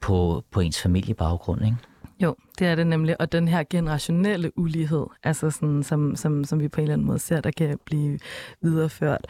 på, 0.00 0.44
på 0.50 0.60
ens 0.60 0.80
familiebaggrund, 0.80 1.64
ikke? 1.64 1.76
Jo, 2.22 2.36
det 2.58 2.66
er 2.66 2.74
det 2.74 2.86
nemlig. 2.86 3.20
Og 3.20 3.32
den 3.32 3.48
her 3.48 3.64
generationelle 3.70 4.58
ulighed, 4.58 5.06
altså 5.22 5.50
sådan, 5.50 5.82
som, 5.82 6.16
som, 6.16 6.44
som 6.44 6.60
vi 6.60 6.68
på 6.68 6.80
en 6.80 6.82
eller 6.82 6.94
anden 6.94 7.06
måde 7.06 7.18
ser, 7.18 7.40
der 7.40 7.50
kan 7.50 7.78
blive 7.84 8.18
videreført. 8.62 9.26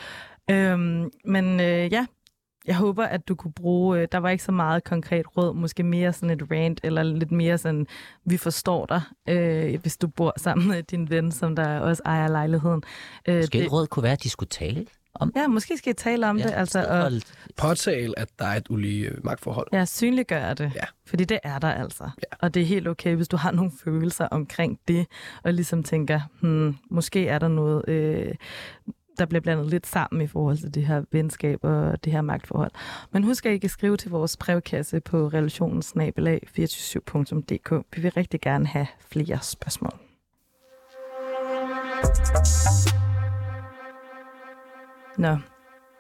Øhm, 0.51 1.11
men 1.25 1.61
øh, 1.61 1.93
ja, 1.93 2.07
jeg 2.67 2.77
håber, 2.77 3.05
at 3.05 3.29
du 3.29 3.35
kunne 3.35 3.53
bruge, 3.53 3.99
øh, 3.99 4.09
der 4.13 4.19
var 4.19 4.31
ikke 4.31 4.45
så 4.45 4.53
meget 4.53 4.85
konkret 4.85 5.37
råd, 5.37 5.55
måske 5.55 5.83
mere 5.83 6.13
sådan 6.13 6.31
et 6.31 6.51
rant, 6.51 6.81
eller 6.83 7.03
lidt 7.03 7.33
mere 7.33 7.59
sådan, 7.59 7.87
vi 8.25 8.37
forstår 8.37 8.87
dig, 8.87 9.03
øh, 9.29 9.81
hvis 9.81 9.97
du 9.97 10.09
bor 10.09 10.33
sammen 10.37 10.69
med 10.69 10.83
din 10.83 11.11
ven, 11.11 11.33
som 11.33 11.57
der 11.57 11.79
også 11.79 12.03
ejer 12.05 12.29
lejligheden. 12.29 12.83
Øh, 13.29 13.37
Måske 13.37 13.59
det... 13.59 13.73
råd 13.73 13.87
kunne 13.87 14.03
være, 14.03 14.13
at 14.13 14.23
de 14.23 14.31
skulle 14.31 14.49
tale 14.49 14.87
om 15.15 15.33
Ja, 15.37 15.47
måske 15.47 15.79
skal 15.79 15.91
I 15.91 15.95
tale 15.95 16.29
om 16.31 16.39
ja, 16.39 16.45
det, 16.45 16.53
altså, 16.55 16.87
og 16.89 17.13
Påtale, 17.57 18.19
at 18.19 18.29
der 18.39 18.45
er 18.45 18.57
et 18.57 18.67
ulige 18.71 19.09
øh, 19.09 19.25
magtforhold. 19.25 19.67
ja, 19.73 19.85
synliggøre 19.85 20.55
det, 20.55 20.73
Ja. 20.75 20.85
fordi 21.07 21.25
det 21.25 21.39
er 21.43 21.59
der 21.59 21.71
altså. 21.71 22.05
Ja. 22.05 22.37
Og 22.41 22.55
det 22.55 22.63
er 22.63 22.67
helt 22.67 22.89
okay, 22.89 23.15
hvis 23.15 23.29
du 23.29 23.37
har 23.37 23.51
nogle 23.51 23.73
følelser 23.85 24.27
omkring 24.27 24.79
det, 24.89 25.07
og 25.43 25.53
ligesom 25.53 25.83
tænker, 25.83 26.21
hmm, 26.41 26.77
måske 26.91 27.29
er 27.29 27.39
der 27.39 27.49
noget, 27.49 27.89
øh, 27.89 28.35
der 29.19 29.27
bliver 29.27 29.41
blandet 29.41 29.67
lidt 29.67 29.87
sammen 29.87 30.23
i 30.23 30.27
forhold 30.27 30.57
til 30.59 30.75
det 30.75 30.87
her 30.87 31.03
venskab 31.13 31.59
og 31.65 32.05
det 32.05 32.13
her 32.13 32.21
magtforhold. 32.23 32.71
Men 33.13 33.25
husk, 33.25 33.47
at 33.47 33.53
I 33.53 33.59
kan 33.59 33.71
skrive 33.71 33.97
til 33.97 34.11
vores 34.11 34.37
brevkasse 34.37 35.01
på 35.01 35.29
relationssnabelag247.dk. 35.29 37.73
Vi 37.97 38.01
vil 38.03 38.11
rigtig 38.13 38.41
gerne 38.41 38.67
have 38.67 38.87
flere 39.11 39.39
spørgsmål. 39.43 39.93
Nå, 45.19 45.37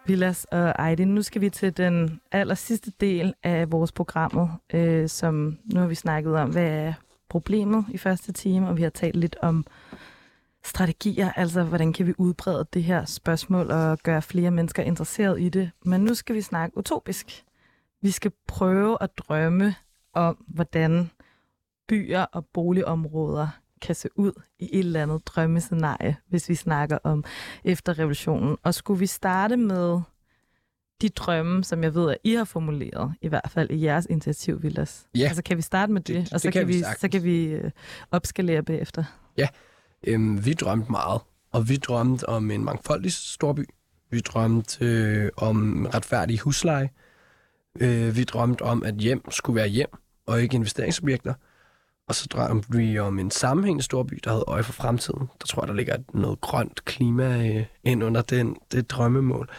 Vilas 0.06 0.44
og 0.44 0.86
Aydin, 0.86 1.14
nu 1.14 1.22
skal 1.22 1.40
vi 1.40 1.50
til 1.50 1.76
den 1.76 2.20
aller 2.32 2.54
sidste 2.54 2.92
del 3.00 3.34
af 3.42 3.72
vores 3.72 3.92
programmet, 3.92 4.50
øh, 4.74 5.08
som 5.08 5.58
nu 5.64 5.80
har 5.80 5.86
vi 5.86 5.94
snakket 5.94 6.36
om, 6.36 6.50
hvad 6.50 6.66
er 6.66 6.92
problemet 7.28 7.84
i 7.88 7.98
første 7.98 8.32
time, 8.32 8.68
og 8.68 8.76
vi 8.76 8.82
har 8.82 8.90
talt 8.90 9.16
lidt 9.16 9.36
om 9.42 9.66
strategier, 10.64 11.32
altså 11.32 11.62
hvordan 11.62 11.92
kan 11.92 12.06
vi 12.06 12.14
udbrede 12.18 12.66
det 12.72 12.84
her 12.84 13.04
spørgsmål 13.04 13.70
og 13.70 13.98
gøre 13.98 14.22
flere 14.22 14.50
mennesker 14.50 14.82
interesseret 14.82 15.40
i 15.40 15.48
det. 15.48 15.70
Men 15.84 16.00
nu 16.00 16.14
skal 16.14 16.34
vi 16.34 16.40
snakke 16.40 16.78
utopisk. 16.78 17.44
Vi 18.02 18.10
skal 18.10 18.32
prøve 18.48 18.96
at 19.00 19.18
drømme 19.18 19.74
om, 20.12 20.44
hvordan 20.48 21.10
byer 21.88 22.22
og 22.22 22.46
boligområder 22.46 23.48
kan 23.84 23.94
se 23.94 24.08
ud 24.16 24.32
i 24.58 24.68
et 24.72 24.78
eller 24.78 25.02
andet 25.02 25.26
drømmescenarie, 25.26 26.16
hvis 26.28 26.48
vi 26.48 26.54
snakker 26.54 26.98
om 27.04 27.24
efter 27.64 27.98
revolutionen. 27.98 28.56
Og 28.62 28.74
skulle 28.74 28.98
vi 29.00 29.06
starte 29.06 29.56
med 29.56 30.00
de 31.02 31.08
drømme, 31.08 31.64
som 31.64 31.82
jeg 31.82 31.94
ved, 31.94 32.10
at 32.10 32.18
I 32.24 32.34
har 32.34 32.44
formuleret, 32.44 33.14
i 33.22 33.28
hvert 33.28 33.50
fald 33.50 33.70
i 33.70 33.84
jeres 33.84 34.06
initiativ, 34.10 34.62
Vilas. 34.62 35.06
Ja. 35.16 35.24
Altså 35.26 35.42
kan 35.42 35.56
vi 35.56 35.62
starte 35.62 35.92
med 35.92 36.00
det, 36.00 36.16
Det- 36.16 36.32
og 36.32 36.40
så 36.40 36.46
det 36.48 36.52
kan, 36.52 36.60
kan 36.60 36.68
vi 36.68 36.82
så 37.00 37.08
kan 37.12 37.24
vi 37.24 37.44
øh, 37.46 37.70
opskalere 38.10 38.62
bagefter. 38.62 39.04
Øhm, 40.06 40.44
vi 40.46 40.52
drømte 40.52 40.90
meget, 40.90 41.20
og 41.52 41.68
vi 41.68 41.76
drømte 41.76 42.28
om 42.28 42.50
en 42.50 42.64
mangfoldig 42.64 43.12
storby. 43.12 43.64
Vi 44.10 44.20
drømte 44.20 44.84
øh, 44.86 45.30
om 45.36 45.86
retfærdig 45.94 46.38
husleje. 46.38 46.90
Øh, 47.80 48.16
vi 48.16 48.24
drømte 48.24 48.62
om, 48.62 48.82
at 48.82 48.94
hjem 48.94 49.30
skulle 49.30 49.56
være 49.56 49.68
hjem, 49.68 49.88
og 50.26 50.42
ikke 50.42 50.54
investeringsobjekter. 50.54 51.34
Og 52.08 52.14
så 52.14 52.26
drømte 52.30 52.68
vi 52.78 52.98
om 52.98 53.18
en 53.18 53.30
sammenhængende 53.30 53.84
storby, 53.84 54.18
der 54.24 54.30
havde 54.30 54.44
øje 54.48 54.62
for 54.62 54.72
fremtiden. 54.72 55.20
Der 55.40 55.46
tror 55.46 55.62
jeg, 55.62 55.68
der 55.68 55.74
ligger 55.74 55.96
noget 56.14 56.40
grønt 56.40 56.84
klima 56.84 57.48
øh, 57.48 57.64
ind 57.84 58.04
under 58.04 58.22
den, 58.22 58.56
det 58.72 58.90
drømmemål. 58.90 59.50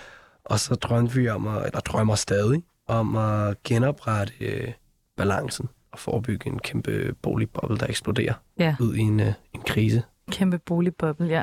Og 0.45 0.59
så 0.59 0.75
drømte 0.75 1.15
vi 1.15 1.29
om, 1.29 1.47
at, 1.47 1.65
eller 1.65 1.79
drømmer 1.79 2.15
stadig, 2.15 2.63
om 2.87 3.15
at 3.15 3.63
genoprette 3.63 4.33
øh, 4.39 4.71
balancen 5.17 5.69
og 5.91 5.99
forebygge 5.99 6.47
en 6.49 6.59
kæmpe 6.59 7.15
boligboble, 7.21 7.77
der 7.77 7.87
eksploderer 7.87 8.33
Ja. 8.59 8.75
ud 8.79 8.95
i 8.95 8.99
en, 8.99 9.19
øh, 9.19 9.33
en 9.53 9.61
krise. 9.61 10.03
Kæmpe 10.31 10.57
boligboble, 10.57 11.27
ja. 11.27 11.41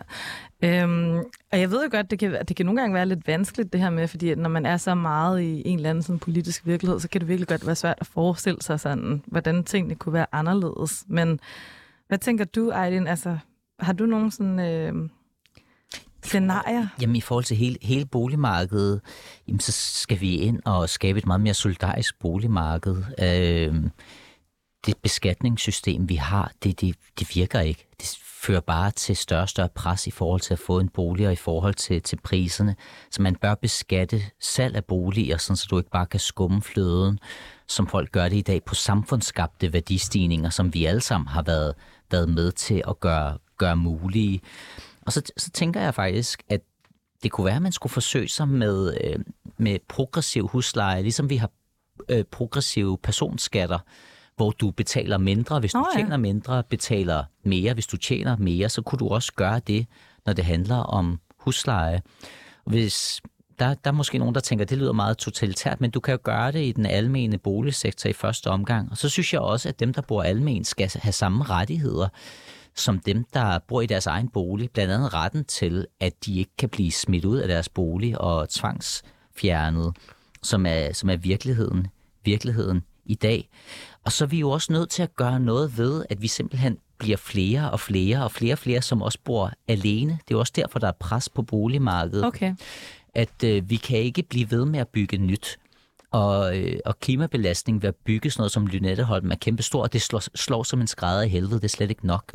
Øhm, 0.65 1.17
og 1.53 1.61
jeg 1.61 1.71
ved 1.71 1.83
jo 1.85 1.89
godt, 1.91 2.11
det 2.11 2.19
kan, 2.19 2.45
det 2.49 2.57
kan 2.57 2.67
nogle 2.67 2.81
gange 2.81 2.95
være 2.95 3.07
lidt 3.07 3.27
vanskeligt 3.27 3.73
det 3.73 3.81
her 3.81 3.91
med, 3.91 4.09
fordi 4.09 4.35
når 4.35 4.49
man 4.49 4.67
er 4.67 4.77
så 4.77 4.95
meget 4.95 5.41
i 5.41 5.63
en 5.69 5.77
eller 5.77 5.91
anden 5.91 6.03
sådan 6.03 6.19
politisk 6.19 6.67
virkelighed, 6.67 7.01
så 7.01 7.09
kan 7.09 7.21
det 7.21 7.29
virkelig 7.29 7.49
godt 7.49 7.67
være 7.67 7.77
svært 7.77 7.99
at 8.01 8.07
forestille 8.07 8.63
sig 8.63 8.81
sådan, 8.81 9.23
hvordan 9.27 9.65
tingene 9.65 9.95
kunne 9.95 10.13
være 10.13 10.27
anderledes. 10.33 11.05
Men 11.07 11.41
hvad 12.09 12.19
tænker 12.19 12.45
du, 12.45 12.71
Ejlin? 12.71 13.07
Altså, 13.07 13.39
har 13.81 13.93
du 13.93 14.07
nogen 14.07 14.31
sådan 14.31 14.61
øh, 14.61 15.09
scenarier? 16.23 16.87
Jamen 17.01 17.17
i 17.17 17.21
forhold 17.21 17.45
til 17.45 17.57
hele, 17.57 17.77
hele 17.83 18.07
boligmarkedet, 18.07 19.01
jamen, 19.49 19.61
så 19.61 19.73
skal 19.73 20.21
vi 20.21 20.37
ind 20.37 20.61
og 20.65 20.89
skabe 20.89 21.19
et 21.19 21.27
meget 21.27 21.41
mere 21.41 21.55
solidarisk 21.55 22.19
boligmarked. 22.19 22.97
Øh, 22.97 23.91
det 24.87 24.97
beskatningssystem, 25.03 26.09
vi 26.09 26.15
har, 26.15 26.53
det, 26.63 26.81
det, 26.81 26.97
det 27.19 27.37
virker 27.37 27.61
ikke. 27.61 27.89
Det 28.01 28.19
fører 28.43 28.61
bare 28.61 28.91
til 28.91 29.17
større 29.17 29.43
og 29.43 29.49
større 29.49 29.69
pres 29.69 30.07
i 30.07 30.11
forhold 30.11 30.41
til 30.41 30.53
at 30.53 30.59
få 30.59 30.79
en 30.79 30.89
bolig 30.89 31.27
og 31.27 31.33
i 31.33 31.37
forhold 31.37 31.75
til, 31.75 32.03
til 32.03 32.19
priserne. 32.25 32.77
Så 33.11 33.23
man 33.23 33.37
bør 33.37 33.55
beskatte 33.55 34.23
salg 34.41 34.77
af 34.77 34.85
boliger, 34.85 35.37
sådan 35.37 35.57
så 35.57 35.67
du 35.71 35.79
ikke 35.79 35.91
bare 35.91 36.07
kan 36.07 36.21
skumme 36.21 36.63
fløden, 36.63 37.19
som 37.69 37.87
folk 37.87 38.13
gør 38.13 38.29
det 38.29 38.37
i 38.37 38.43
dag 38.43 38.65
på 38.65 38.75
samfundsskabte 38.75 39.73
værdistigninger, 39.73 40.51
som 40.51 40.75
vi 40.75 40.85
alle 40.85 41.01
sammen 41.01 41.29
har 41.29 41.43
været, 41.43 41.75
været 42.11 42.29
med 42.29 42.53
til 42.53 42.83
at 42.89 43.01
gøre, 43.01 43.39
gøre 43.59 43.77
mulige. 43.77 44.41
Og 45.07 45.13
så, 45.13 45.23
så 45.37 45.51
tænker 45.51 45.81
jeg 45.81 45.95
faktisk, 45.95 46.43
at 46.49 46.61
det 47.23 47.33
kunne 47.33 47.45
være, 47.45 47.57
at 47.57 47.63
man 47.63 47.73
skulle 47.73 47.93
forsøge 47.93 48.29
sig 48.29 48.49
med, 48.49 48.97
øh, 49.05 49.19
med 49.57 49.79
progressiv 49.89 50.47
husleje, 50.47 51.03
ligesom 51.03 51.31
vi 51.31 51.37
har 51.37 51.51
øh, 52.09 52.25
progressive 52.25 52.99
personskatter, 52.99 53.79
hvor 54.37 54.51
du 54.51 54.71
betaler 54.71 55.19
mindre, 55.19 55.61
hvis 55.61 55.73
du 55.73 55.79
oh, 55.79 55.85
ja. 55.95 56.01
tjener 56.01 56.17
mindre, 56.17 56.63
betaler 56.63 57.25
mere, 57.45 57.75
hvis 57.75 57.87
du 57.87 57.97
tjener 57.97 58.37
mere, 58.37 58.69
så 58.69 58.83
kunne 58.83 58.99
du 58.99 59.09
også 59.09 59.33
gøre 59.37 59.61
det, 59.67 59.87
når 60.27 60.33
det 60.33 60.45
handler 60.45 60.77
om 60.77 61.21
husleje. 61.39 62.03
Hvis 62.67 63.23
der, 63.59 63.75
der 63.75 63.91
er 63.91 63.95
måske 63.95 64.19
nogen, 64.19 64.35
der 64.35 64.41
tænker, 64.41 64.65
at 64.65 64.71
det 64.71 64.79
lyder 64.79 64.93
meget 64.93 65.19
totalitært, 65.19 65.81
men 65.81 65.91
du 65.91 66.01
kan 66.01 66.13
jo 66.13 66.19
gøre 66.23 66.53
det 66.53 66.65
i 66.65 66.73
den 66.73 66.87
almene 66.87 67.39
boligsektor 67.39 68.11
i 68.11 68.13
første 68.13 68.47
omgang. 68.47 68.91
Og 68.91 68.97
så 68.97 69.09
synes 69.09 69.33
jeg 69.33 69.41
også, 69.41 69.69
at 69.69 69.81
dem, 69.81 69.95
der 69.95 70.03
bor 70.03 70.23
almen, 70.23 70.65
skal 70.65 70.91
have 70.95 71.13
samme 71.13 71.45
rettigheder 71.45 72.09
som 72.75 72.99
dem, 72.99 73.25
der 73.35 73.59
bor 73.59 73.81
i 73.81 73.87
deres 73.87 74.07
egen 74.07 74.29
bolig. 74.29 74.71
Blandt 74.71 74.93
andet 74.93 75.15
retten 75.15 75.45
til, 75.45 75.87
at 76.01 76.13
de 76.27 76.39
ikke 76.39 76.57
kan 76.59 76.69
blive 76.69 76.93
smidt 76.93 77.25
ud 77.25 77.39
af 77.39 77.49
deres 77.49 77.69
bolig 77.69 78.21
og 78.21 78.49
tvangsfjernet, 78.49 79.97
som 80.43 80.67
er, 80.67 80.93
som 80.93 81.11
er 81.11 81.17
virkeligheden, 81.17 81.87
virkeligheden 82.25 82.83
i 83.05 83.15
dag. 83.15 83.49
Og 84.05 84.13
så 84.13 84.25
er 84.25 84.29
vi 84.29 84.39
jo 84.39 84.51
også 84.51 84.73
nødt 84.73 84.91
til 84.91 85.03
at 85.03 85.17
gøre 85.17 85.41
noget 85.41 85.79
ved, 85.79 86.05
at 86.11 86.23
vi 86.23 86.29
simpelthen 86.29 86.79
bliver 86.99 87.17
flere 87.17 87.71
og 87.71 87.81
flere 87.81 88.25
og 88.25 88.33
flere 88.33 88.55
og 88.55 88.59
flere, 88.59 88.83
som 88.83 89.03
også 89.03 89.19
bor 89.25 89.53
alene. 89.69 90.13
Det 90.13 90.19
er 90.19 90.37
jo 90.37 90.39
også 90.39 90.53
derfor, 90.57 90.79
der 90.79 90.89
er 90.89 90.93
pres 91.01 91.29
på 91.29 91.43
boligmarkedet 91.43 92.25
Okay. 92.25 92.55
at 93.15 93.45
øh, 93.45 93.71
vi 93.71 93.77
kan 93.77 93.99
ikke 93.99 94.23
blive 94.23 94.51
ved 94.51 94.65
med 94.65 94.81
at 94.81 94.89
bygge 94.89 95.17
nyt. 95.19 95.59
Og, 96.11 96.59
øh, 96.59 96.79
og 96.85 97.01
klimabelastning 97.01 97.83
ved 97.83 97.89
at 97.89 97.95
bygge 97.95 98.31
sådan 98.31 98.41
noget 98.41 98.53
som 98.53 98.67
Lynetteholm 98.67 99.31
er 99.31 99.35
kæmpestor, 99.35 99.83
og 99.83 99.93
det 99.93 100.03
slår, 100.03 100.37
slår 100.37 100.63
som 100.63 100.81
en 100.81 100.87
skrædder 100.87 101.23
i 101.23 101.29
helvede, 101.29 101.55
det 101.55 101.65
er 101.65 101.69
slet 101.69 101.91
ikke 101.91 102.07
nok. 102.07 102.33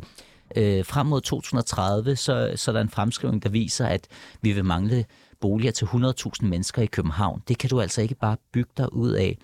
Øh, 0.56 0.84
frem 0.84 1.06
mod 1.06 1.20
2030, 1.20 2.16
så, 2.16 2.52
så 2.56 2.70
er 2.70 2.72
der 2.72 2.80
en 2.80 2.88
fremskrivning, 2.88 3.42
der 3.42 3.48
viser, 3.48 3.86
at 3.86 4.06
vi 4.42 4.52
vil 4.52 4.64
mangle 4.64 5.04
boliger 5.40 5.72
til 5.72 5.84
100.000 5.84 6.32
mennesker 6.46 6.82
i 6.82 6.86
København. 6.86 7.42
Det 7.48 7.58
kan 7.58 7.70
du 7.70 7.80
altså 7.80 8.02
ikke 8.02 8.14
bare 8.14 8.36
bygge 8.52 8.70
dig 8.76 8.92
ud 8.92 9.10
af. 9.10 9.38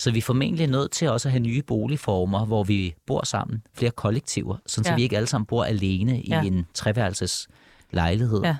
Så 0.00 0.10
vi 0.10 0.18
er 0.18 0.22
formentlig 0.22 0.66
nødt 0.66 0.90
til 0.90 1.08
også 1.10 1.28
at 1.28 1.32
have 1.32 1.40
nye 1.42 1.62
boligformer, 1.62 2.46
hvor 2.46 2.64
vi 2.64 2.94
bor 3.06 3.24
sammen, 3.26 3.62
flere 3.74 3.90
kollektiver, 3.90 4.56
sådan 4.66 4.86
ja. 4.86 4.90
så 4.92 4.96
vi 4.96 5.02
ikke 5.02 5.16
alle 5.16 5.26
sammen 5.26 5.46
bor 5.46 5.64
alene 5.64 6.22
i 6.22 6.28
Ja. 6.28 6.42
en 6.42 6.66
treværelses 6.74 7.48
lejlighed. 7.90 8.40
Ja. 8.44 8.56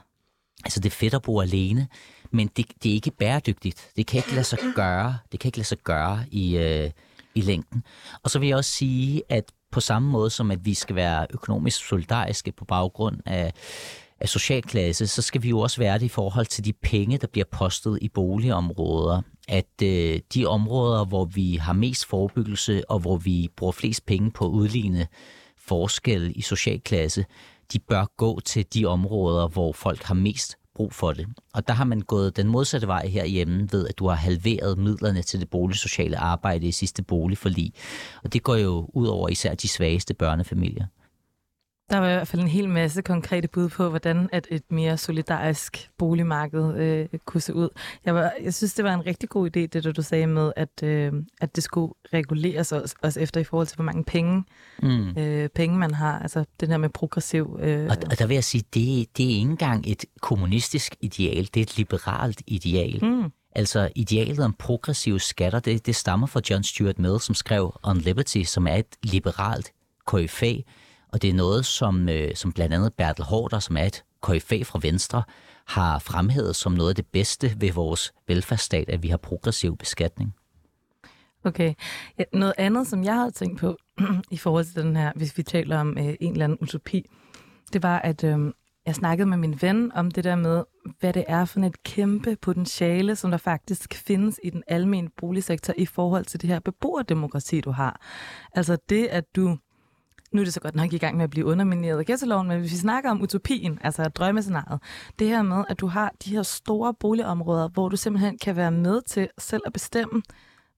Altså 0.65 0.81
det 0.81 0.87
er 0.87 0.97
fedt 0.97 1.15
at 1.15 1.23
bo 1.23 1.41
alene, 1.41 1.89
men 2.31 2.51
det, 2.57 2.67
det 2.83 2.91
er 2.91 2.95
ikke 2.95 3.11
bæredygtigt. 3.11 3.89
Det 3.97 4.07
kan 4.07 4.19
ikke 4.19 4.31
lade 4.31 4.45
sig 4.45 4.59
gøre. 4.75 5.19
Det 5.33 5.41
kan 5.41 5.49
ikke 5.49 5.59
lade 5.59 5.69
sig 5.69 5.79
gøre 5.79 6.25
i, 6.31 6.57
øh, 6.57 6.91
i 7.35 7.41
længden. 7.41 7.85
Og 8.23 8.31
så 8.31 8.39
vil 8.39 8.49
jeg 8.49 8.57
også 8.57 8.71
sige, 8.71 9.23
at 9.29 9.45
på 9.73 9.81
samme 9.81 10.11
måde 10.11 10.31
som 10.31 10.51
at 10.51 10.65
vi 10.65 10.75
skal 10.75 10.97
være 10.97 11.27
økonomisk 11.31 11.89
solidariske 11.89 12.53
på 12.53 12.65
baggrund 12.65 13.21
af, 13.27 13.53
af 14.21 14.29
socialklasse, 14.29 15.07
så 15.07 15.23
skal 15.23 15.43
vi 15.43 15.49
jo 15.49 15.61
også 15.61 15.79
være 15.79 15.99
det 15.99 16.05
i 16.05 16.09
forhold 16.09 16.47
til 16.47 16.65
de 16.65 16.73
penge, 16.73 17.19
der 17.19 17.27
bliver 17.27 17.45
postet 17.53 17.99
i 18.03 18.09
boligområder. 18.09 19.23
At 19.49 19.83
øh, 19.83 20.21
de 20.35 20.47
områder, 20.47 21.05
hvor 21.05 21.25
vi 21.25 21.57
har 21.57 21.73
mest 21.73 22.07
forebyggelse, 22.07 22.91
og 22.91 22.99
hvor 22.99 23.17
vi 23.17 23.49
bruger 23.57 23.73
flest 23.73 24.07
penge 24.07 24.31
på 24.31 24.47
at 24.47 24.51
udligne 24.51 25.07
forskel 25.59 26.33
i 26.37 26.43
socialklasse, 26.43 27.25
de 27.73 27.79
bør 27.79 28.05
gå 28.17 28.41
til 28.41 28.67
de 28.75 28.87
områder, 28.87 29.49
hvor 29.49 29.73
folk 29.73 30.03
har 30.03 30.15
mest 30.15 30.57
brug 30.75 30.93
for 30.93 31.13
det. 31.13 31.27
Og 31.55 31.69
der 31.69 31.75
har 31.75 31.85
man 31.85 32.01
gået 32.01 32.37
den 32.37 32.49
modsatte 32.49 32.87
vej 32.87 33.07
herhjemme 33.07 33.69
ved, 33.73 33.89
at 33.89 33.99
du 33.99 34.09
har 34.09 34.15
halveret 34.15 34.79
midlerne 34.79 35.23
til 35.23 35.41
det 35.41 35.51
boligsociale 35.51 36.19
arbejde 36.19 36.67
i 36.67 36.73
sidste 36.73 37.03
boligforlig. 37.03 37.73
Og 38.25 38.33
det 38.33 38.43
går 38.43 38.57
jo 38.57 38.91
ud 38.95 39.07
over 39.07 39.29
især 39.29 39.55
de 39.55 39.69
svageste 39.69 40.15
børnefamilier. 40.15 40.87
Der 41.91 41.99
var 41.99 42.09
i 42.09 42.13
hvert 42.15 42.29
fald 42.29 42.43
en 42.43 42.49
hel 42.49 42.69
masse 42.69 43.03
konkrete 43.03 43.49
bud 43.49 43.69
på, 43.69 43.89
hvordan 43.89 44.29
at 44.33 44.47
et 44.51 44.63
mere 44.71 44.97
solidarisk 44.99 45.91
boligmarked 45.99 46.75
øh, 46.77 47.09
kunne 47.25 47.41
se 47.41 47.55
ud. 47.55 47.69
Jeg, 48.05 48.15
var, 48.15 48.33
jeg 48.43 48.55
synes, 48.55 48.75
det 48.75 48.85
var 48.85 48.95
en 48.95 49.07
rigtig 49.07 49.29
god 49.29 49.47
idé, 49.47 49.61
det 49.61 49.85
der 49.85 49.93
du 49.93 50.03
sagde 50.03 50.27
med, 50.27 50.53
at, 50.57 50.83
øh, 50.83 51.13
at 51.41 51.57
det 51.57 51.65
skulle 51.65 51.93
reguleres 52.15 52.73
også, 52.73 52.95
også 53.03 53.21
efter 53.21 53.41
i 53.41 53.45
forhold 53.45 53.67
til, 53.67 53.77
hvor 53.77 53.85
mange 53.85 54.05
penge, 54.05 54.45
Mm. 54.83 55.09
øh, 55.19 55.49
penge 55.49 55.79
man 55.79 55.95
har. 55.95 56.19
Altså 56.19 56.45
den 56.61 56.69
her 56.71 56.77
med 56.79 56.89
progressiv... 56.89 57.59
Øh, 57.63 57.85
Og, 57.91 57.97
og 58.11 58.19
der 58.19 58.27
vil 58.27 58.35
jeg 58.35 58.45
sige, 58.45 58.65
det, 58.75 59.17
det 59.17 59.25
er 59.25 59.29
ikke 59.29 59.41
engang 59.41 59.85
et 59.87 60.05
kommunistisk 60.21 60.95
ideal, 61.01 61.45
det 61.55 61.57
er 61.57 61.63
et 61.63 61.77
liberalt 61.77 62.43
ideal. 62.47 63.05
Mm. 63.05 63.33
Altså 63.55 63.89
idealet 63.97 64.45
om 64.45 64.53
progressive 64.59 65.21
skatter, 65.21 65.59
det, 65.61 65.87
det 65.87 65.97
stammer 65.97 66.27
fra 66.27 66.41
John 66.51 66.63
Stuart 66.63 66.99
Mill, 66.99 67.21
som 67.21 67.35
skrev 67.35 67.79
On 67.83 67.99
Liberty, 67.99 68.43
som 68.43 68.67
er 68.67 68.75
et 68.77 68.87
liberalt 69.03 69.73
KFA, 70.07 70.53
og 71.13 71.23
det 71.23 71.31
er 71.31 71.35
noget, 71.35 71.67
som, 71.67 72.09
øh, 72.09 72.35
som 72.35 72.53
blandt 72.53 72.75
andet 72.75 72.95
Bertel 72.95 73.25
Hårder, 73.25 73.59
som 73.59 73.77
er 73.77 73.85
et 73.85 74.05
KFA 74.23 74.63
fra 74.63 74.79
Venstre, 74.83 75.23
har 75.67 75.99
fremhævet 75.99 76.57
som 76.57 76.73
noget 76.73 76.89
af 76.89 76.95
det 76.95 77.07
bedste 77.07 77.57
ved 77.59 77.73
vores 77.73 78.13
velfærdsstat, 78.29 78.89
at 78.89 79.03
vi 79.03 79.09
har 79.09 79.17
progressiv 79.17 79.77
beskatning. 79.77 80.35
Okay. 81.45 81.75
Ja, 82.19 82.25
noget 82.33 82.55
andet, 82.59 82.87
som 82.87 83.05
jeg 83.05 83.15
havde 83.15 83.31
tænkt 83.31 83.61
på 83.61 83.77
i 84.31 84.37
forhold 84.37 84.65
til 84.65 84.83
den 84.83 84.97
her, 84.97 85.13
hvis 85.17 85.39
vi 85.39 85.43
taler 85.43 85.79
om 85.79 85.99
øh, 85.99 86.15
en 86.21 86.33
eller 86.33 86.45
anden 86.45 86.59
utopi, 86.61 87.07
det 87.73 87.83
var, 87.83 87.99
at 87.99 88.25
øh, 88.25 88.39
jeg 88.87 88.95
snakkede 88.95 89.29
med 89.29 89.37
min 89.37 89.59
ven 89.63 89.93
om 89.93 90.11
det 90.11 90.25
der 90.25 90.37
med, 90.37 90.65
hvad 91.01 91.13
det 91.13 91.25
er 91.29 91.45
for 91.45 91.61
et 91.61 91.83
kæmpe 91.83 92.37
potentiale, 92.37 93.17
som 93.17 93.31
der 93.31 93.39
faktisk 93.39 93.95
findes 93.95 94.41
i 94.45 94.51
den 94.51 94.63
almene 94.67 95.09
boligsektor 95.17 95.75
i 95.77 95.87
forhold 95.87 96.25
til 96.25 96.43
det 96.43 96.51
her 96.51 96.61
beboerdemokrati, 96.61 97.61
du 97.61 97.71
har. 97.71 98.01
Altså 98.55 98.77
det, 98.89 99.07
at 99.07 99.25
du 99.37 99.59
nu 100.33 100.41
er 100.41 100.45
det 100.45 100.55
så 100.55 100.61
godt 100.61 100.75
nok 100.75 100.93
i 100.93 100.99
gang 100.99 101.17
med 101.17 101.25
at 101.25 101.31
blive 101.31 101.47
undermineret 101.47 101.99
af 101.99 102.07
ghettoloven, 102.07 102.49
men 102.49 102.61
hvis 102.61 102.73
vi 102.73 102.77
snakker 102.77 103.11
om 103.11 103.23
utopien, 103.23 103.79
altså 103.83 104.09
drømmescenariet, 104.09 104.81
det 105.19 105.29
her 105.29 105.43
med, 105.43 105.65
at 105.69 105.81
du 105.81 105.87
har 105.87 106.13
de 106.25 106.31
her 106.31 106.43
store 106.43 106.95
boligområder, 106.95 107.69
hvor 107.69 107.89
du 107.89 107.97
simpelthen 107.97 108.39
kan 108.39 108.57
være 108.57 108.71
med 108.71 109.03
til 109.03 109.29
selv 109.39 109.63
at 109.67 109.73
bestemme, 109.73 110.23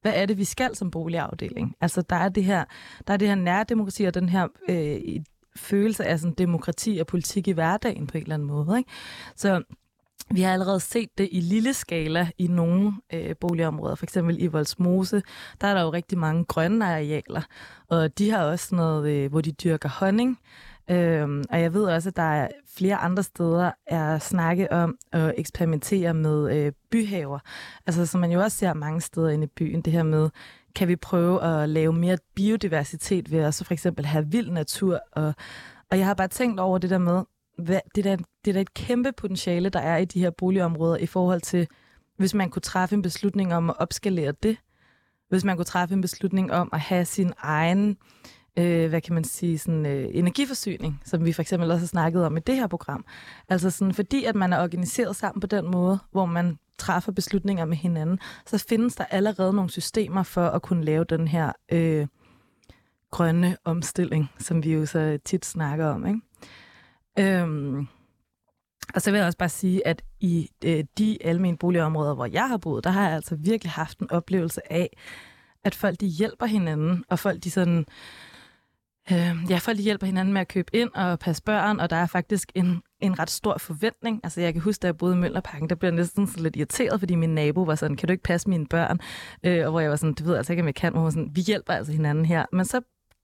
hvad 0.03 0.13
er 0.15 0.27
det, 0.27 0.39
vi 0.39 0.45
skal 0.45 0.77
som 0.77 0.91
boligafdeling? 0.91 1.77
Altså, 1.81 2.03
der 2.03 2.17
er 2.17 2.29
det 2.29 2.45
her, 2.45 2.65
der 3.07 3.13
er 3.13 3.17
det 3.17 3.29
her 3.29 3.35
nærdemokrati 3.35 4.05
og 4.05 4.15
den 4.15 4.29
her 4.29 4.49
øh, 4.69 5.25
følelse 5.57 6.05
af 6.05 6.19
sådan, 6.19 6.35
demokrati 6.35 6.99
og 7.01 7.07
politik 7.07 7.49
i 7.49 7.53
hverdagen 7.53 8.07
på 8.07 8.19
en 8.19 8.23
eller 8.23 8.35
anden 8.35 8.49
måde. 8.49 8.79
Ikke? 8.79 8.91
Så 9.37 9.63
vi 10.31 10.41
har 10.41 10.53
allerede 10.53 10.81
set 10.81 11.09
det 11.19 11.29
i 11.33 11.41
lille 11.41 11.75
skala 11.75 12.29
i 12.39 12.47
nogle 12.47 12.93
øh, 13.13 13.35
boligområder. 13.41 13.95
For 13.95 14.07
eksempel 14.07 14.43
i 14.43 14.47
Voldsmose, 14.47 15.23
der 15.61 15.67
er 15.67 15.75
der 15.75 15.83
jo 15.83 15.93
rigtig 15.93 16.19
mange 16.19 16.45
grønne 16.45 16.85
arealer, 16.87 17.43
og 17.89 18.19
de 18.19 18.31
har 18.31 18.45
også 18.45 18.75
noget, 18.75 19.11
øh, 19.11 19.31
hvor 19.31 19.41
de 19.41 19.53
dyrker 19.53 19.89
honning. 19.89 20.39
Øhm, 20.91 21.45
og 21.51 21.61
jeg 21.61 21.75
ved 21.75 21.85
også, 21.85 22.09
at 22.09 22.17
der 22.17 22.23
er 22.23 22.49
flere 22.77 22.97
andre 22.97 23.23
steder 23.23 23.71
er 23.87 24.19
snakke 24.19 24.73
om 24.73 24.99
at 25.13 25.35
eksperimentere 25.37 26.15
med 26.15 26.57
øh, 26.57 26.73
byhaver. 26.91 27.39
Altså 27.87 28.07
som 28.07 28.21
man 28.21 28.33
jo 28.33 28.41
også 28.41 28.59
ser 28.59 28.75
mange 28.75 29.01
steder 29.01 29.31
inde 29.31 29.45
i 29.45 29.51
byen, 29.57 29.81
det 29.83 29.93
her 29.93 30.03
med, 30.03 30.31
kan 30.75 30.89
vi 30.89 30.97
prøve 30.97 31.43
at 31.43 31.69
lave 31.69 31.93
mere 31.93 32.19
biodiversitet 32.35 33.33
ved 33.33 33.39
at 33.39 33.55
så 33.55 33.65
for 33.65 33.73
eksempel 33.73 34.07
have 34.07 34.27
vild 34.27 34.51
natur. 34.51 35.01
Og, 35.13 35.35
og 35.91 35.99
jeg 35.99 36.07
har 36.07 36.15
bare 36.15 36.29
tænkt 36.29 36.61
over 36.61 36.79
det 36.79 36.91
der 36.91 36.99
med, 36.99 37.23
hvad, 37.59 37.81
det, 37.95 38.05
da 38.05 38.17
det 38.45 38.51
er 38.51 38.53
da 38.53 38.61
et 38.61 38.75
kæmpe 38.75 39.13
potentiale, 39.13 39.69
der 39.69 39.81
er 39.81 39.97
i 39.97 40.05
de 40.05 40.21
her 40.21 40.31
boligområder 40.31 40.97
i 40.97 41.07
forhold 41.07 41.41
til, 41.41 41.69
hvis 42.17 42.35
man 42.35 42.51
kunne 42.51 42.63
træffe 42.63 42.95
en 42.95 43.03
beslutning 43.03 43.55
om 43.55 43.71
at 43.71 43.77
opskalere 43.79 44.33
det. 44.43 44.57
Hvis 45.29 45.45
man 45.45 45.57
kunne 45.57 45.65
træffe 45.65 45.95
en 45.95 46.01
beslutning 46.01 46.53
om 46.53 46.69
at 46.73 46.81
have 46.81 47.05
sin 47.05 47.33
egen 47.39 47.97
øh, 48.59 48.89
hvad 48.89 49.01
kan 49.01 49.15
man 49.15 49.25
sige, 49.25 49.59
sådan, 49.59 49.87
øh, 49.87 50.09
energiforsyning, 50.11 51.01
som 51.05 51.25
vi 51.25 51.33
for 51.33 51.43
eksempel 51.43 51.71
også 51.71 51.81
har 51.81 51.87
snakket 51.87 52.27
om 52.27 52.37
i 52.37 52.41
det 52.41 52.57
her 52.57 52.67
program. 52.67 53.05
Altså 53.49 53.71
sådan, 53.71 53.95
fordi 53.95 54.25
at 54.25 54.35
man 54.35 54.53
er 54.53 54.63
organiseret 54.63 55.17
sammen 55.17 55.41
på 55.41 55.47
den 55.47 55.71
måde, 55.71 55.99
hvor 56.11 56.27
man 56.27 56.59
træffer 56.79 57.13
beslutninger 57.13 57.65
med 57.65 57.77
hinanden, 57.77 58.19
så 58.47 58.59
findes 58.69 58.95
der 58.95 59.05
allerede 59.05 59.53
nogle 59.53 59.71
systemer 59.71 60.23
for 60.23 60.47
at 60.47 60.63
kunne 60.63 60.85
lave 60.85 61.05
den 61.05 61.29
her 61.29 61.53
øh, 61.73 62.07
grønne 63.11 63.57
omstilling, 63.65 64.31
som 64.39 64.65
vi 64.65 64.73
jo 64.73 64.87
så 64.87 65.19
tit 65.25 65.47
snakker 65.47 65.87
om. 65.87 66.07
Ikke? 66.07 66.21
Øhm, 67.19 67.87
og 68.95 69.03
så 69.03 69.11
vil 69.11 69.19
jeg 69.19 69.27
også 69.27 69.39
bare 69.39 69.49
sige, 69.49 69.87
at 69.87 70.03
i 70.21 70.49
øh, 70.65 70.85
de 70.99 71.19
almene 71.21 71.57
boligområder, 71.57 72.15
hvor 72.15 72.27
jeg 72.27 72.49
har 72.49 72.57
boet, 72.57 72.85
der 72.85 72.91
har 72.91 73.07
jeg 73.07 73.15
altså 73.15 73.37
virkelig 73.37 73.73
haft 73.73 73.99
en 73.99 74.11
oplevelse 74.11 74.73
af, 74.73 74.97
at 75.65 75.75
folk 75.75 76.01
de 76.01 76.07
hjælper 76.07 76.47
hinanden, 76.47 77.05
og 77.09 77.19
folk 77.19 77.45
de 77.45 77.51
sådan, 77.51 77.87
øh, 79.13 79.37
ja, 79.51 79.59
folk 79.59 79.79
de 79.79 79.83
hjælper 79.83 80.07
hinanden 80.07 80.33
med 80.33 80.41
at 80.41 80.49
købe 80.49 80.77
ind 80.77 80.91
og 80.95 81.19
passe 81.19 81.43
børn, 81.43 81.81
og 81.81 81.91
der 81.91 81.97
er 81.97 82.07
faktisk 82.07 82.53
en, 82.55 82.83
en 83.01 83.19
ret 83.19 83.31
stor 83.31 83.59
forventning. 83.59 84.21
Altså 84.25 84.41
jeg 84.41 84.53
kan 84.53 84.63
huske, 84.63 84.83
da 84.83 84.87
jeg 84.87 84.97
boede 84.97 85.15
i 85.15 85.19
Møllerparken, 85.19 85.69
der 85.69 85.75
blev 85.75 85.89
jeg 85.89 85.97
næsten 85.97 86.27
sådan 86.27 86.43
lidt 86.43 86.57
irriteret, 86.57 87.01
fordi 87.01 87.15
min 87.15 87.35
nabo 87.35 87.63
var 87.63 87.75
sådan, 87.75 87.97
kan 87.97 88.07
du 88.07 88.13
ikke 88.13 88.25
passe 88.25 88.49
mine 88.49 88.67
børn? 88.67 89.01
Øh, 89.45 89.65
og 89.65 89.71
hvor 89.71 89.81
jeg 89.81 89.91
var 89.91 89.97
sådan, 89.97 90.15
det 90.15 90.25
ved 90.25 90.33
jeg 90.33 90.39
altså 90.39 90.53
ikke, 90.53 90.63
om 90.63 90.67
jeg 90.67 90.75
kan, 90.75 90.93
men 90.93 90.99
hun 90.99 91.05
var 91.05 91.11
sådan, 91.11 91.31
vi 91.33 91.41
hjælper 91.41 91.73
altså 91.73 91.93
hinanden 91.93 92.25
her. 92.25 92.47
Men 92.53 92.65
så 92.65 92.81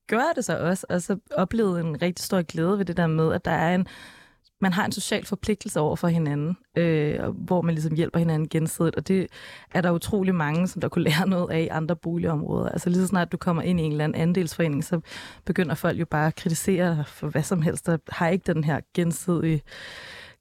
gør 0.09 0.19
jeg 0.19 0.33
det 0.37 0.45
så 0.45 0.59
også, 0.59 0.87
og 0.89 1.03
så 1.03 1.19
oplevede 1.37 1.81
en 1.81 2.03
rigtig 2.03 2.25
stor 2.25 2.43
glæde 2.43 2.79
ved 2.79 2.85
det 2.85 2.97
der 2.97 3.07
med, 3.07 3.33
at 3.33 3.45
der 3.45 3.51
er 3.51 3.75
en 3.75 3.87
man 4.61 4.73
har 4.73 4.85
en 4.85 4.93
social 4.93 5.25
forpligtelse 5.27 5.81
over 5.81 5.97
for 5.97 6.09
hinanden, 6.09 6.57
øh, 6.77 7.17
og 7.21 7.33
hvor 7.33 7.63
man 7.63 7.75
ligesom 7.75 7.95
hjælper 7.95 8.19
hinanden 8.19 8.49
gensidigt, 8.49 8.97
og 8.97 9.09
det 9.09 9.27
er 9.75 9.81
der 9.81 9.91
utrolig 9.91 10.35
mange, 10.35 10.69
som 10.69 10.81
der 10.81 10.89
kunne 10.89 11.05
lære 11.05 11.29
noget 11.29 11.51
af 11.51 11.61
i 11.61 11.69
andre 11.69 11.97
boligområder. 11.97 12.69
Altså 12.69 12.91
lige 12.91 13.01
så 13.01 13.07
snart 13.07 13.33
du 13.33 13.37
kommer 13.37 13.63
ind 13.63 13.81
i 13.81 13.83
en 13.83 13.93
eller 13.93 14.05
anden 14.05 14.21
andelsforening, 14.21 14.85
så 14.85 15.01
begynder 15.45 15.75
folk 15.75 16.01
jo 16.01 16.07
bare 16.07 16.27
at 16.27 16.35
kritisere 16.37 16.97
dig 16.97 17.07
for 17.07 17.29
hvad 17.29 17.43
som 17.43 17.63
helst, 17.63 17.87
der 17.87 17.99
har 18.09 18.29
ikke 18.29 18.55
den 18.55 18.65
her 18.65 18.81
gensidige, 18.95 19.63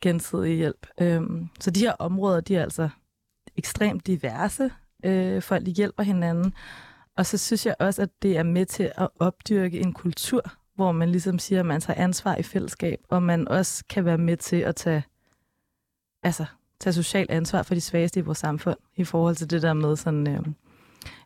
gensidige 0.01 0.55
hjælp. 0.55 0.87
Øh, 1.01 1.21
så 1.59 1.71
de 1.71 1.79
her 1.79 1.93
områder, 1.99 2.41
de 2.41 2.55
er 2.55 2.63
altså 2.63 2.89
ekstremt 3.57 4.07
diverse. 4.07 4.71
Øh, 5.05 5.41
folk 5.41 5.65
de 5.65 5.71
hjælper 5.71 6.03
hinanden, 6.03 6.53
og 7.17 7.25
så 7.25 7.37
synes 7.37 7.65
jeg 7.65 7.75
også, 7.79 8.01
at 8.01 8.09
det 8.21 8.37
er 8.37 8.43
med 8.43 8.65
til 8.65 8.91
at 8.95 9.09
opdyrke 9.19 9.79
en 9.79 9.93
kultur, 9.93 10.41
hvor 10.75 10.91
man 10.91 11.09
ligesom 11.09 11.39
siger, 11.39 11.59
at 11.59 11.65
man 11.65 11.81
tager 11.81 12.03
ansvar 12.03 12.35
i 12.35 12.43
fællesskab, 12.43 12.99
og 13.09 13.23
man 13.23 13.47
også 13.47 13.83
kan 13.89 14.05
være 14.05 14.17
med 14.17 14.37
til 14.37 14.55
at 14.55 14.75
tage, 14.75 15.03
altså, 16.23 16.45
tage 16.79 16.93
socialt 16.93 17.31
ansvar 17.31 17.63
for 17.63 17.73
de 17.73 17.81
svageste 17.81 18.19
i 18.19 18.23
vores 18.23 18.37
samfund, 18.37 18.77
i 18.95 19.03
forhold 19.03 19.35
til 19.35 19.49
det 19.49 19.61
der 19.61 19.73
med, 19.73 19.95
sådan, 19.95 20.27
øh, 20.27 20.45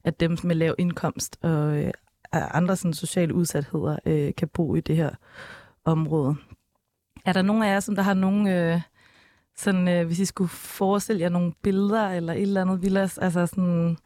at 0.03 0.19
dem 0.19 0.37
med 0.43 0.55
lav 0.55 0.75
indkomst 0.77 1.37
og 1.41 1.77
øh, 1.77 1.91
andre 2.31 2.75
sådan, 2.75 2.93
sociale 2.93 3.33
udsatheder 3.33 3.97
øh, 4.05 4.35
kan 4.35 4.47
bo 4.47 4.75
i 4.75 4.81
det 4.81 4.95
her 4.95 5.09
område. 5.85 6.35
Er 7.25 7.33
der 7.33 7.41
nogen 7.41 7.63
af 7.63 7.73
jer, 7.73 7.79
som 7.79 7.95
der 7.95 8.03
har 8.03 8.13
nogen, 8.13 8.47
øh, 8.47 8.81
sådan, 9.57 9.87
øh, 9.87 10.05
hvis 10.05 10.19
I 10.19 10.25
skulle 10.25 10.49
forestille 10.49 11.21
jer 11.21 11.29
nogle 11.29 11.53
billeder 11.61 12.07
eller 12.09 12.33
et 12.33 12.41
eller 12.41 12.61
andet, 12.61 12.81
Villas, 12.81 13.17
altså 13.17 13.45
sådan, 13.45 13.97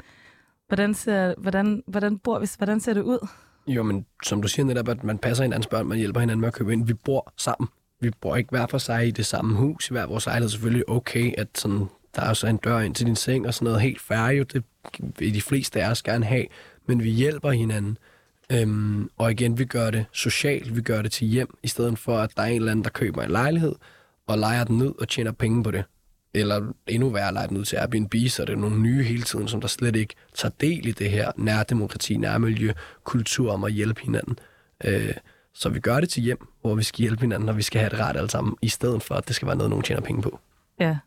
hvordan, 0.67 0.93
ser, 0.93 1.33
hvordan, 1.37 1.83
hvordan, 1.87 2.17
bor 2.17 2.39
vi, 2.39 2.47
hvordan 2.57 2.79
ser 2.79 2.93
det 2.93 3.01
ud? 3.01 3.27
Jo, 3.67 3.83
men 3.83 4.05
som 4.23 4.41
du 4.41 4.47
siger 4.47 4.65
netop, 4.65 4.89
at 4.89 5.03
man 5.03 5.17
passer 5.17 5.43
hinandens 5.43 5.67
børn, 5.67 5.87
man 5.87 5.97
hjælper 5.97 6.19
hinanden 6.19 6.41
med 6.41 6.47
at 6.47 6.53
købe 6.53 6.73
ind. 6.73 6.87
Vi 6.87 6.93
bor 6.93 7.33
sammen. 7.37 7.69
Vi 8.01 8.11
bor 8.21 8.35
ikke 8.35 8.49
hver 8.49 8.67
for 8.67 8.77
sig 8.77 9.07
i 9.07 9.11
det 9.11 9.25
samme 9.25 9.55
hus, 9.55 9.89
i 9.89 9.93
hver 9.93 10.05
vores 10.05 10.27
ejlighed. 10.27 10.49
Selvfølgelig 10.49 10.89
okay, 10.89 11.33
at 11.37 11.47
sådan, 11.55 11.85
der 12.15 12.21
er 12.21 12.33
så 12.33 12.47
en 12.47 12.57
dør 12.57 12.79
ind 12.79 12.95
til 12.95 13.05
din 13.05 13.15
seng 13.15 13.47
og 13.47 13.53
sådan 13.53 13.65
noget 13.65 13.81
helt 13.81 14.01
færdigt. 14.01 14.53
Det 14.53 14.63
vil 15.19 15.33
de 15.33 15.41
fleste 15.41 15.83
af 15.83 15.91
os 15.91 16.03
gerne 16.03 16.25
have, 16.25 16.45
men 16.85 17.03
vi 17.03 17.09
hjælper 17.09 17.51
hinanden. 17.51 17.97
Øhm, 18.51 19.09
og 19.17 19.31
igen, 19.31 19.57
vi 19.57 19.65
gør 19.65 19.91
det 19.91 20.05
socialt, 20.11 20.75
vi 20.75 20.81
gør 20.81 21.01
det 21.01 21.11
til 21.11 21.27
hjem, 21.27 21.57
i 21.63 21.67
stedet 21.67 21.99
for, 21.99 22.17
at 22.17 22.31
der 22.37 22.43
er 22.43 22.47
en 22.47 22.55
eller 22.55 22.71
anden, 22.71 22.83
der 22.83 22.89
køber 22.89 23.23
en 23.23 23.31
lejlighed, 23.31 23.75
og 24.27 24.37
leger 24.37 24.63
den 24.63 24.81
ud 24.81 24.93
og 25.01 25.07
tjener 25.07 25.31
penge 25.31 25.63
på 25.63 25.71
det. 25.71 25.83
Eller 26.35 26.73
endnu 26.87 27.09
værre, 27.09 27.33
leger 27.33 27.47
den 27.47 27.57
ud 27.57 27.65
til 27.65 27.75
Airbnb, 27.75 28.13
så 28.29 28.45
det 28.45 28.53
er 28.53 28.57
nogle 28.57 28.79
nye 28.79 29.03
hele 29.03 29.23
tiden, 29.23 29.47
som 29.47 29.61
der 29.61 29.67
slet 29.67 29.95
ikke 29.95 30.15
tager 30.33 30.53
del 30.61 30.87
i 30.87 30.91
det 30.91 31.09
her 31.09 31.31
nærdemokrati, 31.37 32.17
nærmiljø, 32.17 32.73
kultur 33.03 33.53
om 33.53 33.63
at 33.63 33.73
hjælpe 33.73 34.01
hinanden. 34.01 34.39
Øh, 34.83 35.13
så 35.53 35.69
vi 35.69 35.79
gør 35.79 35.99
det 35.99 36.09
til 36.09 36.23
hjem, 36.23 36.47
hvor 36.61 36.75
vi 36.75 36.83
skal 36.83 37.01
hjælpe 37.01 37.21
hinanden, 37.21 37.49
og 37.49 37.57
vi 37.57 37.61
skal 37.61 37.79
have 37.79 37.89
det 37.89 37.99
ret 37.99 38.17
alle 38.17 38.29
sammen, 38.29 38.55
i 38.61 38.69
stedet 38.69 39.03
for, 39.03 39.15
at 39.15 39.27
det 39.27 39.35
skal 39.35 39.47
være 39.47 39.57
noget, 39.57 39.69
nogen 39.69 39.83
tjener 39.83 40.01
penge 40.01 40.21
på. 40.21 40.39
Ja. 40.79 40.97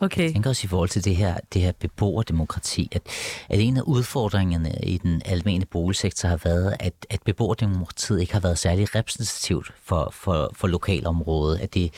Okay. 0.00 0.22
Jeg 0.22 0.32
tænker 0.32 0.50
også 0.50 0.66
i 0.66 0.68
forhold 0.68 0.88
til 0.88 1.04
det 1.04 1.16
her, 1.16 1.36
det 1.52 1.62
her 1.62 1.72
beboerdemokrati, 1.72 2.88
at, 2.92 3.02
at 3.48 3.60
en 3.60 3.76
af 3.76 3.82
udfordringerne 3.82 4.72
i 4.82 4.98
den 4.98 5.22
almene 5.24 5.66
boligsektor 5.66 6.28
har 6.28 6.40
været, 6.44 6.76
at, 6.80 6.94
at 7.10 7.22
beboerdemokratiet 7.22 8.20
ikke 8.20 8.32
har 8.32 8.40
været 8.40 8.58
særlig 8.58 8.94
repræsentativt 8.94 9.72
for, 9.82 10.10
for, 10.12 10.50
for 10.54 10.68
lokalområdet. 10.68 11.58
At 11.58 11.74
det, 11.74 11.94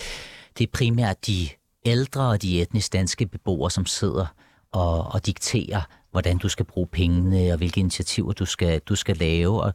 det 0.59 0.67
er 0.67 0.71
primært 0.73 1.27
de 1.27 1.49
ældre 1.87 2.29
og 2.29 2.43
de 2.43 2.63
etnisk 2.63 2.93
danske 2.93 3.27
beboere, 3.27 3.71
som 3.71 3.87
sidder 3.87 4.27
og, 4.73 5.07
og 5.07 5.27
dikterer, 5.27 5.81
hvordan 6.11 6.39
du 6.39 6.49
skal 6.49 6.65
bruge 6.65 6.87
pengene 6.87 7.53
og 7.53 7.57
hvilke 7.57 7.81
initiativer 7.81 8.33
du 8.33 8.45
skal, 8.45 8.81
du 8.81 8.97
skal 8.97 9.17
lave. 9.17 9.63
Og 9.63 9.73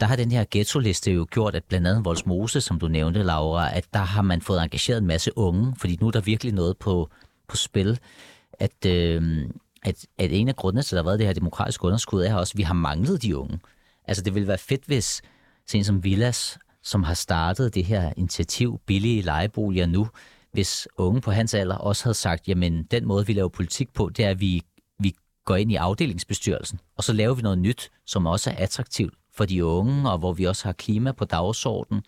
der 0.00 0.06
har 0.06 0.16
den 0.16 0.32
her 0.32 0.44
ghetto-liste 0.50 1.12
jo 1.12 1.26
gjort, 1.30 1.54
at 1.54 1.64
blandt 1.64 1.86
andet 1.86 2.04
Voldsmose, 2.04 2.60
som 2.60 2.78
du 2.78 2.88
nævnte, 2.88 3.22
Laura, 3.22 3.76
at 3.76 3.84
der 3.92 3.98
har 3.98 4.22
man 4.22 4.42
fået 4.42 4.62
engageret 4.62 4.98
en 4.98 5.06
masse 5.06 5.38
unge, 5.38 5.74
fordi 5.78 5.98
nu 6.00 6.06
er 6.06 6.10
der 6.10 6.20
virkelig 6.20 6.52
noget 6.52 6.76
på, 6.76 7.10
på 7.48 7.56
spil, 7.56 7.98
at, 8.52 8.86
øh, 8.86 9.48
at, 9.82 10.06
at 10.18 10.32
en 10.32 10.48
af 10.48 10.56
grundene 10.56 10.82
til, 10.82 10.96
at 10.96 10.98
der 10.98 11.02
har 11.02 11.08
været 11.08 11.18
det 11.18 11.26
her 11.26 11.34
demokratiske 11.34 11.84
underskud, 11.84 12.22
er 12.22 12.34
også, 12.34 12.52
at 12.54 12.58
vi 12.58 12.62
har 12.62 12.74
manglet 12.74 13.22
de 13.22 13.36
unge. 13.36 13.58
Altså 14.04 14.24
det 14.24 14.34
ville 14.34 14.48
være 14.48 14.58
fedt, 14.58 14.84
hvis 14.86 15.22
sådan 15.66 15.84
som 15.84 16.04
Villas, 16.04 16.58
som 16.82 17.02
har 17.02 17.14
startet 17.14 17.74
det 17.74 17.84
her 17.84 18.12
initiativ, 18.16 18.80
billige 18.86 19.22
lejeboliger 19.22 19.86
nu, 19.86 20.08
hvis 20.52 20.88
unge 20.96 21.20
på 21.20 21.30
hans 21.30 21.54
alder 21.54 21.76
også 21.76 22.04
havde 22.04 22.14
sagt, 22.14 22.48
jamen 22.48 22.82
den 22.82 23.06
måde, 23.06 23.26
vi 23.26 23.32
laver 23.32 23.48
politik 23.48 23.92
på, 23.94 24.08
det 24.08 24.24
er, 24.24 24.30
at 24.30 24.40
vi, 24.40 24.62
vi 24.98 25.14
går 25.44 25.56
ind 25.56 25.72
i 25.72 25.74
afdelingsbestyrelsen, 25.74 26.80
og 26.96 27.04
så 27.04 27.12
laver 27.12 27.34
vi 27.34 27.42
noget 27.42 27.58
nyt, 27.58 27.90
som 28.06 28.26
også 28.26 28.50
er 28.50 28.54
attraktivt 28.58 29.14
for 29.34 29.44
de 29.44 29.64
unge, 29.64 30.10
og 30.10 30.18
hvor 30.18 30.32
vi 30.32 30.44
også 30.44 30.64
har 30.64 30.72
klima 30.72 31.12
på 31.12 31.24
dagsordenen, 31.24 32.02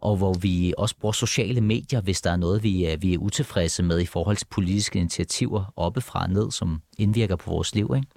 og 0.00 0.16
hvor 0.16 0.34
vi 0.34 0.74
også 0.78 0.96
bruger 0.96 1.12
sociale 1.12 1.60
medier, 1.60 2.00
hvis 2.00 2.20
der 2.20 2.30
er 2.30 2.36
noget, 2.36 2.62
vi 2.62 2.84
er, 2.84 2.96
vi 2.96 3.14
er 3.14 3.18
utilfredse 3.18 3.82
med 3.82 4.00
i 4.00 4.06
forhold 4.06 4.36
til 4.36 4.46
politiske 4.46 4.98
initiativer 4.98 5.72
oppefra 5.76 6.22
og 6.22 6.30
ned, 6.30 6.50
som 6.50 6.82
indvirker 6.98 7.36
på 7.36 7.50
vores 7.50 7.74
liv. 7.74 7.92
Ikke? 7.96 8.08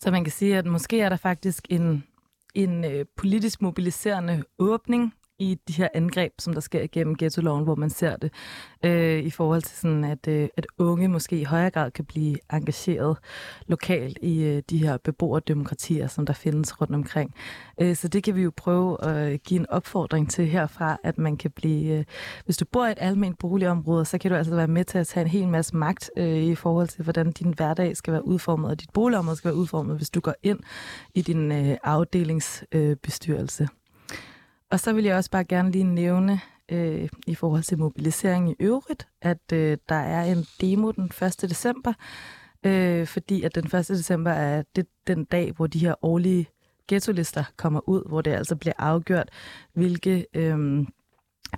Så 0.00 0.10
man 0.10 0.24
kan 0.24 0.32
sige, 0.32 0.58
at 0.58 0.66
måske 0.66 1.00
er 1.00 1.08
der 1.08 1.16
faktisk 1.16 1.66
en, 1.70 2.04
en 2.54 2.84
øh, 2.84 3.04
politisk 3.16 3.62
mobiliserende 3.62 4.44
åbning 4.58 5.14
i 5.38 5.58
de 5.68 5.72
her 5.72 5.88
angreb, 5.94 6.32
som 6.38 6.52
der 6.52 6.60
sker 6.60 6.82
igennem 6.82 7.16
ghetto-loven, 7.16 7.64
hvor 7.64 7.74
man 7.74 7.90
ser 7.90 8.16
det 8.16 8.32
øh, 8.84 9.18
i 9.18 9.30
forhold 9.30 9.62
til 9.62 9.76
sådan, 9.76 10.04
at, 10.04 10.28
øh, 10.28 10.48
at 10.56 10.66
unge 10.78 11.08
måske 11.08 11.40
i 11.40 11.44
højere 11.44 11.70
grad 11.70 11.90
kan 11.90 12.04
blive 12.04 12.36
engageret 12.52 13.16
lokalt 13.66 14.18
i 14.22 14.42
øh, 14.42 14.62
de 14.70 14.78
her 14.78 14.96
beboerdemokratier, 14.96 16.06
som 16.06 16.26
der 16.26 16.32
findes 16.32 16.80
rundt 16.80 16.94
omkring. 16.94 17.34
Øh, 17.80 17.96
så 17.96 18.08
det 18.08 18.22
kan 18.22 18.34
vi 18.34 18.42
jo 18.42 18.52
prøve 18.56 19.04
at 19.04 19.42
give 19.42 19.60
en 19.60 19.70
opfordring 19.70 20.30
til 20.30 20.46
herfra, 20.46 20.96
at 21.04 21.18
man 21.18 21.36
kan 21.36 21.50
blive, 21.50 21.98
øh, 21.98 22.04
hvis 22.44 22.56
du 22.56 22.64
bor 22.72 22.86
i 22.86 22.92
et 22.92 22.98
almindeligt 23.00 23.38
boligområde, 23.38 24.04
så 24.04 24.18
kan 24.18 24.30
du 24.30 24.36
altså 24.36 24.54
være 24.54 24.68
med 24.68 24.84
til 24.84 24.98
at 24.98 25.06
tage 25.06 25.24
en 25.24 25.30
hel 25.30 25.48
masse 25.48 25.76
magt 25.76 26.10
øh, 26.16 26.36
i 26.36 26.54
forhold 26.54 26.88
til, 26.88 27.02
hvordan 27.02 27.32
din 27.32 27.54
hverdag 27.56 27.96
skal 27.96 28.12
være 28.12 28.26
udformet, 28.26 28.70
og 28.70 28.80
dit 28.80 28.90
boligområde 28.90 29.36
skal 29.36 29.48
være 29.48 29.58
udformet, 29.58 29.96
hvis 29.96 30.10
du 30.10 30.20
går 30.20 30.34
ind 30.42 30.58
i 31.14 31.22
din 31.22 31.52
øh, 31.52 31.76
afdelingsbestyrelse. 31.84 33.62
Øh, 33.62 33.77
og 34.70 34.80
så 34.80 34.92
vil 34.92 35.04
jeg 35.04 35.16
også 35.16 35.30
bare 35.30 35.44
gerne 35.44 35.70
lige 35.70 35.84
nævne 35.84 36.40
øh, 36.68 37.08
i 37.26 37.34
forhold 37.34 37.62
til 37.62 37.78
mobilisering 37.78 38.50
i 38.50 38.54
øvrigt, 38.60 39.08
at 39.22 39.52
øh, 39.52 39.78
der 39.88 39.94
er 39.94 40.24
en 40.24 40.46
demo 40.60 40.90
den 40.90 41.04
1. 41.22 41.40
december, 41.42 41.92
øh, 42.66 43.06
fordi 43.06 43.42
at 43.42 43.54
den 43.54 43.64
1. 43.64 43.88
december 43.88 44.30
er 44.30 44.62
det, 44.76 44.86
den 45.06 45.24
dag, 45.24 45.52
hvor 45.52 45.66
de 45.66 45.78
her 45.78 45.94
årlige 46.02 46.46
ghetto-lister 46.88 47.44
kommer 47.56 47.88
ud, 47.88 48.08
hvor 48.08 48.20
det 48.20 48.30
altså 48.30 48.56
bliver 48.56 48.74
afgjort, 48.78 49.28
hvilke, 49.72 50.26
øh, 50.34 50.86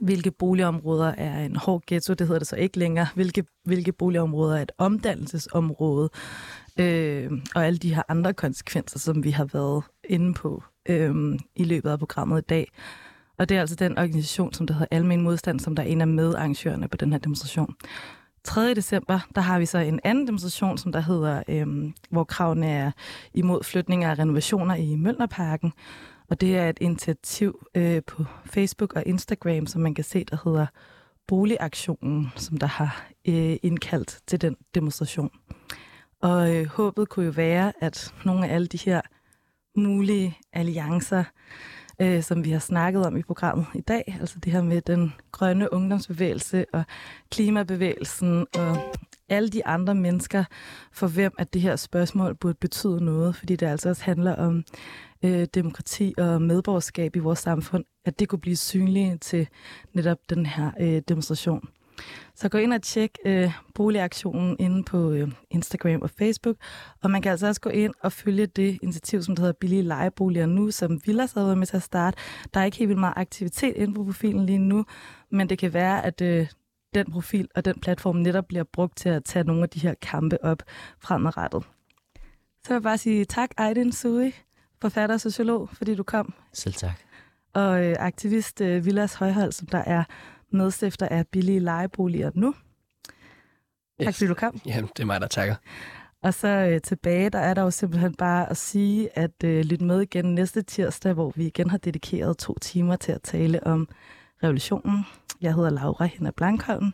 hvilke 0.01 0.31
boligområder 0.31 1.15
er 1.19 1.45
en 1.45 1.57
hård 1.57 1.83
ghetto, 1.87 2.15
det 2.15 2.27
hedder 2.27 2.39
det 2.39 2.49
så 2.49 2.57
ikke 2.57 2.79
længere, 2.79 3.07
hvilke, 3.15 3.45
hvilke 3.65 3.93
boligområder 3.93 4.57
er 4.57 4.63
et 4.63 4.73
omdannelsesområde, 4.79 6.11
øh, 6.81 7.31
og 7.55 7.67
alle 7.67 7.79
de 7.79 7.95
her 7.95 8.03
andre 8.09 8.35
konsekvenser, 8.35 8.99
som 8.99 9.25
vi 9.25 9.31
har 9.31 9.45
været 9.45 9.85
inde 10.05 10.35
på 10.35 10.63
øh, 10.89 11.39
i 11.57 11.65
løbet 11.65 11.91
af 11.91 11.99
programmet 11.99 12.39
i 12.39 12.45
dag. 12.49 12.69
Og 13.39 13.49
det 13.49 13.57
er 13.57 13.61
altså 13.61 13.77
den 13.77 13.99
organisation, 13.99 14.53
som 14.53 14.67
der 14.67 14.75
hedder 14.75 14.87
Almen 14.91 15.23
Modstand, 15.23 15.61
som 15.61 15.77
der 15.77 15.83
er 15.83 15.87
en 15.87 16.01
af 16.01 16.09
medarrangørerne 16.09 16.89
på 16.89 16.97
den 16.97 17.13
her 17.13 17.19
demonstration. 17.19 17.75
3. 18.45 18.75
december, 18.75 19.21
der 19.35 19.41
har 19.41 19.59
vi 19.59 19.67
så 19.67 19.79
en 19.79 20.01
anden 20.05 20.27
demonstration, 20.27 20.79
som 20.79 20.93
der 20.93 21.01
hedder, 21.01 21.43
øh, 21.49 21.67
hvor 22.11 22.25
kravene 22.25 22.67
er 22.67 22.91
imod 23.35 23.65
flytninger 23.65 24.11
og 24.11 24.19
renovationer 24.19 24.75
i 24.75 24.97
Mølnerparken. 24.97 25.73
Og 26.31 26.41
det 26.41 26.57
er 26.57 26.69
et 26.69 26.79
initiativ 26.81 27.67
øh, 27.75 28.03
på 28.07 28.25
Facebook 28.47 28.93
og 28.93 29.03
Instagram, 29.07 29.67
som 29.67 29.83
man 29.83 29.95
kan 29.95 30.05
se, 30.05 30.25
der 30.25 30.37
hedder 30.45 30.67
Boligaktionen, 31.27 32.33
som 32.37 32.57
der 32.57 32.67
har 32.67 33.07
øh, 33.29 33.57
indkaldt 33.63 34.19
til 34.27 34.41
den 34.41 34.57
demonstration. 34.75 35.31
Og 36.21 36.57
øh, 36.57 36.67
håbet 36.67 37.09
kunne 37.09 37.27
jo 37.27 37.33
være, 37.33 37.73
at 37.81 38.15
nogle 38.25 38.49
af 38.49 38.55
alle 38.55 38.67
de 38.67 38.79
her 38.79 39.01
mulige 39.77 40.39
alliancer, 40.53 41.25
øh, 42.01 42.23
som 42.23 42.45
vi 42.45 42.51
har 42.51 42.59
snakket 42.59 43.07
om 43.07 43.17
i 43.17 43.23
programmet 43.23 43.67
i 43.75 43.81
dag. 43.81 44.17
Altså 44.21 44.39
det 44.39 44.53
her 44.53 44.63
med 44.63 44.81
den 44.81 45.15
grønne 45.33 45.73
ungdomsbevægelse 45.73 46.65
og 46.73 46.85
klimabevægelsen 47.31 48.47
og 48.55 48.77
alle 49.29 49.49
de 49.49 49.67
andre 49.67 49.95
mennesker, 49.95 50.45
for 50.93 51.07
hvem 51.07 51.33
at 51.39 51.55
det 51.55 51.63
her 51.63 51.77
spørgsmål 51.77 52.35
burde 52.35 52.59
betyde 52.61 53.05
noget, 53.05 53.37
fordi 53.37 53.57
det 53.57 53.67
altså 53.67 53.89
også 53.89 54.05
handler 54.05 54.37
om 54.37 54.65
øh, 55.25 55.47
demokrati 55.55 56.15
og 56.19 56.43
medborgerskab 56.43 57.17
i 57.17 57.19
vores 57.19 57.39
samfund, 57.39 57.85
at 58.05 58.19
det 58.19 58.29
kunne 58.29 58.39
blive 58.39 58.57
synligt 58.57 59.23
til 59.23 59.49
netop 59.93 60.19
den 60.31 60.47
her 60.47 60.71
øh, 60.81 61.03
demonstration. 61.09 61.69
Så 62.35 62.49
gå 62.49 62.59
ind 62.59 62.73
og 62.73 62.83
tjek 62.83 63.19
øh, 63.25 63.53
boligaktionen 63.75 64.57
inde 64.59 64.85
på 64.85 65.11
øh, 65.11 65.29
Instagram 65.51 66.03
og 66.03 66.11
Facebook. 66.11 66.57
Og 67.03 67.11
man 67.11 67.23
kan 67.23 67.31
altså 67.31 67.47
også 67.47 67.61
gå 67.61 67.71
ind 67.71 67.95
og 68.01 68.13
følge 68.13 68.47
det 68.47 68.79
initiativ, 68.83 69.23
som 69.23 69.37
hedder 69.39 69.53
Billige 69.53 69.83
Lejeboliger 69.83 70.47
nu, 70.47 70.71
som 70.71 71.01
Villas 71.07 71.33
har 71.33 71.45
været 71.45 71.59
med 71.59 71.67
til 71.67 71.77
at 71.77 71.83
starte. 71.83 72.19
Der 72.55 72.61
er 72.61 72.65
ikke 72.65 72.77
helt 72.77 72.89
vildt 72.89 73.01
meget 73.01 73.15
aktivitet 73.17 73.77
inde 73.77 73.95
på 73.95 74.05
profilen 74.05 74.47
lige 74.47 74.59
nu, 74.59 74.85
men 75.31 75.49
det 75.49 75.59
kan 75.59 75.73
være, 75.73 76.05
at 76.05 76.21
øh, 76.21 76.47
den 76.95 77.13
profil 77.13 77.49
og 77.55 77.65
den 77.65 77.81
platform 77.81 78.17
netop 78.17 78.45
bliver 78.49 78.65
brugt 78.65 78.97
til 78.97 79.09
at 79.09 79.25
tage 79.25 79.45
nogle 79.45 79.63
af 79.63 79.69
de 79.69 79.81
her 79.81 79.95
kampe 80.03 80.45
op 80.45 80.63
fremadrettet. 80.99 81.63
Så 82.65 82.69
vil 82.69 82.75
jeg 82.75 82.83
bare 82.83 82.99
sige 82.99 83.25
tak, 83.25 83.51
Aiden 83.57 83.93
Sui, 83.93 84.33
forfatter 84.83 85.15
og 85.15 85.21
sociolog, 85.21 85.69
fordi 85.73 85.95
du 85.95 86.03
kom. 86.03 86.35
Selv 86.53 86.75
tak. 86.75 87.01
Og 87.55 87.85
øh, 87.87 87.97
aktivist 87.99 88.61
øh, 88.61 88.85
Villas 88.85 89.15
Højhold, 89.15 89.53
som 89.53 89.67
der 89.67 89.79
er 89.79 90.05
medstifter 90.53 91.09
af 91.09 91.27
billige 91.27 91.61
lejeboliger 91.61 92.31
nu. 92.35 92.49
Yes. 92.49 94.05
Tak 94.05 94.15
fordi 94.15 94.27
du 94.27 94.35
kom. 94.35 94.61
Ja, 94.67 94.83
det 94.97 95.03
er 95.03 95.07
mig, 95.07 95.21
der 95.21 95.27
takker. 95.27 95.55
Og 96.23 96.35
så 96.35 96.49
øh, 96.49 96.81
tilbage, 96.81 97.31
der 97.31 97.39
er 97.39 97.55
der 97.55 97.63
jo 97.63 97.71
simpelthen 97.71 98.15
bare 98.15 98.51
at 98.51 98.57
sige, 98.57 99.19
at 99.19 99.45
øh, 99.45 99.65
lyt 99.65 99.81
med 99.81 100.01
igen 100.01 100.35
næste 100.35 100.63
tirsdag, 100.63 101.13
hvor 101.13 101.33
vi 101.37 101.47
igen 101.47 101.71
har 101.71 101.79
dedikeret 101.79 102.39
to 102.39 102.59
timer 102.61 102.97
til 102.97 103.13
at 103.13 103.23
tale 103.23 103.67
om 103.67 103.89
revolutionen. 104.43 105.07
Jeg 105.41 105.55
hedder 105.55 105.71
Laura 105.71 106.05
Henna 106.05 106.31
Blankholm. 106.31 106.93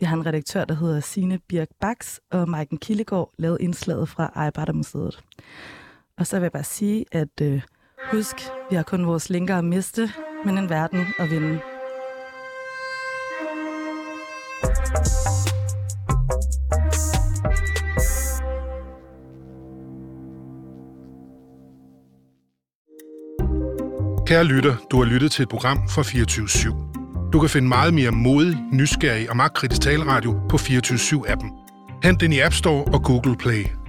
Vi 0.00 0.06
har 0.06 0.16
en 0.16 0.26
redaktør, 0.26 0.64
der 0.64 0.74
hedder 0.74 1.00
Sine 1.00 1.38
Birk 1.38 1.68
Baks, 1.80 2.20
og 2.30 2.48
Maiken 2.48 2.78
Kildegård 2.78 3.32
lavede 3.38 3.62
indslaget 3.62 4.08
fra 4.08 4.32
Ejbardermuseet. 4.36 5.22
Og 6.18 6.26
så 6.26 6.36
vil 6.36 6.42
jeg 6.42 6.52
bare 6.52 6.64
sige, 6.64 7.04
at 7.12 7.40
øh, 7.42 7.62
husk, 8.12 8.36
vi 8.70 8.76
har 8.76 8.82
kun 8.82 9.06
vores 9.06 9.30
linker 9.30 9.56
at 9.56 9.64
miste, 9.64 10.10
men 10.44 10.58
en 10.58 10.70
verden 10.70 11.06
at 11.18 11.30
vinde. 11.30 11.60
Kære 24.26 24.44
lytter, 24.44 24.76
du 24.90 24.96
har 24.96 25.04
lyttet 25.04 25.32
til 25.32 25.42
et 25.42 25.48
program 25.48 25.88
fra 25.88 26.02
24 26.02 26.46
/7. 26.46 27.30
Du 27.32 27.40
kan 27.40 27.48
finde 27.48 27.68
meget 27.68 27.94
mere 27.94 28.10
modig, 28.10 28.56
nysgerrig 28.72 29.30
og 29.30 29.36
magtkritisk 29.36 29.82
taleradio 29.82 30.40
på 30.48 30.58
24 30.58 30.98
7 30.98 31.24
appen 31.28 31.50
Hent 32.04 32.20
den 32.20 32.32
i 32.32 32.40
App 32.40 32.54
Store 32.54 32.84
og 32.84 33.02
Google 33.02 33.36
Play. 33.36 33.83